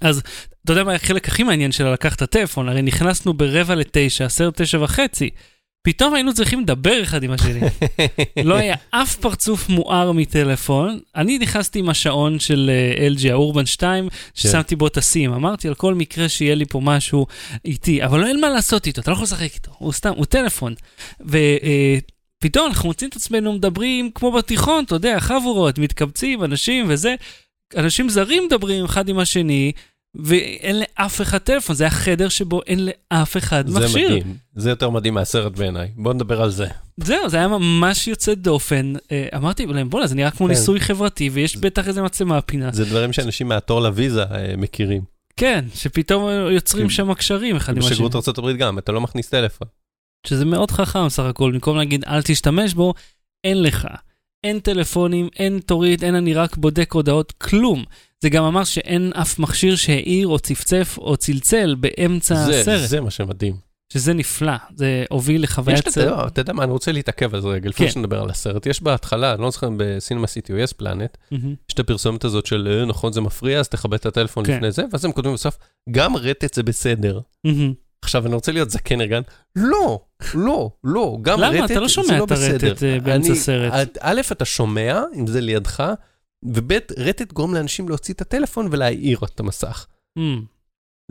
אז 0.01 0.23
אתה 0.65 0.73
יודע 0.73 0.85
מה 0.85 0.95
החלק 0.95 1.29
הכי 1.29 1.43
מעניין 1.43 1.73
שלה 1.73 1.93
לקח 1.93 2.15
את 2.15 2.23
הטלפון? 2.23 2.69
הרי 2.69 2.83
נכנסנו 2.83 3.35
ברבע 3.35 3.75
לתשע, 3.75 4.25
עשרת 4.25 4.63
תשע 4.63 4.83
וחצי. 4.83 5.31
פתאום 5.87 6.15
היינו 6.15 6.35
צריכים 6.35 6.61
לדבר 6.61 7.03
אחד 7.03 7.23
עם 7.23 7.31
השני. 7.31 7.61
לא 8.45 8.55
היה 8.55 8.75
אף 8.91 9.17
פרצוף 9.17 9.69
מואר 9.69 10.13
מטלפון. 10.13 10.99
אני 11.17 11.39
נכנסתי 11.39 11.79
עם 11.79 11.89
השעון 11.89 12.39
של 12.39 12.71
אה, 12.73 13.09
LG, 13.09 13.31
האורבן 13.31 13.67
2, 13.67 14.09
ששמתי 14.35 14.77
בו 14.77 14.89
טסים. 14.89 15.33
אמרתי 15.33 15.69
על 15.69 15.75
כל 15.75 15.95
מקרה 15.95 16.29
שיהיה 16.29 16.55
לי 16.55 16.65
פה 16.65 16.81
משהו 16.83 17.27
איתי, 17.65 18.05
אבל 18.05 18.27
אין 18.27 18.41
מה 18.41 18.49
לעשות 18.49 18.87
איתו, 18.87 19.01
אתה 19.01 19.11
לא 19.11 19.15
יכול 19.15 19.25
לשחק 19.25 19.55
איתו, 19.55 19.71
הוא 19.79 19.93
סתם, 19.93 20.13
הוא 20.17 20.25
טלפון. 20.25 20.75
ופתאום 21.21 22.67
אנחנו 22.67 22.89
מוצאים 22.89 23.11
את 23.11 23.17
עצמנו 23.17 23.53
מדברים 23.53 24.11
כמו 24.15 24.33
בתיכון, 24.33 24.85
אתה 24.85 24.95
יודע, 24.95 25.21
חבורות, 25.21 25.79
מתקבצים, 25.79 26.45
אנשים 26.45 26.87
וזה. 26.89 27.15
אנשים 27.77 28.09
זרים 28.09 28.45
מדברים 28.47 28.85
אחד 28.85 29.09
עם 29.09 29.19
השני, 29.19 29.73
ואין 30.15 30.77
לאף 30.81 31.21
אחד 31.21 31.39
טלפון, 31.39 31.77
זה 31.77 31.85
היה 31.85 31.91
חדר 31.91 32.29
שבו 32.29 32.63
אין 32.67 32.89
לאף 33.13 33.37
אחד 33.37 33.67
זה 33.67 33.81
מכשיר. 33.81 34.09
מדהים. 34.09 34.37
זה 34.57 34.71
יותר 34.71 34.91
מדהים 34.91 35.15
מהסרט 35.15 35.53
בעיניי. 35.57 35.89
בוא 35.97 36.15
נדבר 36.15 36.43
על 36.43 36.51
זה. 36.51 36.67
זהו, 36.97 37.29
זה 37.29 37.37
היה 37.37 37.49
ממש 37.49 38.09
יוצא 38.09 38.35
דופן. 38.35 38.93
אה, 39.13 39.29
אמרתי 39.37 39.67
להם, 39.67 39.91
בוא'נה, 39.91 40.07
זה 40.07 40.15
נראה 40.15 40.31
כמו 40.31 40.47
כן. 40.47 40.53
ניסוי 40.53 40.81
חברתי, 40.81 41.31
ויש 41.33 41.57
בטח 41.57 41.89
איזה 41.89 42.03
מצלמה 42.03 42.41
פינה. 42.41 42.71
זה 42.73 42.85
דברים 42.85 43.13
שאנשים 43.13 43.49
מהתור 43.49 43.81
לוויזה 43.81 44.23
אה, 44.23 44.55
מכירים. 44.57 45.03
כן, 45.37 45.65
שפתאום 45.75 46.31
יוצרים 46.51 46.87
כן. 46.87 46.91
שם 46.91 47.15
קשרים 47.15 47.57
אחד 47.57 47.73
עם 47.73 47.79
השני. 47.79 47.91
בשגרירות 47.91 48.39
ארה"ב 48.39 48.57
גם, 48.57 48.79
אתה 48.79 48.93
לא 48.93 49.01
מכניס 49.01 49.29
טלפון. 49.29 49.69
שזה 50.27 50.45
מאוד 50.45 50.71
חכם 50.71 51.09
סך 51.09 51.23
הכל, 51.23 51.53
במקום 51.53 51.77
להגיד 51.77 52.05
אל 52.05 52.23
תשתמש 52.23 52.75
בו, 52.75 52.95
אין 53.45 53.63
לך. 53.63 53.89
אין 54.47 54.59
טלפונים, 54.59 55.29
אין 55.39 55.59
תורית, 55.59 56.03
אין 56.03 56.15
אני 56.15 56.35
רק 56.35 56.57
בודק 56.57 56.93
הודעות, 56.93 57.33
כלום. 57.33 57.85
זה 58.23 58.29
גם 58.29 58.45
אמר 58.45 58.65
שאין 58.65 59.13
אף 59.15 59.39
מכשיר 59.39 59.77
שהעיר 59.77 60.29
או 60.29 60.39
צפצף 60.39 60.99
או 60.99 61.17
צלצל 61.17 61.75
באמצע 61.81 62.35
זה, 62.35 62.61
הסרט, 62.61 62.89
זה 62.89 63.01
מה 63.01 63.11
שמדהים. 63.11 63.67
שזה 63.93 64.13
נפלא. 64.15 64.53
זה 64.75 65.05
הוביל 65.11 65.43
לחוויית 65.43 65.89
סרט. 65.89 65.95
זה, 65.95 66.27
אתה 66.27 66.41
יודע 66.41 66.53
מה, 66.53 66.65
אני 66.65 66.73
רוצה 66.73 66.93
להתעכב 66.93 67.35
על 67.35 67.41
זה 67.41 67.49
רגע, 67.49 67.69
לפני 67.69 67.87
כן. 67.87 67.93
שנדבר 67.93 68.23
על 68.23 68.31
הסרט. 68.31 68.67
יש 68.67 68.83
בהתחלה, 68.83 69.35
אני 69.35 69.43
לא 69.43 69.51
זוכר 69.51 69.67
אם 69.67 69.75
בסינמה 69.79 70.27
סיטי 70.27 70.53
או 70.53 70.59
יס 70.59 70.73
פלנט. 70.73 71.17
יש 71.69 71.75
את 71.75 71.79
הפרסומת 71.79 72.25
הזאת 72.25 72.47
של, 72.47 72.69
אה, 72.71 72.85
נכון, 72.85 73.13
זה 73.13 73.21
מפריע, 73.21 73.61
אז 73.61 73.69
תכבד 73.69 73.95
את 73.95 74.07
הטלפון 74.07 74.45
כן. 74.45 74.57
לפני 74.57 74.73
זה, 74.73 74.85
ואז 74.93 75.05
הם 75.05 75.13
כותבים 75.13 75.35
בסוף, 75.35 75.59
גם 75.91 76.17
רטט 76.17 76.55
זה 76.55 76.63
בסדר. 76.63 77.21
עכשיו, 78.03 78.27
אני 78.27 78.35
רוצה 78.35 78.53
להיות 78.53 78.71
זקן 78.71 79.01
ארגן, 79.01 79.21
לא, 79.57 80.01
לא, 80.35 80.71
לא, 80.85 81.19
גם 81.23 81.41
למה? 81.41 81.51
רטט 81.65 81.71
אתה 81.71 81.81
לא 81.81 81.89
שומע 81.89 82.19
לא 82.19 82.25
את 82.25 82.31
הרטט. 82.31 82.83
אה, 82.83 83.01
באמצע 83.01 83.35
סרט. 83.35 83.73
את- 83.73 83.99
א', 84.01 84.21
אתה 84.33 84.45
שומע, 84.45 85.03
אם 85.19 85.27
זה 85.27 85.41
לידך, 85.41 85.93
וב', 86.45 86.73
רטט 86.99 87.33
גורם 87.33 87.55
לאנשים 87.55 87.89
להוציא 87.89 88.15
את 88.15 88.21
הטלפון 88.21 88.69
ולהעיר 88.71 89.19
את 89.25 89.41
המסך. 89.41 89.87
מהמם. 90.17 90.45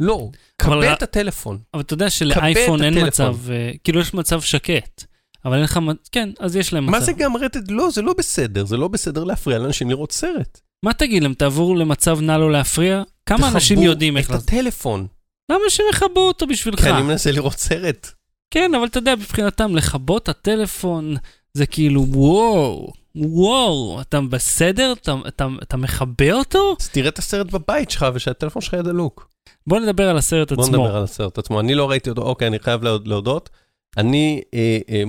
לא, 0.01 0.29
ר- 0.65 0.93
את 0.93 1.03
הטלפון. 1.03 1.59
אבל 1.73 1.81
אתה 1.81 1.93
יודע 1.93 2.09
שלאייפון 2.09 2.79
את 2.79 2.85
אין 2.85 2.97
הטלפון. 2.97 3.29
מצב, 3.29 3.51
אה, 3.51 3.71
כאילו 3.83 3.99
יש 3.99 4.13
מצב 4.13 4.41
שקט. 4.41 5.03
אבל 5.45 5.53
אין 5.55 5.63
לך, 5.63 5.79
כן, 6.11 6.29
אז 6.39 6.55
יש 6.55 6.73
להם 6.73 6.85
מצב. 6.85 6.91
מה 6.91 7.01
זה 7.01 7.13
גם 7.13 7.37
רטט? 7.37 7.71
לא, 7.71 7.89
זה 7.91 8.01
לא 8.01 8.13
בסדר, 8.17 8.65
זה 8.65 8.77
לא 8.77 8.87
בסדר 8.87 9.23
להפריע 9.23 9.57
לאנשים 9.59 9.89
לראות 9.89 10.11
סרט. 10.11 10.61
מה 10.85 10.93
תגיד 10.93 11.23
להם, 11.23 11.33
תעבור 11.33 11.77
למצב 11.77 12.21
נא 12.21 12.31
לא 12.31 12.51
להפריע? 12.51 13.03
כמה 13.25 13.49
אנשים 13.49 13.81
יודעים 13.81 14.17
איך 14.17 14.25
את 14.25 14.31
לעשות? 14.31 14.47
הטלפון, 14.49 15.07
למה 15.51 15.59
שהם 15.69 15.85
יכבו 15.91 16.19
אותו 16.27 16.47
בשבילך? 16.47 16.79
כי 16.81 16.89
אני 16.89 17.01
מנסה 17.01 17.31
לראות 17.31 17.53
סרט. 17.59 18.11
כן, 18.51 18.71
אבל 18.75 18.85
אתה 18.85 18.97
יודע, 18.97 19.15
מבחינתם, 19.15 19.75
לכבות 19.75 20.29
הטלפון, 20.29 21.15
זה 21.53 21.65
כאילו, 21.65 22.05
וואו, 22.09 22.93
וואו, 23.15 24.01
אתה 24.01 24.21
בסדר? 24.21 24.93
אתה, 25.01 25.15
אתה, 25.27 25.47
אתה 25.63 25.77
מכבה 25.77 26.31
אותו? 26.33 26.75
אז 26.79 26.89
תראה 26.89 27.07
את 27.09 27.19
הסרט 27.19 27.51
בבית 27.51 27.91
שלך 27.91 28.05
ושהטלפון 28.13 28.61
שלך 28.61 28.73
יהיה 28.73 28.83
דלוק. 28.83 29.27
בוא 29.67 29.79
נדבר 29.79 30.09
על 30.09 30.17
הסרט 30.17 30.51
בוא 30.51 30.63
עצמו. 30.63 30.77
נדבר 30.77 30.95
על 30.95 31.03
הסרט 31.03 31.37
עצמו. 31.37 31.59
אני 31.59 31.75
לא 31.75 31.89
ראיתי 31.89 32.09
אותו, 32.09 32.21
אוקיי, 32.21 32.47
אני 32.47 32.59
חייב 32.59 32.83
להוד- 32.83 33.07
להודות. 33.07 33.49
אני 33.97 34.41
אה, 34.53 34.77
אה, 34.89 35.03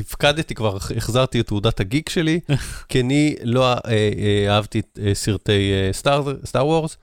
הפקדתי 0.00 0.54
כבר, 0.54 0.76
החזרתי 0.76 1.40
את 1.40 1.46
תעודת 1.46 1.80
הגיק 1.80 2.08
שלי, 2.08 2.40
כי 2.88 3.00
אני 3.00 3.34
לא 3.42 3.72
אה, 3.72 3.78
אה, 3.86 4.46
אהבתי 4.54 4.80
את 4.80 4.98
אה, 5.06 5.14
סרטי 5.14 5.72
סטאר 6.44 6.66
וורס. 6.66 6.96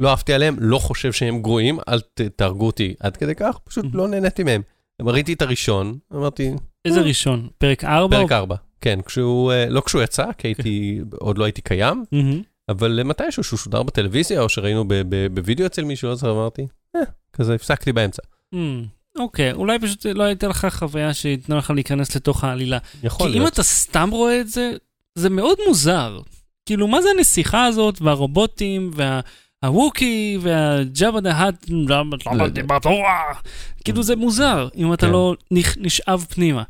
לא 0.00 0.10
אהבתי 0.10 0.32
עליהם, 0.32 0.56
לא 0.58 0.78
חושב 0.78 1.12
שהם 1.12 1.42
גרועים, 1.42 1.78
אל 1.88 2.00
תהרגו 2.36 2.66
אותי 2.66 2.94
עד 3.00 3.16
כדי 3.16 3.34
כך, 3.34 3.58
פשוט. 3.64 3.84
לא 3.92 4.08
נהניתי 4.08 4.42
מהם. 4.42 4.62
ראיתי 5.02 5.32
את 5.32 5.42
הראשון, 5.42 5.98
אמרתי, 6.12 6.50
איזה 6.84 7.00
ראשון? 7.00 7.48
פרק 7.58 7.84
4? 7.84 8.16
פרק 8.20 8.32
4. 8.32 8.56
כן, 8.80 8.98
כשהוא, 9.06 9.52
אה, 9.52 9.68
לא 9.68 9.80
כשהוא 9.80 10.02
יצא, 10.02 10.26
כי 10.38 10.48
הייתי, 10.48 11.00
עוד 11.18 11.38
לא 11.38 11.44
הייתי 11.44 11.62
קיים, 11.62 12.04
אבל 12.68 13.02
מתישהו 13.02 13.44
שהוא 13.44 13.58
שודר 13.58 13.82
בטלוויזיה, 13.82 14.40
או 14.40 14.48
שראינו 14.48 14.84
בווידאו 15.34 15.66
אצל 15.66 15.84
מישהו, 15.84 16.10
אז 16.10 16.24
אמרתי, 16.24 16.66
אה, 16.96 17.00
כזה 17.32 17.54
הפסקתי 17.54 17.92
באמצע. 17.92 18.22
אוקיי, 19.18 19.52
אולי 19.52 19.78
פשוט 19.78 20.06
לא 20.06 20.22
הייתה 20.22 20.48
לך 20.48 20.66
חוויה 20.70 21.14
שייתנה 21.14 21.56
לך 21.56 21.70
להיכנס 21.70 22.16
לתוך 22.16 22.44
העלילה. 22.44 22.78
יכול 23.02 23.26
כי 23.26 23.32
אם 23.32 23.38
להיות. 23.38 23.52
אתה 23.52 23.62
סתם 23.62 24.10
רואה 24.12 24.40
את 24.40 24.48
זה, 24.48 24.72
זה 25.14 25.30
מאוד 25.30 25.58
מוזר. 25.66 26.18
כאילו, 26.66 26.88
מה 26.88 27.02
זה 27.02 27.08
הנסיכה 27.16 27.64
הזאת, 27.64 28.02
והרובוטים, 28.02 28.90
והווקי, 29.64 30.38
והג'אבה 30.40 31.20
דה 31.20 31.32
האט, 31.32 31.66
לא 31.68 32.46
כאילו 33.84 34.02
זה 34.02 34.16
מוזר, 34.16 34.68
אם 34.76 34.92
אתה 34.92 35.06
כן. 35.06 35.12
לא 35.12 35.34
נשאב 35.76 36.26
פנימה. 36.30 36.62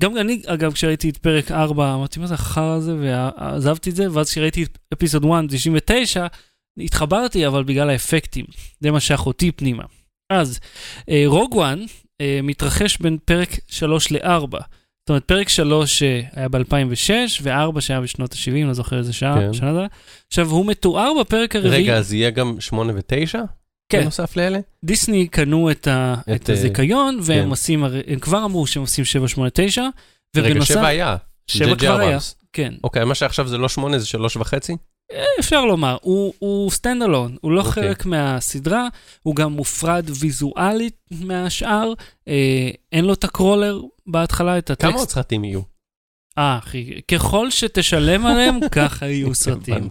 גם 0.00 0.16
אני, 0.16 0.42
אגב, 0.46 0.72
כשראיתי 0.72 1.10
את 1.10 1.16
פרק 1.16 1.50
4, 1.50 1.94
אמרתי, 1.94 2.20
מה 2.20 2.26
זה 2.26 2.34
החרא 2.34 2.74
הזה, 2.74 2.96
ועזבתי 3.00 3.90
את 3.90 3.96
זה, 3.96 4.12
ואז 4.12 4.30
כשראיתי 4.30 4.62
את 4.62 4.78
אפיסוד 4.92 5.24
1, 5.24 5.44
99, 5.48 6.26
התחברתי, 6.78 7.46
אבל 7.46 7.64
בגלל 7.64 7.90
האפקטים. 7.90 8.44
זה 8.80 8.90
מה 8.90 9.00
שאחותי 9.00 9.52
פנימה. 9.52 9.84
אז, 10.32 10.60
אה, 11.10 11.22
רוג 11.26 11.54
וואן 11.54 11.84
אה, 12.20 12.40
מתרחש 12.42 12.98
בין 12.98 13.18
פרק 13.24 13.48
3 13.66 14.12
ל-4. 14.12 14.58
זאת 15.08 15.10
אומרת, 15.10 15.24
פרק 15.24 15.48
3 15.48 16.02
היה 16.32 16.48
ב-2006, 16.48 17.10
ו-4 17.42 17.80
שהיה 17.80 18.00
בשנות 18.00 18.32
ה-70, 18.32 18.66
לא 18.66 18.72
זוכר 18.72 18.98
איזה 18.98 19.12
שעה, 19.12 19.36
כן. 19.40 19.52
שנה 19.52 19.74
זה. 19.74 19.86
עכשיו, 20.28 20.50
הוא 20.50 20.66
מתואר 20.66 21.12
בפרק 21.20 21.56
הרביעי. 21.56 21.82
רגע, 21.82 21.96
אז 21.96 22.12
יהיה 22.12 22.30
גם 22.30 22.56
8 22.60 22.92
ו-9? 22.92 23.38
כן. 23.88 24.00
בנוסף 24.00 24.36
לאלה? 24.36 24.58
דיסני 24.84 25.28
קנו 25.28 25.70
את, 25.70 25.86
ה, 25.86 26.14
את, 26.34 26.42
את 26.42 26.48
הזיכיון, 26.48 27.18
והם 27.22 27.44
כן. 27.44 27.50
עושים, 27.50 27.84
הם 27.84 28.18
כבר 28.18 28.44
אמרו 28.44 28.66
שהם 28.66 28.82
עושים 28.82 29.04
7, 29.04 29.28
8, 29.28 29.50
9, 29.54 29.82
רגע, 29.82 30.48
ובנוסף, 30.48 30.74
7 30.74 30.86
היה. 30.86 31.16
שבע 31.46 31.72
J.J. 31.72 31.78
כבר 31.78 32.00
היה. 32.00 32.18
כן, 32.52 32.74
אוקיי, 32.84 33.04
מה 33.04 33.14
שעכשיו 33.14 33.48
זה 33.48 33.58
לא 33.58 33.68
8, 33.68 33.98
זה 33.98 34.06
3 34.06 34.36
וחצי? 34.36 34.76
אפשר 35.40 35.64
לומר, 35.64 35.96
הוא, 36.02 36.34
הוא 36.38 36.70
stand 36.70 37.02
alone, 37.02 37.36
הוא 37.40 37.52
לא 37.52 37.60
אוקיי. 37.60 37.72
חלק 37.72 38.06
מהסדרה, 38.06 38.88
הוא 39.22 39.36
גם 39.36 39.52
מופרד 39.52 40.10
ויזואלית 40.20 40.96
מהשאר, 41.10 41.92
אה, 42.28 42.70
אין 42.92 43.04
לו 43.04 43.12
את 43.12 43.24
ה 43.24 43.31
crawler 43.31 43.80
בהתחלה, 44.06 44.58
את 44.58 44.70
כמה 44.78 44.90
עוד 44.90 45.00
הטקסט. 45.00 45.14
סרטים 45.14 45.44
יהיו? 45.44 45.77
אה, 46.38 46.58
אחי, 46.58 47.00
ככל 47.08 47.50
שתשלם 47.50 48.26
עליהם, 48.26 48.58
ככה 48.70 49.06
יהיו 49.06 49.34
סרטים. 49.34 49.88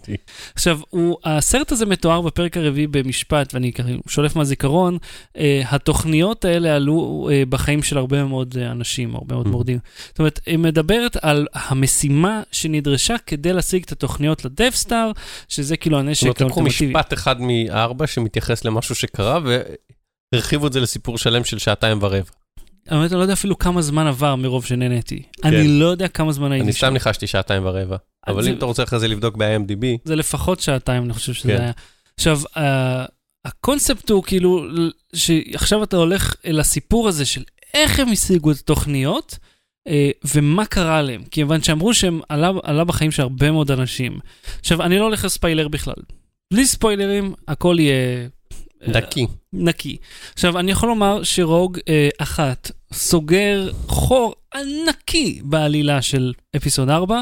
עכשיו, 0.56 0.80
הוא, 0.90 1.18
הסרט 1.24 1.72
הזה 1.72 1.86
מתואר 1.86 2.22
בפרק 2.22 2.58
הרביעי 2.58 2.88
במשפט, 2.88 3.54
ואני 3.54 3.72
שולף 4.08 4.36
מהזיכרון, 4.36 4.98
אה, 5.38 5.62
התוכניות 5.66 6.46
האלה 6.46 6.76
עלו 6.76 7.30
אה, 7.32 7.44
בחיים 7.50 7.84
של 7.84 7.98
הרבה 7.98 8.24
מאוד 8.24 8.58
אה, 8.62 8.72
אנשים, 8.72 9.16
הרבה 9.16 9.36
מאוד 9.36 9.48
Mhm. 9.48 9.50
מורדים. 9.50 9.80
זאת 10.08 10.20
אומרת, 10.20 10.40
היא 10.46 10.58
מדברת 10.58 11.18
על 11.22 11.48
המשימה 11.54 12.42
שנדרשה 12.52 13.16
כדי 13.26 13.54
להשיג 13.54 13.84
את 13.84 13.92
התוכניות 13.92 14.46
לדף-סטאר, 14.46 15.12
שזה 15.48 15.78
כאילו 15.78 15.98
זאת 15.98 16.06
הנשק 16.08 16.24
אומרת, 16.24 16.42
לקחו 16.42 16.60
האולטימטיבי. 16.60 16.94
משפט 16.94 17.14
אחד 17.14 17.36
מארבע 17.42 18.08
שמתייחס 18.08 18.66
למשהו 18.66 18.96
שקרה, 18.96 19.40
והרחיבו 20.34 20.68
את 20.68 20.74
זה 20.74 20.80
לסיפור 20.80 21.18
שלם 21.18 21.44
של 21.44 21.58
שעתיים 21.60 21.98
ורבע. 22.02 22.32
אני 22.92 23.08
לא 23.12 23.22
יודע 23.22 23.34
אפילו 23.34 23.58
כמה 23.58 23.82
זמן 23.82 24.08
עבר 24.08 24.36
מרוב 24.36 24.66
שנהניתי. 24.66 25.24
אני 25.44 25.68
לא 25.68 25.86
יודע 25.86 26.08
כמה 26.08 26.32
זמן 26.32 26.52
הייתי 26.52 26.64
כן. 26.64 26.68
אני 26.68 26.74
שם. 26.74 26.78
סתם 26.78 26.94
ניחשתי 26.94 27.28
שעתיים 27.28 27.66
ורבע. 27.66 27.98
אבל 28.28 28.44
זה- 28.44 28.50
אם 28.50 28.58
אתה 28.58 28.66
רוצה 28.66 28.84
אחרי 28.84 29.00
זה 29.00 29.08
לבדוק 29.08 29.36
ב-IMDb, 29.38 29.86
זה 30.04 30.16
לפחות 30.16 30.60
שעתיים, 30.60 31.04
אני 31.04 31.14
חושב 31.14 31.34
שזה 31.34 31.50
כן. 31.54 31.62
היה. 31.62 31.72
עכשיו, 32.18 32.40
אה, 32.58 33.06
הקונספט 33.46 34.10
הוא 34.10 34.24
כאילו, 34.24 34.66
שעכשיו 35.16 35.84
אתה 35.84 35.98
הולך 35.98 36.36
אל 36.46 36.60
הסיפור 36.60 37.08
הזה 37.08 37.26
של 37.26 37.44
איך 37.74 38.00
הם 38.00 38.08
השיגו 38.12 38.52
את 38.52 38.58
התוכניות, 38.58 39.38
אה, 39.88 40.10
ומה 40.36 40.66
קרה 40.66 41.02
להם. 41.02 41.24
כיוון 41.32 41.64
שאמרו 41.64 41.94
שהם 41.94 42.22
עלה, 42.30 42.52
עלה 42.64 42.84
בחיים 42.84 43.12
של 43.12 43.22
הרבה 43.22 43.52
מאוד 43.52 43.72
אנשים. 43.72 44.20
עכשיו, 44.60 44.82
אני 44.84 44.98
לא 45.00 45.04
הולך 45.04 45.26
לספיילר 45.26 45.68
בכלל. 45.68 45.94
בלי 46.54 46.66
ספוילרים, 46.68 47.34
הכל 47.48 47.76
יהיה... 47.80 48.28
אה, 48.84 48.92
נקי. 49.02 49.28
נקי. 49.54 49.98
עכשיו, 50.34 50.60
אני 50.60 50.72
יכול 50.72 50.90
לומר 50.90 51.24
שרוג 51.24 51.80
אה, 51.90 52.10
אחת 52.18 52.72
סוגר 52.94 53.72
חור 53.88 54.36
ענקי 54.56 55.42
בעלילה 55.44 56.02
של 56.02 56.34
אפיסוד 56.56 56.90
4, 56.90 57.22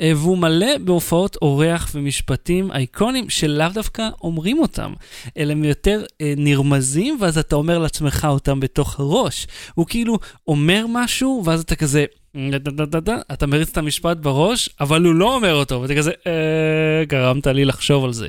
אה, 0.00 0.12
והוא 0.16 0.38
מלא 0.38 0.78
בהופעות 0.78 1.36
אורח 1.42 1.90
ומשפטים 1.94 2.72
אייקונים 2.72 3.30
שלאו 3.30 3.68
דווקא 3.74 4.08
אומרים 4.22 4.58
אותם, 4.58 4.92
אלא 5.38 5.52
הם 5.52 5.64
יותר 5.64 6.04
אה, 6.20 6.34
נרמזים, 6.36 7.18
ואז 7.20 7.38
אתה 7.38 7.56
אומר 7.56 7.78
לעצמך 7.78 8.26
אותם 8.30 8.60
בתוך 8.60 9.00
הראש. 9.00 9.46
הוא 9.74 9.86
כאילו 9.86 10.18
אומר 10.48 10.86
משהו, 10.88 11.42
ואז 11.44 11.60
אתה 11.60 11.76
כזה... 11.76 12.04
"דה, 12.50 12.58
דה, 12.58 12.70
דה, 12.70 12.84
דה, 12.86 13.00
דה", 13.00 13.16
אתה 13.32 13.46
מריץ 13.46 13.68
את 13.68 13.78
המשפט 13.78 14.16
בראש, 14.16 14.70
אבל 14.80 15.04
הוא 15.04 15.14
לא 15.14 15.34
אומר 15.34 15.54
אותו, 15.54 15.82
ואתה 15.82 15.94
כזה, 15.94 16.10
אה, 16.26 17.04
גרמת 17.04 17.46
לי 17.46 17.64
לחשוב 17.64 18.04
על 18.04 18.12
זה. 18.12 18.28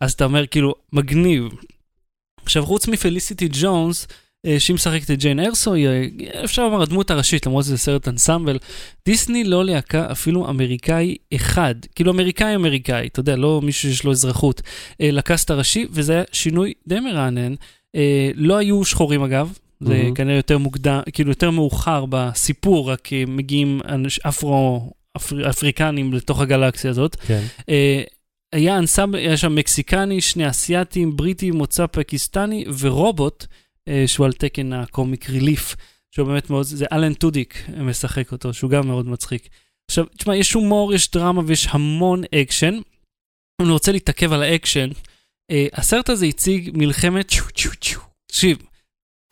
אז 0.00 0.12
אתה 0.12 0.24
אומר, 0.24 0.46
כאילו, 0.46 0.74
מגניב. 0.92 1.48
עכשיו, 2.44 2.66
חוץ 2.66 2.88
מפליסיטי 2.88 3.48
ג'ונס, 3.52 4.06
אה, 4.46 4.60
שהיא 4.60 4.74
משחקת 4.74 5.10
את 5.10 5.18
ג'יין 5.18 5.40
ארסו, 5.40 5.74
היא, 5.74 5.88
אה, 5.88 6.44
אפשר 6.44 6.62
לומר 6.64 6.82
הדמות 6.82 7.10
הראשית, 7.10 7.46
למרות 7.46 7.64
שזה 7.64 7.78
סרט 7.78 8.08
אנסמבל, 8.08 8.58
דיסני 9.06 9.44
לא 9.44 9.64
ליהקה 9.64 10.12
אפילו 10.12 10.50
אמריקאי 10.50 11.16
אחד, 11.34 11.74
כאילו 11.94 12.12
אמריקאי 12.12 12.54
אמריקאי, 12.54 13.06
אתה 13.06 13.20
יודע, 13.20 13.36
לא 13.36 13.60
מישהו 13.62 13.88
שיש 13.88 14.04
לו 14.04 14.12
אזרחות, 14.12 14.62
אה, 15.00 15.10
ל 15.10 15.18
cast 15.18 15.50
הראשי, 15.50 15.86
וזה 15.90 16.12
היה 16.12 16.22
שינוי 16.32 16.72
די 16.86 17.00
מרענן. 17.00 17.54
לא 18.34 18.56
היו 18.56 18.84
שחורים 18.84 19.22
אגב, 19.22 19.52
זה 19.80 19.94
מהמם. 19.94 20.14
כנראה 20.14 20.36
יותר 20.36 20.58
מוקדם, 20.58 21.00
כאילו 21.12 21.30
יותר 21.30 21.50
מאוחר 21.50 22.04
בסיפור, 22.08 22.90
רק 22.90 23.08
מגיעים 23.26 23.80
אנש, 23.88 24.18
אפרו... 24.18 24.90
אפר, 25.16 25.50
אפריקנים 25.50 26.12
לתוך 26.12 26.40
הגלקסיה 26.40 26.90
הזאת. 26.90 27.16
כן. 27.26 27.42
היה 28.54 28.78
אנסמבל, 28.78 29.18
היה 29.18 29.36
שם 29.36 29.54
מקסיקני, 29.54 30.20
שני 30.20 30.50
אסייתים, 30.50 31.16
בריטי, 31.16 31.50
מוצא 31.50 31.86
פקיסטני 31.86 32.64
ורובוט, 32.78 33.46
אה, 33.88 34.04
שהוא 34.06 34.26
על 34.26 34.32
תקן 34.32 34.72
ה 34.72 34.82
comic 34.82 35.30
relief, 35.30 35.76
שהוא 36.10 36.26
באמת 36.26 36.50
מאוד, 36.50 36.62
זה 36.62 36.86
אלן 36.92 37.14
טודיק 37.14 37.68
משחק 37.76 38.32
אותו, 38.32 38.54
שהוא 38.54 38.70
גם 38.70 38.86
מאוד 38.86 39.08
מצחיק. 39.08 39.48
עכשיו, 39.90 40.04
תשמע, 40.04 40.36
יש 40.36 40.52
הומור, 40.52 40.94
יש 40.94 41.10
דרמה 41.10 41.42
ויש 41.46 41.68
המון 41.70 42.22
אקשן. 42.34 42.74
אני 43.62 43.70
רוצה 43.70 43.92
להתעכב 43.92 44.32
על 44.32 44.42
האקשן. 44.42 44.88
אה, 45.50 45.66
הסרט 45.72 46.08
הזה 46.08 46.26
הציג 46.26 46.70
מלחמת 46.74 47.28
צ'ו 47.28 47.44
צ'ו 47.54 47.70
צ'ו. 47.80 48.00
תקשיב, 48.26 48.58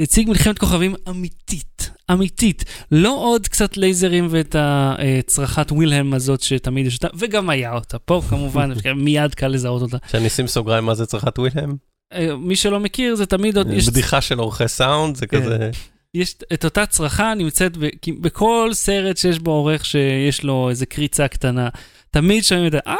הציג 0.03 0.29
מלחמת 0.29 0.59
כוכבים 0.59 0.95
אמיתית, 1.09 1.91
אמיתית. 2.13 2.65
לא 2.93 3.11
עוד 3.25 3.49
קצת 3.49 3.77
לייזרים 3.77 4.27
ואת 4.31 4.57
הצרחת 4.59 5.73
ווילהם 5.73 6.15
הזאת 6.15 6.41
שתמיד 6.41 6.87
יש 6.87 6.95
אותה, 6.95 7.09
וגם 7.19 7.51
היה 7.51 7.75
אותה 7.75 7.99
פה 7.99 8.23
כמובן, 8.31 8.71
מיד 8.97 9.35
קל 9.35 9.49
לזהות 9.49 9.83
אותה. 9.83 9.97
שאני 10.11 10.27
אשים 10.27 10.47
סוגריים 10.47 10.85
מה 10.85 10.95
זה 10.95 11.07
צרחת 11.07 11.39
ווילהם? 11.39 11.77
אה, 12.13 12.37
מי 12.37 12.57
שלא 12.57 12.81
מכיר 12.81 13.15
זה 13.15 13.27
תמיד 13.27 13.57
עוד, 13.57 13.67
בדיחה 13.89 14.21
של 14.21 14.39
עורכי 14.39 14.69
סאונד, 14.69 15.17
זה 15.17 15.27
כן. 15.27 15.41
כזה... 15.43 15.71
יש 16.15 16.35
את 16.53 16.65
אותה 16.65 16.87
צרחה 16.87 17.35
נמצאת 17.35 17.77
ב, 17.77 17.87
בכל 18.21 18.71
סרט 18.73 19.17
שיש 19.17 19.39
בו 19.39 19.51
עורך 19.51 19.85
שיש 19.85 20.45
לו 20.45 20.71
איזה 20.71 20.87
קריצה 20.87 21.29
קטנה, 21.29 21.69
תמיד 22.11 22.45
שומעים 22.45 22.67
את 22.67 22.75
ה... 22.75 22.79
אה, 22.87 22.95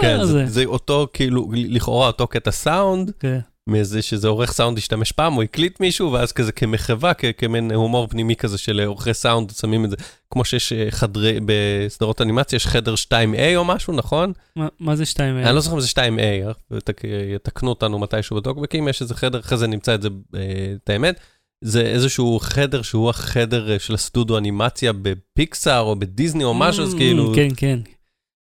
כן, 0.00 0.16
זה. 0.18 0.26
זה- 0.26 0.46
זה 0.46 0.64
אותו 0.64 1.06
כאילו, 1.12 1.48
לכאורה 1.54 2.06
אותו 2.06 2.26
קטע 2.26 2.50
סאונד, 2.50 3.10
כן. 3.20 3.38
מאיזה 3.66 4.02
שזה 4.02 4.28
עורך 4.28 4.52
סאונד 4.52 4.78
השתמש 4.78 5.12
פעם, 5.12 5.32
הוא 5.32 5.42
הקליט 5.42 5.80
מישהו, 5.80 6.12
ואז 6.12 6.32
כזה 6.32 6.52
כמחווה, 6.52 7.12
כמין 7.14 7.72
הומור 7.72 8.06
פנימי 8.06 8.36
כזה 8.36 8.58
של 8.58 8.80
עורכי 8.80 9.14
סאונד, 9.14 9.50
שמים 9.50 9.84
את 9.84 9.90
זה, 9.90 9.96
כמו 10.30 10.44
שיש 10.44 10.72
אה, 10.72 10.86
חדרי, 10.90 11.38
בסדרות 11.46 12.20
אנימציה, 12.20 12.56
יש 12.56 12.66
חדר 12.66 12.94
2A 12.94 13.12
או 13.56 13.64
משהו, 13.64 13.92
נכון? 13.92 14.32
מה, 14.56 14.68
מה 14.80 14.96
זה 14.96 15.04
שתיים? 15.06 15.38
אני 15.38 15.54
לא 15.54 15.60
זוכר 15.60 15.76
אם 15.76 15.80
זה 15.80 15.88
2A, 15.88 16.52
ותק- 16.72 17.02
יתקנו 17.34 17.68
אותנו 17.70 17.98
מתישהו 17.98 18.36
בטוקבקים, 18.36 18.88
יש 18.88 19.02
איזה 19.02 19.14
חדר, 19.14 19.40
אחרי 19.40 19.58
זה 19.58 19.66
נמצא 19.66 19.94
את 19.94 20.02
זה, 20.02 20.08
אה, 20.34 20.40
את 20.84 20.90
האמת. 20.90 21.20
זה 21.64 21.80
איזשהו 21.80 22.38
חדר 22.42 22.82
שהוא 22.82 23.10
החדר 23.10 23.72
אה, 23.72 23.78
של 23.78 23.94
הסטודיו 23.94 24.38
אנימציה 24.38 24.92
בפיקסאר 25.02 25.80
או 25.80 25.96
בדיסני 25.96 26.44
או 26.44 26.54
משהו, 26.54 26.84
אז 26.84 26.94
Mm, 26.94 26.96
כאילו... 26.98 27.32
כן, 27.34 27.48
כן. 27.56 27.78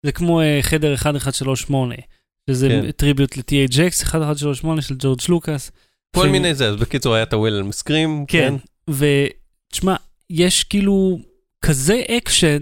זה 0.06 0.12
כמו 0.12 0.42
אה, 0.42 0.60
חדר 0.62 0.92
1138, 0.92 1.96
שזה 2.50 2.68
כן. 2.70 2.92
tribute 2.92 3.38
ל-THX, 3.38 4.04
1138 4.16 4.82
של 4.82 4.96
ג'ורג' 5.00 5.20
לוקאס. 5.30 5.72
כל 6.16 6.22
שהם- 6.24 6.32
מיני 6.32 6.56
זה, 6.56 6.68
אז 6.70 6.76
בקיצור 6.76 7.14
היה 7.16 7.24
את 7.24 7.34
ה-Wilhelm 7.34 7.70
scream, 7.70 8.26
כן, 8.28 8.54
ותשמע, 8.90 9.96
יש 10.30 10.64
כאילו 10.64 11.20
כזה 11.66 12.02
אקשן, 12.18 12.58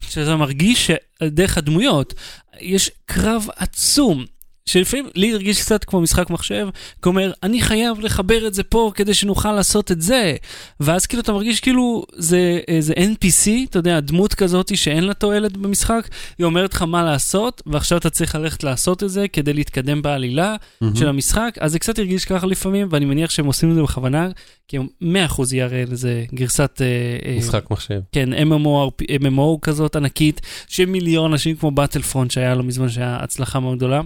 שאתה 0.00 0.36
מרגיש 0.36 0.90
שדרך 1.22 1.58
הדמויות, 1.58 2.14
יש 2.60 2.90
קרב 3.04 3.46
עצום. 3.56 4.24
שלפעמים 4.66 5.06
לי 5.14 5.32
הרגיש 5.32 5.62
קצת 5.62 5.84
כמו 5.84 6.00
משחק 6.00 6.30
מחשב, 6.30 6.68
כלומר, 7.00 7.32
אני 7.42 7.62
חייב 7.62 8.00
לחבר 8.00 8.46
את 8.46 8.54
זה 8.54 8.62
פה 8.62 8.92
כדי 8.94 9.14
שנוכל 9.14 9.52
לעשות 9.52 9.92
את 9.92 10.00
זה. 10.00 10.36
ואז 10.80 11.06
כאילו 11.06 11.22
אתה 11.22 11.32
מרגיש 11.32 11.60
כאילו 11.60 12.04
זה 12.16 12.60
איזה 12.68 12.92
NPC, 12.92 13.50
אתה 13.64 13.78
יודע, 13.78 14.00
דמות 14.00 14.34
כזאת 14.34 14.76
שאין 14.76 15.04
לה 15.04 15.14
תועלת 15.14 15.56
במשחק, 15.56 16.08
היא 16.38 16.44
אומרת 16.44 16.74
לך 16.74 16.82
מה 16.82 17.02
לעשות, 17.02 17.62
ועכשיו 17.66 17.98
אתה 17.98 18.10
צריך 18.10 18.34
ללכת 18.34 18.62
לעשות 18.62 19.02
את 19.02 19.10
זה 19.10 19.28
כדי 19.28 19.52
להתקדם 19.52 20.02
בעלילה 20.02 20.56
מהמם. 20.80 20.96
של 20.96 21.08
המשחק, 21.08 21.54
אז 21.60 21.72
זה 21.72 21.78
קצת 21.78 21.98
הרגיש 21.98 22.24
ככה 22.24 22.46
לפעמים, 22.46 22.88
ואני 22.90 23.04
מניח 23.04 23.30
שהם 23.30 23.46
עושים 23.46 23.70
את 23.70 23.74
זה 23.74 23.82
בכוונה, 23.82 24.28
כי 24.68 24.76
הם 24.76 24.86
100% 25.02 25.54
יראה 25.54 25.84
לזה 25.88 26.24
גרסת... 26.34 26.82
אה, 26.82 27.30
אה, 27.30 27.38
משחק 27.38 27.70
מחשב. 27.70 28.00
כן, 28.12 28.32
MMO, 28.32 29.02
MMO 29.22 29.58
כזאת 29.62 29.96
ענקית, 29.96 30.40
של 30.68 30.86
מיליון 30.86 31.32
אנשים 31.32 31.56
כמו 31.56 31.70
באטל 31.70 32.02
פרונט 32.02 32.30
שהיה 32.30 32.54
לא 32.54 32.62
מזמן, 32.62 32.88
שהיה 32.88 33.18
הצלחה 33.20 33.60
מאוד 33.60 33.76
גדולה. 33.76 34.00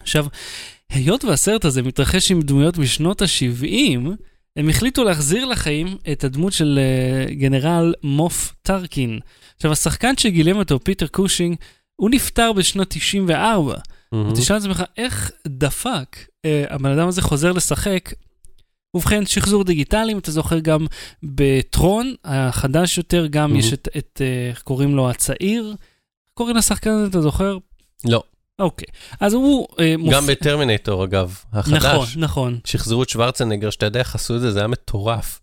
עכשיו, 0.00 0.26
היות 0.90 1.24
והסרט 1.24 1.64
הזה 1.64 1.82
מתרחש 1.82 2.30
עם 2.30 2.42
דמויות 2.42 2.78
משנות 2.78 3.22
ה-70, 3.22 3.98
הם 4.56 4.68
החליטו 4.68 5.04
להחזיר 5.04 5.44
לחיים 5.44 5.96
את 6.12 6.24
הדמות 6.24 6.52
של 6.52 6.78
אה, 6.82 7.34
גנרל 7.34 7.94
מוף 8.02 8.54
טרקין. 8.62 9.18
עכשיו, 9.56 9.72
השחקן 9.72 10.16
שגילם 10.16 10.56
אותו, 10.56 10.80
פיטר 10.84 11.06
קושינג, 11.06 11.56
הוא 11.96 12.10
נפטר 12.10 12.52
בשנת 12.52 12.86
94. 12.90 13.74
מהמם. 14.12 14.34
תשאל 14.34 14.56
את 14.56 14.60
עצמך, 14.62 14.82
איך 14.96 15.30
דפק 15.48 16.16
אה, 16.44 16.64
הבן 16.70 16.90
אדם 16.90 17.08
הזה 17.08 17.22
חוזר 17.22 17.52
לשחק? 17.52 18.12
ובכן, 18.94 19.26
שחזור 19.26 19.64
דיגיטלי, 19.64 20.12
אם 20.12 20.18
אתה 20.18 20.30
זוכר 20.32 20.58
גם 20.58 20.86
בטרון, 21.22 22.14
החדש 22.24 22.98
יותר, 22.98 23.26
גם 23.26 23.52
Mhm. 23.52 23.58
יש 23.58 23.72
את, 23.72 23.88
אה, 24.20 24.48
איך 24.50 24.62
קוראים 24.62 24.96
לו, 24.96 25.10
הצעיר? 25.10 25.68
איך 25.68 25.78
קוראים 26.34 26.56
לשחקן 26.56 26.90
הזה, 26.90 27.06
אתה 27.06 27.20
זוכר? 27.20 27.58
לא, 28.04 28.22
אוקיי. 28.60 28.88
אז 29.20 29.32
הוא 29.34 29.66
אה, 29.80 29.96
מופיע... 29.96 30.16
גם 30.16 30.26
בטרמינטור 30.26 31.04
אגב, 31.04 31.38
החדש. 31.52 31.84
נכון, 31.84 32.06
נכון. 32.16 32.58
שחזרו 32.64 33.02
את 33.02 33.08
שוורצנגר, 33.08 33.70
שאתה 33.70 33.86
יודע 33.86 34.00
איך 34.00 34.14
עשו 34.14 34.36
את 34.36 34.40
זה, 34.40 34.52
זה 34.52 34.58
היה 34.58 34.68
מטורף. 34.68 35.40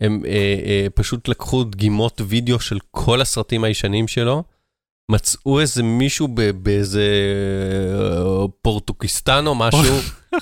הם 0.00 0.22
אה, 0.26 0.30
אה, 0.64 0.86
פשוט 0.94 1.28
לקחו 1.28 1.64
דגימות 1.64 2.20
וידאו 2.28 2.60
של 2.60 2.78
כל 2.90 3.20
הסרטים 3.20 3.64
הישנים 3.64 4.08
שלו, 4.08 4.44
מצאו 5.10 5.60
איזה 5.60 5.82
מישהו 5.82 6.28
ב- 6.28 6.50
באיזה 6.50 7.08
אה, 7.94 8.48
פורטוקיסטן 8.62 9.46
או 9.46 9.54
משהו, 9.54 9.96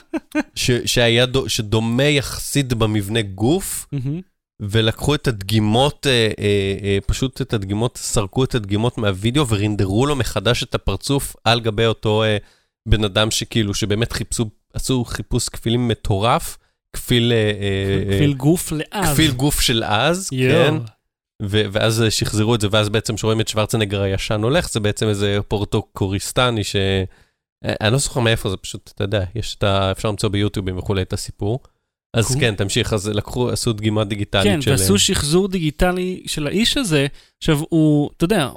ש, 0.55 0.71
שהיה 0.85 1.27
דו, 1.27 1.49
שדומה 1.49 2.05
יחסית 2.05 2.73
במבנה 2.73 3.23
גוף, 3.23 3.87
מהמם. 3.93 4.21
ולקחו 4.63 5.15
את 5.15 5.29
הדגימות, 5.29 6.07
אה, 6.07 6.31
אה, 6.39 6.77
אה, 6.83 6.99
פשוט 7.07 7.43
את 7.43 7.53
הדגימות, 7.53 7.97
סרקו 7.97 8.45
את 8.45 8.55
הדגימות 8.55 8.99
מהווידאו 8.99 9.49
ורינדרו 9.49 10.07
לו 10.07 10.17
מחדש 10.17 10.63
את 10.63 10.75
הפרצוף 10.75 11.37
על 11.45 11.61
גבי 11.61 11.87
אותו 11.87 12.23
אה, 12.23 12.37
בן 12.89 13.05
אדם 13.05 13.31
שכאילו, 13.31 13.75
שבאמת 13.75 14.13
חיפשו, 14.13 14.51
עשו 14.75 15.05
חיפוש 15.05 15.49
כפילים 15.49 15.89
מטורף, 15.89 16.59
כפיל, 16.93 17.33
אה, 17.33 17.53
אה, 17.61 18.17
כפיל 18.17 18.33
גוף 18.33 18.73
לאב. 18.73 19.05
כפיל 19.13 19.31
גוף 19.31 19.61
של 19.61 19.85
אז, 19.85 20.29
יואו. 20.33 20.53
כן, 20.53 20.75
ו- 21.43 21.65
ואז 21.73 22.03
אה, 22.03 22.11
שחזרו 22.11 22.55
את 22.55 22.61
זה, 22.61 22.69
ואז 22.71 22.89
בעצם 22.89 23.17
שרואים 23.17 23.41
את 23.41 23.49
שוורצנגר 23.49 24.03
הישן 24.03 24.43
הולך, 24.43 24.71
זה 24.71 24.81
בעצם 24.81 25.09
איזה 25.09 25.39
פורטוקוריסטני 25.49 26.65
ש... 26.65 26.77
אה, 27.65 27.75
אני 27.81 27.93
לא 27.93 27.99
זוכר 27.99 28.21
מאיפה 28.21 28.51
זה, 28.51 28.57
פשוט, 28.57 28.91
אתה 28.95 29.05
יודע, 29.05 29.25
יש 29.35 29.55
את 29.55 29.63
ה... 29.63 29.91
אפשר 29.91 30.09
למצוא 30.09 30.29
ביוטיובים 30.29 30.79
וכולי 30.79 31.03
את 31.03 31.13
הסיפור. 31.13 31.61
אז. 32.15 32.37
כן, 32.41 32.55
תמשיך, 32.55 32.93
אז 32.93 33.09
לקחו, 33.09 33.51
עשו 33.51 33.73
דגימה 33.73 34.05
דיגיטלית 34.05 34.45
כן, 34.53 34.61
של... 34.61 34.71
אה, 34.71 34.77
ועשו 34.77 34.99
שחזור 34.99 35.49
דיגיטלי 35.49 36.23
של 36.27 36.47
האיש 36.47 36.77
הזה. 36.77 37.07
עכשיו, 37.39 37.61
הוא, 37.69 38.11
אתה 38.17 38.25
יודע, 38.25 38.51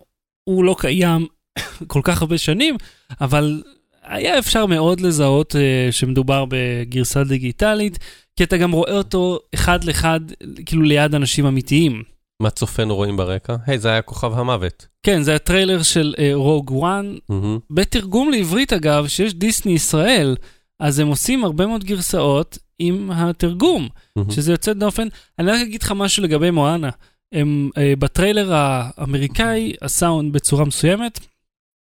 הוא 0.43 0.63
לא 0.63 0.75
קיים 0.79 1.27
כל 1.87 2.01
כך 2.03 2.21
הרבה 2.21 2.37
שנים, 2.37 2.77
אבל 3.21 3.63
היה 4.03 4.39
אפשר 4.39 4.65
מאוד 4.65 5.01
לזהות 5.01 5.55
uh, 5.55 5.91
שמדובר 5.91 6.45
בגרסה 6.49 7.23
דיגיטלית, 7.23 7.99
כי 8.35 8.43
אתה 8.43 8.57
גם 8.57 8.71
רואה 8.71 8.97
אותו 8.97 9.39
אחד 9.53 9.83
לאחד, 9.83 10.19
כאילו 10.65 10.81
ליד 10.81 11.15
אנשים 11.15 11.45
אמיתיים. 11.45 12.03
מה 12.41 12.49
צופינו 12.49 12.95
רואים 12.95 13.17
ברקע? 13.17 13.55
היי, 13.67 13.79
זה 13.79 13.89
היה 13.89 14.01
כוכב 14.01 14.33
המוות. 14.33 14.87
כן, 15.03 15.23
זה 15.23 15.35
הטריילר 15.35 15.83
של 15.83 16.15
רוג 16.33 16.69
uh, 16.69 16.73
וואן, 16.73 17.15
מהמם. 17.29 17.59
בתרגום 17.69 18.31
לעברית 18.31 18.73
אגב, 18.73 19.07
שיש 19.07 19.33
דיסני 19.33 19.71
ישראל, 19.71 20.35
אז 20.79 20.99
הם 20.99 21.07
עושים 21.07 21.45
הרבה 21.45 21.65
מאוד 21.65 21.83
גרסאות 21.83 22.57
עם 22.79 23.11
התרגום. 23.11 23.87
מהמם. 24.15 24.31
שזה 24.31 24.51
יוצא 24.51 24.73
דופן. 24.73 25.07
אני 25.39 25.51
רק 25.51 25.61
אגיד 25.61 25.83
לך 25.83 25.91
משהו 25.91 26.23
לגבי 26.23 26.51
מואנה. 26.51 26.89
הם, 27.33 27.69
אה, 27.77 27.93
בטריילר 27.99 28.53
האמריקאי, 28.53 29.73
הסאונד 29.81 30.33
בצורה 30.33 30.65
מסוימת, 30.65 31.19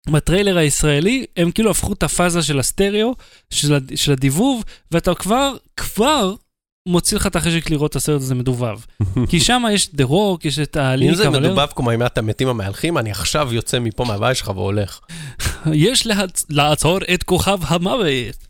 בטריילר 0.09 0.57
הישראלי, 0.57 1.25
הם 1.37 1.51
כאילו 1.51 1.71
הפכו 1.71 1.93
את 1.93 2.03
הפאזה 2.03 2.41
של 2.41 2.59
הסטריאו, 2.59 3.15
של, 3.49 3.79
של 3.95 4.11
הדיבוב, 4.11 4.63
ואתה 4.91 5.15
כבר, 5.15 5.53
כבר 5.77 6.33
מוציא 6.87 7.17
לך 7.17 7.27
את 7.27 7.35
החשק 7.35 7.69
לראות 7.69 7.91
את 7.91 7.95
הסרט 7.95 8.21
הזה 8.21 8.35
מדובב. 8.35 8.79
כי 9.29 9.39
שם 9.39 9.63
יש 9.71 9.95
דה 9.95 10.03
רוק, 10.03 10.45
יש 10.45 10.59
את 10.59 10.75
הלילי 10.75 11.11
אם 11.11 11.15
זה 11.15 11.23
קבלר. 11.23 11.39
מדובב 11.39 11.67
כמו 11.75 11.91
אימת 11.91 12.17
המתים 12.17 12.47
המהלכים, 12.47 12.97
אני 12.97 13.11
עכשיו 13.11 13.53
יוצא 13.53 13.79
מפה 13.79 14.05
מהבית 14.05 14.37
שלך 14.37 14.47
והולך. 14.47 14.99
יש. 15.73 16.07
לעצור 16.49 16.99
את 17.13 17.23
כוכב 17.23 17.59
המוות. 17.63 18.47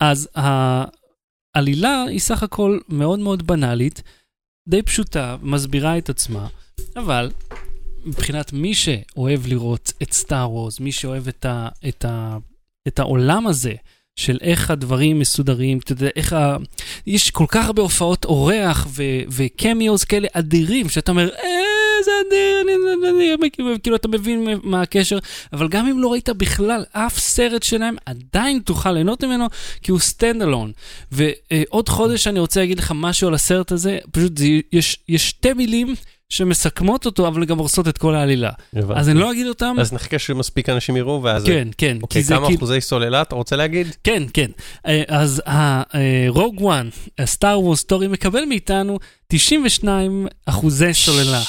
אז 0.00 0.28
העלילה 1.54 2.04
היא 2.08 2.20
סך 2.20 2.42
הכל 2.42 2.78
מאוד 2.88 3.18
מאוד 3.18 3.46
בנאלית, 3.46 4.02
די 4.68 4.82
פשוטה, 4.82 5.36
מסבירה 5.42 5.98
את 5.98 6.08
עצמה, 6.08 6.46
אבל 6.96 7.30
מבחינת 8.04 8.52
מי 8.52 8.74
שאוהב 8.74 9.46
לראות 9.46 9.92
את 10.02 10.12
סטאר 10.12 10.50
וורס, 10.50 10.80
מי 10.80 10.92
שאוהב 10.92 11.28
את, 11.28 11.44
ה... 11.44 11.68
את, 11.88 12.04
ה... 12.04 12.38
את 12.88 12.98
העולם 12.98 13.46
הזה, 13.46 13.74
של 14.16 14.38
איך 14.40 14.70
הדברים 14.70 15.18
מסודרים, 15.18 15.78
אתה 15.78 15.92
יודע, 15.92 16.08
איך 16.16 16.32
ה... 16.32 16.56
יש 17.06 17.30
כל 17.30 17.44
כך 17.48 17.66
הרבה 17.66 17.82
הופעות 17.82 18.24
אורח 18.24 18.86
ו... 18.90 19.02
ו-cameos 19.28 20.04
כאלה 20.04 20.28
אדירים, 20.32 20.88
שאתה 20.88 21.12
אומר, 21.12 21.28
אה, 21.28 21.73
זה 22.30 22.36
אדיר, 22.36 22.60
אני, 22.62 22.72
אני, 23.08 23.34
אני, 23.34 23.34
אני, 23.34 23.78
כאילו 23.80 23.96
אתה 23.96 24.08
מבין 24.08 24.46
מה 24.62 24.82
הקשר, 24.82 25.18
אבל 25.52 25.68
גם 25.68 25.86
אם 25.88 25.98
לא 25.98 26.12
ראית 26.12 26.28
בכלל 26.28 26.84
אף 26.92 27.18
סרט 27.18 27.62
שלהם, 27.62 27.96
עדיין 28.06 28.58
תוכל 28.58 28.92
ליהנות 28.92 29.24
ממנו, 29.24 29.46
כי 29.82 29.90
הוא 29.90 30.00
stand 30.00 30.42
alone. 30.42 30.72
ועוד 31.12 31.88
חודש 31.88 32.26
אני 32.26 32.40
רוצה 32.40 32.60
להגיד 32.60 32.78
לך 32.78 32.92
משהו 32.94 33.28
על 33.28 33.34
הסרט 33.34 33.72
הזה, 33.72 33.98
פשוט 34.12 34.38
זה, 34.38 34.46
יש, 34.72 34.98
יש 35.08 35.28
שתי 35.28 35.52
מילים 35.52 35.94
שמסכמות 36.28 37.06
אותו, 37.06 37.28
אבל 37.28 37.44
גם 37.44 37.58
הורסות 37.58 37.88
את 37.88 37.98
כל 37.98 38.14
העלילה. 38.14 38.50
הבנתי. 38.72 39.00
אז 39.00 39.08
אני 39.08 39.18
לא 39.18 39.32
אגיד 39.32 39.46
אותם. 39.46 39.76
אז 39.80 39.92
נחכה 39.92 40.18
שמספיק 40.18 40.68
אנשים 40.68 40.96
יראו, 40.96 41.22
ואז... 41.22 41.44
כן, 41.44 41.68
כן, 41.78 41.96
אוקיי, 42.02 42.24
כמה 42.24 42.46
כאילו... 42.46 42.58
אחוזי 42.58 42.80
סוללה 42.80 43.22
אתה 43.22 43.34
רוצה 43.34 43.56
להגיד? 43.56 43.86
כן, 44.04 44.22
כן. 44.34 44.50
אה, 44.86 45.02
אז 45.08 45.42
Rogue 46.28 46.60
One, 46.60 46.88
A 47.18 47.26
Star 47.26 47.60
Wars 47.60 47.80
Story, 47.80 48.08
מקבל 48.08 48.44
מאיתנו 48.44 48.98
92 49.28 50.26
אחוזי 50.46 50.94
סוללה. 50.94 51.42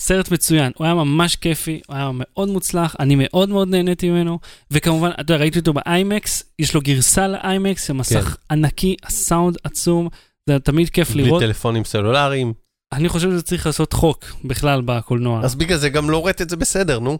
סרט 0.00 0.30
מצוין, 0.30 0.72
הוא 0.76 0.84
היה 0.84 0.94
ממש 0.94 1.36
כיפי, 1.36 1.80
הוא 1.86 1.96
היה 1.96 2.10
מאוד 2.14 2.48
מוצלח, 2.48 2.96
אני 3.00 3.14
מאוד 3.18 3.48
מאוד 3.48 3.68
נהניתי 3.68 4.10
ממנו, 4.10 4.38
וכמובן, 4.70 5.10
אתה 5.10 5.20
יודע, 5.20 5.36
ראיתי 5.36 5.58
אותו 5.58 5.72
ב-IMAX, 5.72 6.42
יש 6.58 6.74
לו 6.74 6.80
גרסה 6.80 7.28
ל-IMAX, 7.28 7.86
זה 7.88 7.94
מסך 7.94 8.36
ענקי, 8.50 8.96
הסאונד 9.04 9.56
עצום, 9.64 10.08
זה 10.46 10.58
תמיד 10.58 10.90
כיף 10.90 11.10
בלי 11.10 11.22
לראות. 11.22 11.42
טלפונים 11.42 11.84
סלולריים. 11.84 12.52
אני 12.92 13.08
חושב 13.08 13.30
שזה 13.30 13.42
צריך 13.42 13.66
לעשות 13.66 13.92
חוק 13.92 14.24
בכלל 14.44 14.82
בקולנוע, 14.84 15.40
אז 15.44 15.54
בגלל 15.54 15.78
זה 15.78 15.88
גם 15.88 16.10
לא 16.10 16.26
ראית 16.26 16.42
את 16.42 16.50
זה 16.50 16.56
בסדר, 16.56 16.98
נו. 16.98 17.18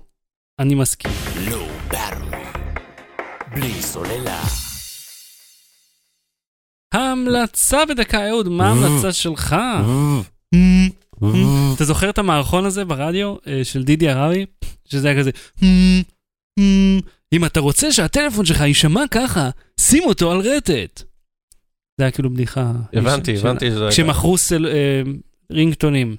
אני 0.58 0.74
מסכים. 0.74 1.10
בררי. 1.90 2.44
בלי 3.54 3.82
סוללה. 3.82 4.42
ההמלצה 6.94 7.86
בדקה, 7.86 8.28
אהוד, 8.28 8.48
מה 8.48 8.68
ההמלצה 8.68 9.12
שלך? 9.12 9.56
אתה 11.76 11.84
זוכר 11.84 12.10
את 12.10 12.18
המערכון 12.18 12.64
הזה 12.64 12.84
ברדיו 12.84 13.34
אה, 13.46 13.64
של 13.64 13.84
דידי 13.84 14.08
הררי? 14.08 14.46
שזה 14.88 15.08
היה 15.08 15.18
כזה, 15.20 15.30
"Hmm, 15.60 15.64
hmm, 16.60 17.02
אם 17.32 17.44
אתה 17.44 17.60
רוצה 17.60 17.92
שהטלפון 17.92 18.44
שלך 18.46 18.60
יישמע 18.60 19.02
ככה, 19.10 19.50
שים 19.80 20.02
אותו 20.04 20.32
על 20.32 20.38
רטט. 20.40 21.02
זה 21.98 22.04
היה 22.04 22.10
כאילו 22.10 22.30
בדיחה. 22.30 22.72
הבנתי, 22.92 23.36
הבנתי 23.38 23.70
שזה... 23.70 23.86
כשמכרו 23.90 24.38
סל- 24.38 24.66
אה, 24.66 25.02
רינגטונים. 25.52 26.16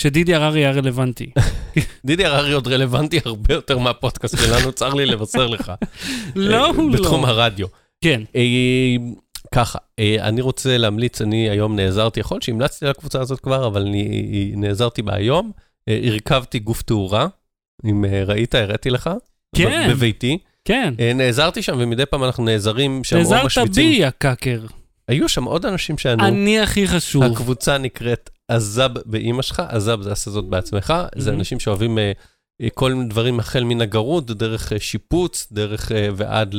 שדידי 0.00 0.34
הררי 0.34 0.60
היה 0.60 0.70
רלוונטי. 0.72 1.30
דידי 2.06 2.24
הררי 2.24 2.52
עוד 2.52 2.68
רלוונטי 2.68 3.20
הרבה 3.24 3.54
יותר 3.54 3.78
מהפודקאסט 3.78 4.38
שלנו, 4.38 4.72
צר 4.72 4.94
לי 4.94 5.06
לבשר 5.06 5.46
לך. 5.46 5.72
לא, 6.36 6.64
אה, 6.64 6.66
הוא 6.76 6.92
בתחום 6.92 7.22
לא. 7.22 7.28
הרדיו. 7.28 7.66
כן. 8.04 8.22
אה, 9.54 9.64
ככה, 9.64 9.78
אה, 9.98 10.16
אני 10.20 10.40
רוצה 10.40 10.78
להמליץ, 10.78 11.20
אני 11.22 11.50
היום 11.50 11.76
נעזרתי, 11.76 12.20
יכול 12.20 12.34
להיות 12.34 12.42
שהמלצתי 12.42 12.84
על 12.84 12.90
הקבוצה 12.90 13.20
הזאת 13.20 13.40
כבר, 13.40 13.66
אבל 13.66 13.82
אני 13.82 14.52
נעזרתי 14.56 15.02
בה 15.02 15.14
היום. 15.14 15.52
אה, 15.88 16.00
הרכבתי 16.04 16.58
גוף 16.58 16.82
תאורה, 16.82 17.26
אם 17.84 18.04
אה, 18.04 18.24
ראית, 18.24 18.54
הראיתי 18.54 18.90
לך. 18.90 19.10
כן. 19.56 19.88
בביתי. 19.90 20.38
כן. 20.64 20.94
אה, 21.00 21.12
נעזרתי 21.14 21.62
שם, 21.62 21.76
ומדי 21.78 22.06
פעם 22.06 22.24
אנחנו 22.24 22.44
נעזרים 22.44 23.04
שם, 23.04 23.16
או 23.16 23.20
נעזרת 23.22 23.40
בי, 23.40 23.46
משוויצים. 23.46 23.92
יא 23.92 24.10
קאקר. 24.10 24.60
היו 25.08 25.28
שם 25.28 25.44
עוד 25.44 25.66
אנשים 25.66 25.98
שענו. 25.98 26.24
אני 26.24 26.60
הכי 26.60 26.86
חשוב. 26.88 27.22
הקבוצה 27.22 27.78
נקראת 27.78 28.30
עזב 28.48 28.90
באימא 29.06 29.42
שלך, 29.42 29.62
עזב 29.68 30.02
זה 30.02 30.12
עשה 30.12 30.30
זאת 30.30 30.44
בעצמך, 30.44 30.94
זה 31.16 31.30
Mhm. 31.30 31.34
אנשים 31.34 31.60
שאוהבים 31.60 31.98
אה, 31.98 32.12
אה, 32.62 32.68
כל 32.74 32.92
מיני 32.94 33.08
דברים 33.08 33.40
החל 33.40 33.64
מן 33.64 33.80
הגרות, 33.80 34.26
דרך 34.26 34.72
אה, 34.72 34.80
שיפוץ, 34.80 35.48
דרך 35.52 35.92
אה, 35.92 36.08
ועד 36.16 36.54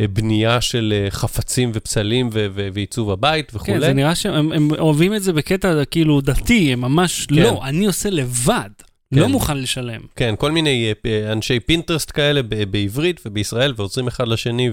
לבנייה 0.00 0.60
של 0.60 0.94
אה, 0.96 1.10
חפצים 1.10 1.70
ופסלים 1.74 2.30
ועיצוב 2.72 3.10
הבית 3.10 3.50
כן, 3.50 3.56
וכולי. 3.56 3.80
זה 3.80 3.92
נראה 3.92 4.14
שהם 4.14 4.52
הם 4.52 4.68
אוהבים 4.78 5.14
את 5.14 5.22
זה 5.22 5.32
בקטע 5.32 5.84
כאילו 5.84 6.20
דתי, 6.20 6.72
הם 6.72 6.80
ממש 6.80 7.26
לא, 7.30 7.64
אני 7.64 7.86
עושה 7.86 8.10
לבד, 8.10 8.70
לא 9.12 9.24
כן. 9.24 9.30
מוכן 9.30 9.56
לשלם. 9.58 10.00
כן, 10.16 10.34
כל 10.38 10.52
מיני 10.52 10.92
אה, 10.92 11.10
אה, 11.10 11.32
אנשי 11.32 11.60
פינטרסט 11.60 12.10
כאלה 12.14 12.42
בעברית 12.42 13.20
ובישראל, 13.26 13.74
ועוזרים 13.76 14.06
אחד 14.08 14.28
לשני, 14.28 14.70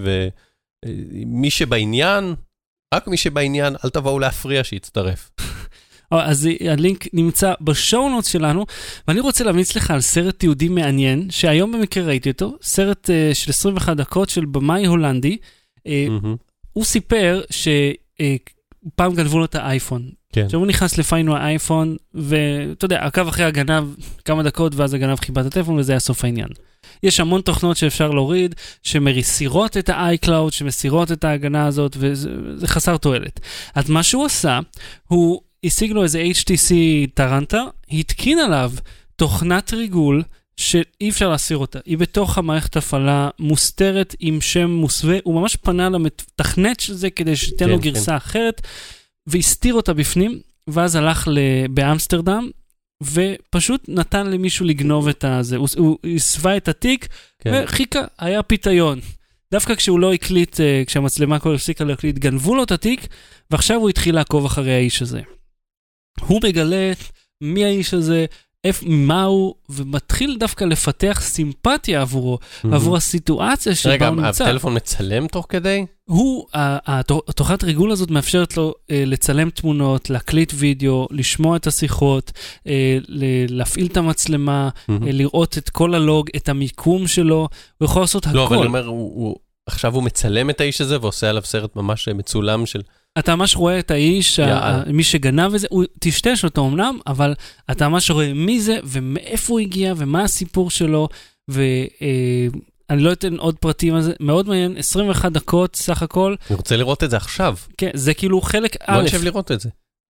ומי 0.86 1.50
שבעניין, 1.50 2.36
רק 2.94 3.08
מי 3.08 3.18
שבעניין, 3.18 3.76
אל 3.86 3.90
תבואו 3.90 4.20
להפריע 4.20 4.64
שיצטרף. 4.64 5.30
אז 6.22 6.50
הלינק 6.70 7.08
נמצא 7.14 7.54
בשואו-נוטס 7.62 8.28
שלנו, 8.28 8.66
ואני 9.08 9.20
רוצה 9.20 9.44
להמליץ 9.44 9.76
לך 9.76 9.92
על 9.92 10.02
סרט 10.02 10.40
תיעודי 10.40 10.70
מעניין, 10.70 11.28
שהיום 11.30 11.72
במקרה 11.72 12.04
ראיתי 12.04 12.30
אותו, 12.32 12.58
סרט 12.62 13.10
uh, 13.10 13.36
של 13.36 13.50
21 13.50 13.98
דקות 13.98 14.30
של 14.30 14.46
במאי 14.46 14.86
הולנדי. 14.86 15.38
Uh, 15.78 15.82
מהמם. 16.10 16.36
הוא 16.74 16.84
סיפר 16.84 17.42
פעם 18.96 19.16
גנבו 19.16 19.40
לו 19.40 19.46
את 19.46 19.56
האייפון. 19.56 20.10
כן. 20.34 20.46
עכשיו 20.46 20.60
הוא 20.60 20.68
נכנס 20.68 20.98
לפיין 20.98 21.26
לו 21.26 21.36
האייפון, 21.36 21.96
ואתה 22.14 22.86
יודע, 22.86 23.06
עקב 23.06 23.28
אחרי 23.28 23.46
הגנב 23.46 23.84
כמה 24.26 24.44
דקות, 24.44 24.76
ואז 24.76 24.94
הגנב 24.94 25.20
חיבה 25.20 25.42
את 25.42 25.46
הטלפון, 25.46 25.78
וזה 25.78 25.92
היה 25.92 26.00
סוף 26.00 26.24
העניין. 26.24 26.48
יש 27.04 27.20
המון 27.20 27.42
תוכנות 27.42 27.78
שאפשר 27.78 28.12
להוריד, 28.12 28.56
שמסירות 28.84 29.78
את 29.78 29.90
ה-iCloud, 29.90 30.52
שמסירות 30.52 31.12
את 31.12 31.24
ההגנה 31.24 31.66
הזאת, 31.66 31.98
וזה 32.00 32.30
זה 32.56 32.68
חסר 32.68 32.98
תועלת. 32.98 33.40
אז 33.76 33.90
מה 33.90 34.04
שהוא 34.04 34.26
עשה, 34.26 34.60
הוא 35.08 35.42
השיג 35.64 35.92
לו 35.92 36.04
איזה 36.04 36.24
HTC 36.24 36.74
טרנטה, 37.14 37.64
התקין 37.92 38.40
עליו 38.40 38.72
תוכנת 39.16 39.74
ריגול, 39.74 40.24
שאי 40.58 41.10
אפשר 41.10 41.30
להסיר 41.30 41.58
אותה. 41.58 41.80
היא 41.86 41.98
בתוך 41.98 42.38
המערכת 42.38 42.78
הפעלה 42.78 43.30
מוסתרת 43.40 44.16
עם 44.20 44.42
שם 44.42 44.70
מוסווה, 44.70 45.18
הוא 45.24 45.42
ממש 45.42 45.56
פנה 45.56 45.90
למתכנת 45.90 46.80
של 46.80 46.94
זה 46.94 47.10
כדי 47.10 47.36
שתיתן 47.36 47.70
לו 47.70 47.76
כן, 47.76 47.82
גרסה 47.82 48.18
אחרת, 48.18 48.62
והסתיר 49.28 49.74
אותה 49.74 49.94
בפנים, 49.94 50.40
ואז 50.68 50.96
הלך 50.96 51.28
באמסטרדם, 51.70 52.50
ופשוט 53.04 53.86
נתן 53.88 54.28
למישהו 54.28 54.66
לגנוב 54.66 55.08
את 55.08 55.24
הזה. 55.24 55.58
הוא, 55.58 55.68
הוא 55.78 55.98
הסווה 56.16 56.58
את 56.58 56.68
התיק, 56.68 57.08
כן. 57.40 57.64
וחיכה, 57.66 58.02
היה 58.20 58.44
פיתיון. 58.44 59.00
דווקא 59.52 59.76
כשהוא 59.76 60.00
לא 60.00 60.14
הקליט, 60.14 60.60
אה, 60.60 60.84
כשהמצלמה 60.88 61.40
כבר 61.40 61.54
הפסיקה 61.54 61.84
להקליט, 61.84 62.18
גנבו 62.18 62.56
לו 62.56 62.64
את 62.64 62.72
התיק, 62.72 63.08
ועכשיו 63.52 63.78
הוא 63.78 63.90
התחיל 63.90 64.16
לעקוב 64.16 64.46
אחרי 64.46 64.74
האיש 64.74 65.02
הזה. 65.02 65.22
הוא 66.22 66.42
מגלה 66.44 66.92
מי 67.42 67.66
האיש 67.66 67.94
הזה, 67.94 68.26
איפ, 68.64 68.84
מה 68.88 69.24
הוא, 69.24 69.56
ומתחיל 69.70 70.38
דווקא 70.40 70.64
לפתח 70.66 71.20
סימפתיה 71.24 72.02
עבורו, 72.02 72.40
מהמם. 72.64 72.74
עבור 72.76 72.98
הסיטואציה 72.98 73.76
שבה 73.76 73.92
רגע, 73.94 74.08
הוא 74.08 74.16
נמצא. 74.22 74.44
הטלפון 74.44 74.76
מצלם 74.76 75.28
תוך 75.28 75.46
כדי? 75.50 75.86
הוא, 76.06 76.46
התוכנת 76.54 77.64
ריגול 77.64 77.92
הזאת 77.92 78.12
מאפשרת 78.12 78.58
לו 78.58 78.74
אה, 78.92 79.04
לצלם 79.06 79.50
תמונות, 79.50 80.10
להקליט 80.10 80.54
וידאו, 80.56 81.08
לשמוע 81.12 81.56
את 81.58 81.68
השיחות, 81.68 82.32
אה, 82.68 82.98
ל- 83.08 83.24
להפעיל 83.58 83.86
את 83.86 83.98
המצלמה, 83.98 84.70
מהמם. 84.88 85.08
אה, 85.08 85.12
לראות 85.12 85.58
את 85.58 85.70
כל 85.70 85.96
הלוג, 85.96 86.30
את 86.36 86.50
המיקום 86.50 87.08
שלו, 87.08 87.48
הוא 87.78 87.86
יכול 87.86 88.02
לעשות 88.02 88.28
הכל. 88.28 88.36
לא, 88.36 88.48
אבל 88.48 88.58
אני 88.58 88.66
אומר, 88.66 88.86
הוא- 88.86 89.14
הוא- 89.16 89.36
עכשיו 89.66 89.96
הוא 89.96 90.04
מצלם 90.04 90.50
את 90.50 90.62
האיש 90.62 90.82
הזה 90.82 90.98
ועושה 91.02 91.30
עליו 91.30 91.42
סרט 91.46 91.76
ממש 91.76 92.08
מצולם 92.08 92.66
של... 92.66 92.82
אתה 93.20 93.36
ממש 93.36 93.56
רואה 93.56 93.80
את 93.80 93.92
האיש, 93.92 94.40
ה- 94.40 94.46
מי 94.94 95.04
שגנב 95.04 95.54
את 95.54 95.60
זה, 95.60 95.68
הוא 95.70 95.84
טשטש 96.00 96.44
אותו 96.44 96.68
אמנם, 96.68 97.00
אבל 97.08 97.34
אתה 97.72 97.90
ממש 97.90 98.12
רואה 98.12 98.34
מי 98.34 98.62
זה 98.62 98.78
ומאיפה 98.84 99.54
הוא 99.54 99.60
הגיע 99.60 99.94
ומה 99.98 100.24
הסיפור 100.24 100.70
שלו, 100.72 101.08
ואני 101.48 102.50
לא 103.04 103.12
אתן 103.12 103.36
עוד 103.38 103.56
פרטים 103.58 103.96
על 103.96 104.02
זה, 104.02 104.14
מאוד 104.20 104.48
מעניין, 104.48 104.78
21 104.78 105.32
דקות 105.32 105.76
סך 105.76 106.04
הכל, 106.04 106.36
אני 106.50 106.56
רוצה 106.58 106.78
לראות 106.78 107.04
את 107.04 107.10
זה 107.10 107.18
עכשיו. 107.18 107.56
כן, 107.78 107.90
זה 107.94 108.14
כאילו 108.14 108.42
חלק 108.42 108.76
א', 108.88 108.94
בוא 108.96 109.02
נשב 109.04 109.24
לראות 109.24 109.52
את 109.52 109.60
זה. 109.60 109.70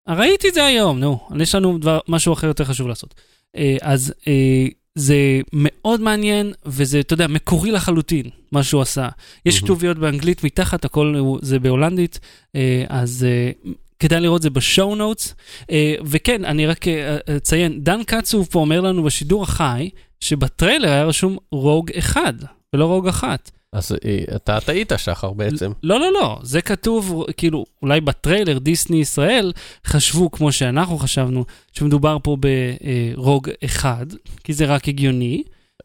ראיתי 0.09 0.49
את 0.49 0.53
זה 0.53 0.65
היום, 0.65 0.99
נו, 0.99 1.27
יש 1.39 1.55
לנו 1.55 1.77
דבר, 1.77 1.99
משהו 2.07 2.33
אחר 2.33 2.47
יותר 2.47 2.65
חשוב 2.65 2.87
לעשות. 2.87 3.13
אה, 3.57 3.77
אז 3.81 4.13
אה, 4.27 4.65
זה 4.95 5.41
מאוד 5.53 6.01
מעניין, 6.01 6.53
וזה, 6.65 6.99
אתה 6.99 7.13
יודע, 7.13 7.27
מקורי 7.27 7.71
לחלוטין, 7.71 8.29
מה 8.51 8.63
שהוא 8.63 8.81
עשה. 8.81 9.09
יש. 9.45 9.59
כתוביות 9.59 9.97
באנגלית 9.97 10.43
מתחת, 10.43 10.85
הכל 10.85 11.15
זה 11.41 11.59
בהולנדית, 11.59 12.19
אה, 12.55 12.85
אז 12.89 13.27
אה, 13.29 13.51
כדאי 13.99 14.19
לראות 14.19 14.37
את 14.37 14.41
זה 14.41 14.49
בשואו 14.49 14.95
נוטס. 14.95 15.35
וכן, 16.05 16.45
אני 16.45 16.65
רק 16.65 16.87
אה, 16.87 17.17
אציין, 17.37 17.83
דן 17.83 18.03
קצוב 18.03 18.47
פה 18.51 18.59
אומר 18.59 18.81
לנו 18.81 19.03
בשידור 19.03 19.43
החי, 19.43 19.89
שבטריילר 20.19 20.89
היה 20.89 21.03
רשום 21.03 21.37
רוג 21.51 21.91
אחד, 21.91 22.33
ולא 22.73 22.85
רוג 22.85 23.07
אחת. 23.07 23.51
אז 23.73 23.91
אה, 24.05 24.35
אתה 24.35 24.59
טעית, 24.59 24.91
שחר, 24.97 25.33
בעצם. 25.33 25.71
לא, 25.83 25.99
לא, 25.99 26.13
לא, 26.13 26.39
זה 26.43 26.61
כתוב, 26.61 27.25
כאילו, 27.37 27.65
אולי 27.81 28.01
בטריילר 28.01 28.57
דיסני 28.57 28.97
ישראל 28.97 29.53
חשבו, 29.85 30.31
כמו 30.31 30.51
שאנחנו 30.51 30.97
חשבנו, 30.97 31.45
שמדובר 31.71 32.17
פה 32.23 32.37
ברוג 33.15 33.49
אחד, 33.65 34.05
כי 34.43 34.53
זה 34.53 34.65
רק 34.65 34.87
הגיוני. 34.87 35.43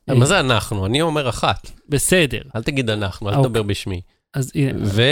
מה 0.09 0.27
זה 0.27 0.41
אנחנו? 0.41 0.87
אני 0.87 1.03
אומר 1.03 1.29
אחת. 1.29 1.71
בסדר, 1.89 2.41
אל 2.57 2.63
תגיד 2.63 2.91
אנחנו, 2.91 3.29
אל 3.29 3.35
אוקיי. 3.35 3.49
תדבר 3.49 3.63
בשמי. 3.63 4.01
אז 4.35 4.53
הנה, 4.55 4.79
ו... 4.85 5.03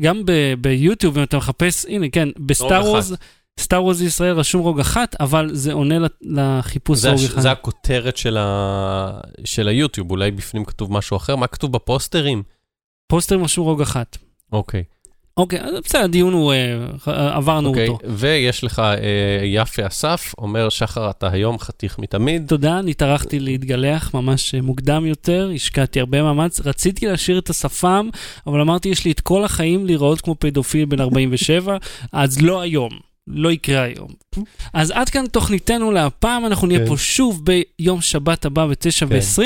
גם 0.00 0.22
ביוטיוב, 0.60 1.18
אם 1.18 1.24
אתה 1.24 1.36
מחפש, 1.36 1.86
הנה, 1.86 2.06
כן, 2.08 2.28
בסטאר 2.46 2.84
וורז, 2.84 3.16
סטאר 3.58 3.82
וורז 3.82 4.02
ישראל 4.02 4.32
רשום 4.32 4.62
רוג 4.62 4.80
אחת, 4.80 5.16
אבל 5.20 5.50
זה 5.52 5.72
עונה 5.72 5.94
לחיפוש 6.20 7.04
רוג. 7.04 7.24
אחד. 7.24 7.40
זה 7.40 7.50
הכותרת 7.50 8.16
של, 8.16 8.36
ה... 8.40 9.20
של 9.44 9.68
היוטיוב, 9.68 10.10
אולי 10.10 10.30
בפנים 10.30 10.64
כתוב 10.64 10.92
משהו 10.92 11.16
אחר? 11.16 11.36
מה 11.36 11.46
כתוב 11.46 11.72
בפוסטרים? 11.72 12.42
פוסטר 13.08 13.36
רשום 13.36 13.64
רוג 13.64 13.82
אחת. 13.82 14.18
אוקיי. 14.52 14.82
אוקיי, 15.38 15.60
בסדר, 15.84 16.04
הדיון 16.04 16.32
הוא, 16.32 16.52
אה, 16.52 17.36
עברנו 17.36 17.68
אוקיי, 17.68 17.88
אותו. 17.88 18.08
ויש 18.08 18.64
לך 18.64 18.78
אה, 18.78 19.44
יפה 19.44 19.86
אסף, 19.86 20.32
אומר, 20.38 20.68
שחר, 20.68 21.10
אתה 21.10 21.28
היום 21.30 21.58
חתיך 21.58 21.98
מתמיד. 21.98 22.48
תודה, 22.48 22.78
אני 22.78 22.94
טרחתי 22.94 23.40
להתגלח 23.40 24.14
ממש 24.14 24.54
אה, 24.54 24.60
מוקדם 24.60 25.06
יותר, 25.06 25.50
השקעתי 25.54 26.00
הרבה 26.00 26.22
מאמץ, 26.22 26.60
רציתי 26.60 27.06
להשאיר 27.06 27.38
את 27.38 27.50
השפם, 27.50 28.08
אבל 28.46 28.60
אמרתי, 28.60 28.88
יש 28.88 29.04
לי 29.04 29.10
את 29.10 29.20
כל 29.20 29.44
החיים 29.44 29.86
להיראות 29.86 30.20
כמו 30.20 30.34
פדופיל 30.38 30.84
בן 30.84 31.00
47, 31.00 31.76
אז 32.12 32.42
לא 32.42 32.60
היום, 32.60 33.07
לא 33.30 33.52
יקרה 33.52 33.82
היום. 33.82 34.08
אז 34.72 34.90
עד 34.90 35.08
כאן 35.08 35.26
תוכניתנו 35.26 35.90
להפעם, 35.90 36.46
אנחנו 36.46 36.66
נהיה 36.66 36.78
כן. 36.78 36.86
פה 36.86 36.96
שוב 36.96 37.42
ביום 37.44 38.00
שבת 38.00 38.44
הבא 38.44 38.66
ב-9 38.66 39.06
ו-20, 39.08 39.42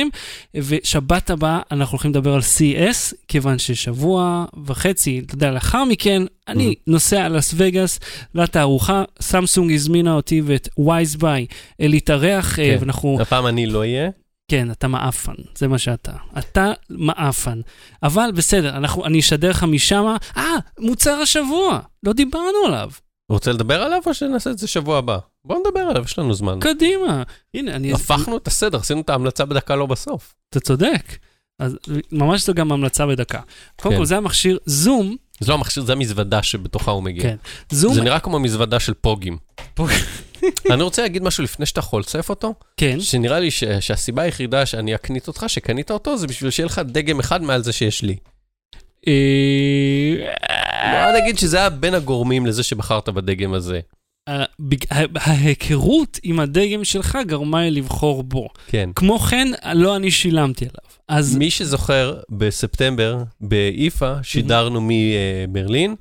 ושבת 0.57 1.31
הבאה 1.31 1.61
אנחנו 1.71 1.93
הולכים 1.93 2.11
לדבר 2.11 2.35
על 2.35 2.41
CES, 2.41 3.15
כיוון 3.29 3.59
ששבוע 3.59 4.45
וחצי, 4.67 5.23
אתה 5.27 5.35
יודע, 5.35 5.51
לאחר 5.51 5.85
מכן, 5.85 6.23
אני 6.49 6.75
נוסע 6.87 7.29
לס 7.29 7.55
וגאס 7.57 8.01
לתערוכה, 8.35 9.05
סמסונג 9.21 9.73
הזמינה 9.73 10.15
אותי 10.15 10.43
ואת 10.45 10.69
וייזביי 10.79 11.47
להתארח, 11.79 12.59
אה, 12.59 12.65
כן. 12.65 12.77
ואנחנו... 12.81 13.19
הפעם 13.21 13.47
אני 13.47 13.67
לא 13.67 13.79
אהיה. 13.79 14.11
כן, 14.49 14.71
אתה 14.71 14.89
מעפן, 14.89 15.33
זה 15.59 15.69
מה 15.69 15.79
שאתה. 15.79 16.13
אתה 16.39 16.73
מעפן. 16.91 17.61
אבל 18.03 18.31
בסדר, 18.35 18.77
אנחנו, 18.77 19.07
אני 19.07 19.21
אשדר 19.21 19.51
לך 19.51 19.65
משם, 19.65 20.05
אה, 20.37 20.57
מוצר 20.79 21.15
השבוע, 21.15 21.79
לא 22.03 22.13
דיברנו 22.13 22.59
עליו. 22.67 22.91
רוצה 23.33 23.53
לדבר 23.53 23.83
עליו 23.83 24.01
או 24.07 24.15
שנעשה 24.15 24.51
את 24.51 24.59
זה 24.59 24.67
שבוע 24.67 24.99
הבא? 24.99 25.19
בוא 25.45 25.59
נדבר 25.67 25.81
עליו, 25.81 26.03
יש 26.05 26.19
לנו 26.19 26.35
זמן. 26.35 26.59
קדימה. 26.61 27.23
הנה, 27.55 27.75
אני... 27.77 27.93
הפכנו 27.93 28.37
את 28.37 28.47
הסדר, 28.47 28.79
עשינו 28.79 29.01
את 29.01 29.11
ההמלצה 29.11 29.45
בדקה 29.45 29.77
לא 29.77 29.87
בסוף. 29.87 30.35
אתה 30.51 30.61
צודק. 30.61 31.17
אז 31.59 31.77
ממש 32.13 32.47
זו 32.47 32.55
גם 32.55 32.73
המלצה 32.73 33.07
בדקה. 33.07 33.41
קודם 33.83 33.95
כן. 33.95 34.01
כל, 34.01 34.07
זה 34.07 34.17
המכשיר 34.17 34.59
זום, 34.67 35.17
זה 35.41 35.49
לא 35.49 35.55
המכשיר, 35.55 35.83
זה 35.85 35.93
המזוודה 35.93 36.43
שבתוכה 36.43 36.91
הוא 36.91 37.03
מגיע. 37.03 37.23
כן. 37.23 37.37
זום, 37.71 37.95
זה 37.95 38.01
נראה 38.03 38.21
כמו 38.21 38.39
מזוודה 38.41 38.81
של 38.81 38.95
פוגים. 38.95 39.37
פוג- 39.75 39.91
אני 40.73 40.83
רוצה 40.83 41.03
להגיד 41.03 41.23
משהו 41.23 41.45
לפני 41.45 41.67
שאתה 41.67 41.81
חולצף 41.83 42.31
אותו, 42.31 42.55
כן, 42.77 43.01
שנראה 43.01 43.41
לי 43.41 43.51
ש- 43.51 43.65
שהסיבה 43.81 44.23
היחידה 44.23 44.67
שאני 44.67 44.95
אקנית 44.95 45.29
אותך, 45.29 45.45
שקנית 45.49 45.91
אותו, 45.91 46.17
זה 46.17 46.27
בשביל 46.27 46.51
שיהיה 46.51 46.67
לך 46.67 46.79
דגם 46.85 47.21
אחד 47.21 47.43
מעל 47.43 47.63
זה 47.63 47.73
שיש 47.73 48.03
לי. 48.03 48.17
אה, 49.09 50.33
בוא 50.93 51.21
נגיד 51.23 51.39
שזה 51.39 51.59
היה 51.59 51.71
בין 51.71 51.95
הגורמים 51.95 52.47
לזה 52.47 52.63
שבחרת 52.63 53.09
בדגם 53.09 53.55
הזה. 53.55 53.81
ה- 54.29 54.45
בג- 54.61 54.93
ה- 54.93 55.31
ההיכרות 55.31 56.19
עם 56.23 56.41
הדגם 56.41 56.85
שלך 56.85 57.19
גרמה 57.27 57.63
לי 57.63 57.71
לבחור 57.71 58.23
בו. 58.23 58.49
כן. 58.67 58.91
כמו 58.95 59.19
כן, 59.19 59.49
לא 59.75 59.97
אני 59.97 60.11
שילמתי 60.11 60.65
עליו. 60.65 60.93
אז... 61.09 61.37
מי 61.37 61.51
שזוכר, 61.51 62.21
בספטמבר, 62.31 63.19
באיפא, 63.41 64.15
שידרנו 64.23 64.81
מברלין. 64.83 65.95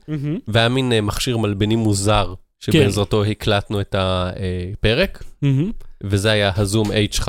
והיה 0.47 0.69
מין 0.69 0.93
אה, 0.93 1.01
מכשיר 1.01 1.37
מלבני 1.37 1.75
מוזר, 1.75 2.33
שבעזרתו 2.59 3.23
הקלטנו 3.23 3.81
את 3.81 3.95
הפרק. 3.97 5.23
וזה 6.03 6.31
היה 6.31 6.51
הזום 6.55 6.87
H5, 6.91 7.27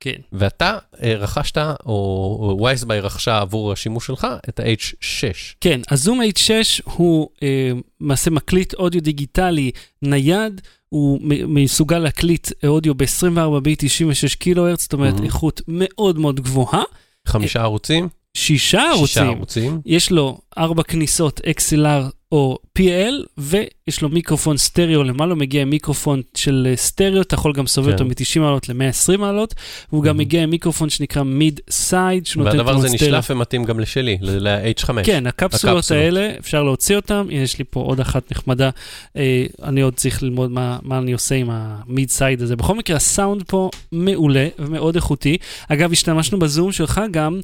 כן. 0.00 0.16
ואתה 0.32 0.78
אה, 1.02 1.14
רכשת, 1.16 1.58
או 1.86 2.58
וייסביי 2.62 3.00
רכשה 3.00 3.38
עבור 3.38 3.72
השימוש 3.72 4.06
שלך, 4.06 4.26
את 4.48 4.60
ה-H6. 4.60 5.54
כן, 5.60 5.80
ה-Zoom 5.90 6.20
H6 6.20 6.50
הוא 6.84 7.28
אה, 7.42 7.70
למעשה 8.00 8.30
מקליט 8.30 8.74
אודיו 8.74 9.02
דיגיטלי 9.02 9.70
נייד, 10.02 10.60
הוא 10.88 11.18
מסוגל 11.48 11.98
להקליט 11.98 12.48
אודיו 12.66 12.94
ב-24 12.94 13.60
בי 13.62 13.74
96 13.78 14.34
קילו 14.34 14.68
הרץ, 14.68 14.82
זאת 14.82 14.92
אומרת 14.92 15.20
Mhm. 15.20 15.24
איכות 15.24 15.60
מאוד 15.68 16.18
מאוד 16.18 16.40
גבוהה, 16.40 16.82
חמישה 17.28 17.62
ערוצים? 17.62 18.08
שישה 18.36 18.82
שישה 18.96 19.22
ערוצים, 19.22 19.26
ערוצים. 19.36 19.80
יש 19.86 20.10
לו 20.10 20.38
ארבע 20.58 20.82
כניסות 20.82 21.40
XLR 21.40 22.10
או 22.32 22.58
PL, 22.78 23.12
ויש 23.38 24.02
לו 24.02 24.08
מיקרופון 24.08 24.56
סטריאו 24.56 25.02
למעלה, 25.04 25.34
מגיע 25.34 25.62
עם 25.62 25.70
מיקרופון 25.70 26.22
של 26.34 26.66
אה, 26.70 26.76
סטריאו, 26.76 27.22
אתה 27.22 27.34
יכול 27.34 27.52
גם 27.52 27.64
לסובב 27.64 27.86
כן. 27.86 27.92
אותו 27.92 28.04
מ-90 28.04 28.40
מעלות 28.40 28.68
ל-120 28.68 29.16
מעלות, 29.18 29.54
והוא 29.92 30.02
גם 30.04 30.14
Mhm. 30.16 30.18
מגיע 30.18 30.42
עם 30.42 30.50
מיקרופון 30.50 30.88
שנקרא 30.90 31.22
mid-side, 31.22 32.26
שנותן 32.26 32.50
והדבר 32.50 32.74
הזה. 32.76 32.88
נשלף 32.94 33.30
ומתאים 33.30 33.64
גם 33.64 33.80
לשלי, 33.80 34.18
ל-H5. 34.20 34.90
כן, 35.04 35.26
הקפסולות. 35.26 35.90
האלה, 35.90 36.32
אפשר 36.38 36.62
להוציא 36.62 36.96
אותן. 36.96 37.26
הנה, 37.30 37.42
יש 37.42 37.58
לי 37.58 37.64
פה 37.70 37.80
עוד 37.80 38.00
אחת 38.00 38.32
נחמדה. 38.32 38.70
אה, 39.16 39.44
אני 39.62 39.80
עוד 39.80 39.94
צריך 39.94 40.22
ללמוד 40.22 40.50
מה, 40.50 40.78
מה 40.82 40.98
אני 40.98 41.12
עושה 41.12 41.34
עם 41.34 41.48
המיד 41.50 42.10
סייד 42.10 42.42
הזה. 42.42 42.56
בכל 42.56 42.74
מקרה, 42.74 42.96
הסאונד 42.96 43.42
פה 43.46 43.70
מעולה 43.92 44.48
ומאוד 44.58 44.94
איכותי. 44.94 45.36
אגב, 45.68 45.92
השתמשנו 45.92 46.38
בזום 46.38 46.72
שלך 46.72 47.00
גם. 47.10 47.40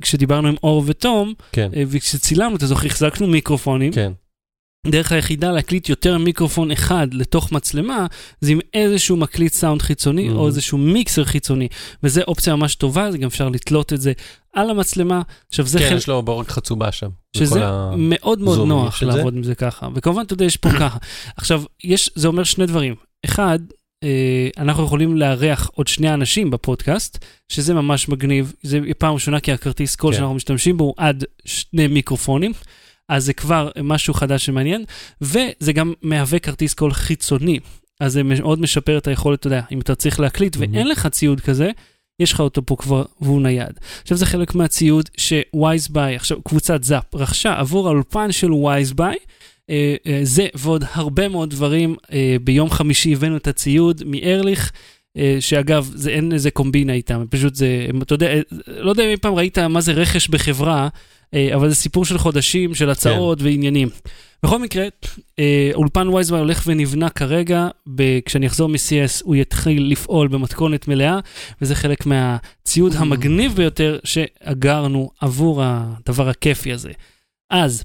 כשדיברנו 0.00 0.48
עם 0.48 0.54
אור 0.62 0.82
ותום, 0.86 1.34
כן, 1.52 1.70
אה, 1.76 1.82
וכשצילמנו, 1.88 2.56
אתה 2.56 2.66
זוכר, 2.66 2.86
החזקנו 2.86 3.26
מיקרופונים. 3.78 3.92
כן. 3.92 4.12
הדרך 4.86 5.12
היחידה 5.12 5.50
להקליט 5.52 5.88
יותר 5.88 6.18
מיקרופון 6.18 6.70
אחד 6.70 7.08
לתוך 7.14 7.52
מצלמה, 7.52 8.06
זה 8.40 8.52
עם 8.52 8.58
איזשהו 8.74 9.16
מקליט 9.16 9.52
סאונד 9.52 9.82
חיצוני 9.82 10.28
Mhm. 10.28 10.32
או 10.32 10.46
איזשהו 10.46 10.78
מיקסר 10.78 11.24
חיצוני, 11.24 11.68
וזו 12.02 12.20
אופציה 12.28 12.56
ממש 12.56 12.74
טובה, 12.74 13.12
זה 13.12 13.18
גם 13.18 13.26
אפשר 13.26 13.48
לתלות 13.48 13.92
את 13.92 14.00
זה 14.00 14.12
על 14.52 14.70
המצלמה. 14.70 15.22
עכשיו 15.48 15.66
זה 15.66 15.78
כן, 15.78 15.88
חלק... 15.88 15.96
יש 15.98 16.08
לו 16.08 16.22
בורג 16.22 16.46
חצובה 16.48 16.92
שם. 16.92 17.08
שזה 17.36 17.60
ה- 17.68 17.94
מאוד 17.98 18.40
מאוד 18.40 18.68
נוח 18.68 19.00
זה. 19.00 19.06
לעבוד 19.06 19.34
עם 19.36 19.42
זה 19.42 19.54
ככה. 19.54 19.88
וכמובן, 19.94 20.22
אתה 20.22 20.32
יודע, 20.34 20.44
יש 20.44 20.56
פה 20.56 20.70
ככה. 20.80 20.98
עכשיו, 21.36 21.62
יש, 21.84 22.10
זה 22.14 22.28
אומר 22.28 22.44
שני 22.44 22.66
דברים. 22.66 22.94
אחד, 23.24 23.58
אה, 24.04 24.48
אנחנו 24.58 24.84
יכולים 24.84 25.16
לארח 25.16 25.70
עוד 25.74 25.88
שני 25.88 26.14
אנשים 26.14 26.50
בפודקאסט, 26.50 27.24
שזה 27.48 27.74
ממש 27.74 28.08
מגניב. 28.08 28.52
זה 28.62 28.80
פעם 28.98 29.14
ראשונה 29.14 29.40
כי 29.40 29.52
הכרטיס 29.52 29.96
קול 29.96 30.12
כן. 30.12 30.18
שאנחנו 30.18 30.34
משתמשים 30.34 30.76
בו 30.76 30.84
הוא 30.84 30.94
עד 30.96 31.24
שני 31.44 31.86
מיקרופונים. 31.86 32.52
אז 33.10 33.24
זה 33.24 33.32
כבר 33.32 33.70
משהו 33.82 34.14
חדש 34.14 34.48
ומעניין, 34.48 34.84
וזה 35.20 35.72
גם 35.74 35.92
מהווה 36.02 36.38
כרטיס 36.38 36.74
קול 36.74 36.92
חיצוני. 36.92 37.58
אז 38.00 38.12
זה 38.12 38.22
מאוד 38.22 38.60
משפר 38.60 38.98
את 38.98 39.06
היכולת, 39.06 39.38
אתה 39.40 39.46
יודע, 39.46 39.60
אם 39.72 39.80
אתה 39.80 39.94
צריך 39.94 40.20
להקליט 40.20 40.56
Mhm. 40.56 40.58
ואין 40.58 40.88
לך 40.88 41.06
ציוד 41.06 41.40
כזה, 41.40 41.70
יש 42.20 42.32
לך 42.32 42.40
אותו 42.40 42.66
פה 42.66 42.76
כבר 42.76 43.04
והוא 43.20 43.42
נייד. 43.42 43.80
עכשיו 44.02 44.16
זה 44.16 44.26
חלק 44.26 44.54
מהציוד 44.54 45.08
שווייזביי, 45.16 46.16
עכשיו 46.16 46.42
קבוצת 46.42 46.84
זאפ, 46.84 47.14
רכשה 47.14 47.58
עבור 47.58 47.88
האולפן 47.88 48.32
של 48.32 48.52
WiseBuy. 48.52 49.16
אה, 49.70 49.94
אה, 50.06 50.20
זה 50.22 50.46
ועוד 50.54 50.84
הרבה 50.92 51.28
מאוד 51.28 51.50
דברים. 51.50 51.96
אה, 52.12 52.36
ביום 52.44 52.70
חמישי 52.70 53.12
הבאנו 53.12 53.36
את 53.36 53.46
הציוד 53.48 54.02
מארליך, 54.06 54.72
שאגב, 55.40 55.90
זה, 55.94 56.10
אין 56.10 56.32
איזה 56.32 56.50
קומבינה 56.50 56.92
איתם, 56.92 57.24
פשוט 57.30 57.54
זה, 57.54 57.86
אתה 58.02 58.14
יודע, 58.14 58.30
לא 58.66 58.90
יודע 58.90 59.04
אם 59.04 59.08
אי 59.08 59.16
פעם 59.16 59.34
ראית 59.34 59.58
מה 59.58 59.80
זה 59.80 59.92
רכש 59.92 60.28
בחברה, 60.28 60.88
אבל 61.54 61.68
זה 61.68 61.74
סיפור 61.74 62.04
של 62.04 62.18
חודשים, 62.18 62.74
של 62.74 62.90
הצעות 62.90 63.38
כן. 63.38 63.44
ועניינים. 63.44 63.88
בכל 64.42 64.58
מקרה, 64.58 64.86
אה, 65.38 65.70
אולפן 65.74 66.08
וייזביי 66.08 66.40
הולך 66.40 66.62
ונבנה 66.66 67.10
כרגע, 67.10 67.68
ב- 67.94 68.20
כשאני 68.20 68.46
אחזור 68.46 68.68
מ-CS 68.68 69.22
הוא 69.24 69.36
יתחיל 69.36 69.92
לפעול 69.92 70.28
במתכונת 70.28 70.88
מלאה, 70.88 71.18
וזה 71.62 71.74
חלק 71.74 72.06
מהציוד 72.06 72.94
המגניב 72.96 73.54
ביותר 73.54 73.98
שאגרנו 74.04 75.10
עבור 75.20 75.62
הדבר 75.64 76.28
הכיפי 76.28 76.72
הזה. 76.72 76.90
אז, 77.50 77.84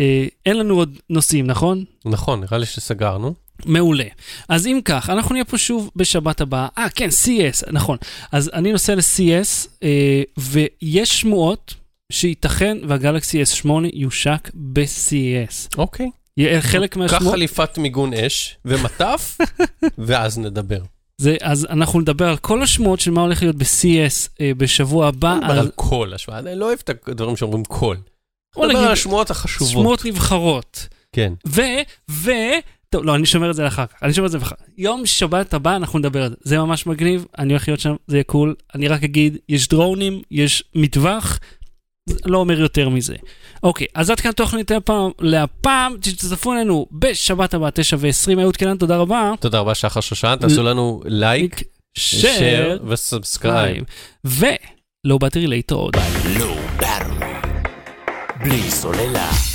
אה, 0.00 0.26
אין 0.46 0.56
לנו 0.58 0.74
עוד 0.74 0.98
נושאים, 1.10 1.46
נכון? 1.46 1.84
נכון, 2.04 2.40
נראה 2.40 2.58
לי 2.58 2.66
שסגרנו. 2.66 3.34
מעולה. 3.66 4.04
אז 4.48 4.66
אם 4.66 4.80
כך, 4.84 5.10
אנחנו 5.10 5.32
נהיה 5.32 5.44
פה 5.44 5.58
שוב 5.58 5.90
בשבת 5.96 6.40
הבאה. 6.40 6.68
אה, 6.78 6.88
כן, 6.88 7.08
CS, 7.08 7.72
נכון. 7.72 7.98
אז 8.32 8.50
אני 8.54 8.72
נוסע 8.72 8.94
ל-CS, 8.94 9.68
אה, 9.82 10.22
ויש 10.38 11.20
שמועות 11.20 11.74
שייתכן 12.12 12.78
והגלקסי 12.88 13.42
S8 13.42 13.68
יושק 13.92 14.50
ב-CES. 14.54 15.68
אוקיי. 15.78 16.10
יהיה 16.36 16.60
חלק 16.62 16.90
קח 16.90 16.96
מהשמועות, 16.98 17.34
חליפת 17.34 17.78
מיגון 17.78 18.14
אש 18.14 18.56
ומטף, 18.64 19.38
ואז 19.98 20.38
נדבר. 20.38 20.80
זה, 21.18 21.36
אז 21.42 21.66
אנחנו 21.70 22.00
נדבר 22.00 22.28
על 22.28 22.36
כל 22.36 22.62
השמועות 22.62 23.00
של 23.00 23.10
מה 23.10 23.20
הולך 23.20 23.42
להיות 23.42 23.56
ב-CES 23.56 24.28
אה, 24.40 24.52
בשבוע 24.56 25.06
הבא. 25.08 25.34
נדבר 25.34 25.50
על- 25.52 25.58
על 25.58 25.70
קול, 25.74 26.14
השוואה. 26.14 26.38
אני 26.38 26.54
לא 26.58 26.66
אוהב 26.66 26.78
את 26.84 27.08
הדברים 27.08 27.36
שאומרים. 27.36 27.62
בוא 28.56 28.66
נדבר 28.66 28.78
על 28.78 28.92
השמועות 28.92 29.30
החשובות. 29.30 29.72
שמועות 29.72 30.04
נבחרות. 30.04 30.88
כן. 31.12 31.32
ו, 31.48 31.62
ו, 32.10 32.30
טוב, 32.90 33.04
לא, 33.04 33.14
אני 33.14 33.26
שומר 33.26 33.50
את 33.50 33.54
זה 33.56 33.62
לאחר 33.62 33.86
כך, 33.86 33.94
אני 34.02 34.12
שומר 34.14 34.26
את 34.26 34.32
זה 34.32 34.38
לאחר 34.38 34.56
כך. 34.56 34.62
יום 34.78 35.06
שבת 35.06 35.54
הבא 35.54 35.76
אנחנו 35.76 35.98
נדבר 35.98 36.22
על 36.22 36.30
זה. 36.30 36.36
זה 36.42 36.58
ממש 36.58 36.86
מגניב, 36.86 37.26
אני 37.38 37.52
הולך 37.52 37.68
להיות 37.68 37.80
שם, 37.80 37.94
זה 38.06 38.16
יהיה 38.16 38.24
קול. 38.24 38.54
אני 38.74 38.88
רק 38.88 39.02
אגיד, 39.02 39.36
יש 39.48 39.68
דרונים, 39.68 40.22
יש 40.30 40.64
מטווח, 40.74 41.38
לא 42.24 42.38
אומר 42.38 42.60
יותר 42.60 42.88
מזה. 42.88 43.14
אוקיי, 43.62 43.86
אז 43.94 44.10
עד 44.10 44.20
כאן 44.20 44.32
תוכנית 44.32 44.70
הפעם, 44.70 45.10
להפעם, 45.20 45.96
תצטרפו 46.00 46.52
אלינו 46.52 46.86
בשבת 46.92 47.54
הבאה, 47.54 47.70
9 47.70 47.96
ו-20, 48.00 48.40
אהוד 48.40 48.56
קנן, 48.56 48.76
תודה 48.76 48.96
רבה. 48.96 49.32
תודה 49.40 49.58
רבה, 49.58 49.74
שחר 49.74 50.00
שושן. 50.00 50.36
תעשו 50.40 50.62
לנו 50.62 51.02
לייק, 51.04 51.62
share, 51.98 52.82
ו-subscribe. 52.88 53.84
Low 54.24 55.18
Battery 55.18 55.46
להתראות. 55.46 55.94
Low 56.38 56.54
Battery. 56.76 57.32
בלי 58.44 58.70
סוללה. 58.70 59.53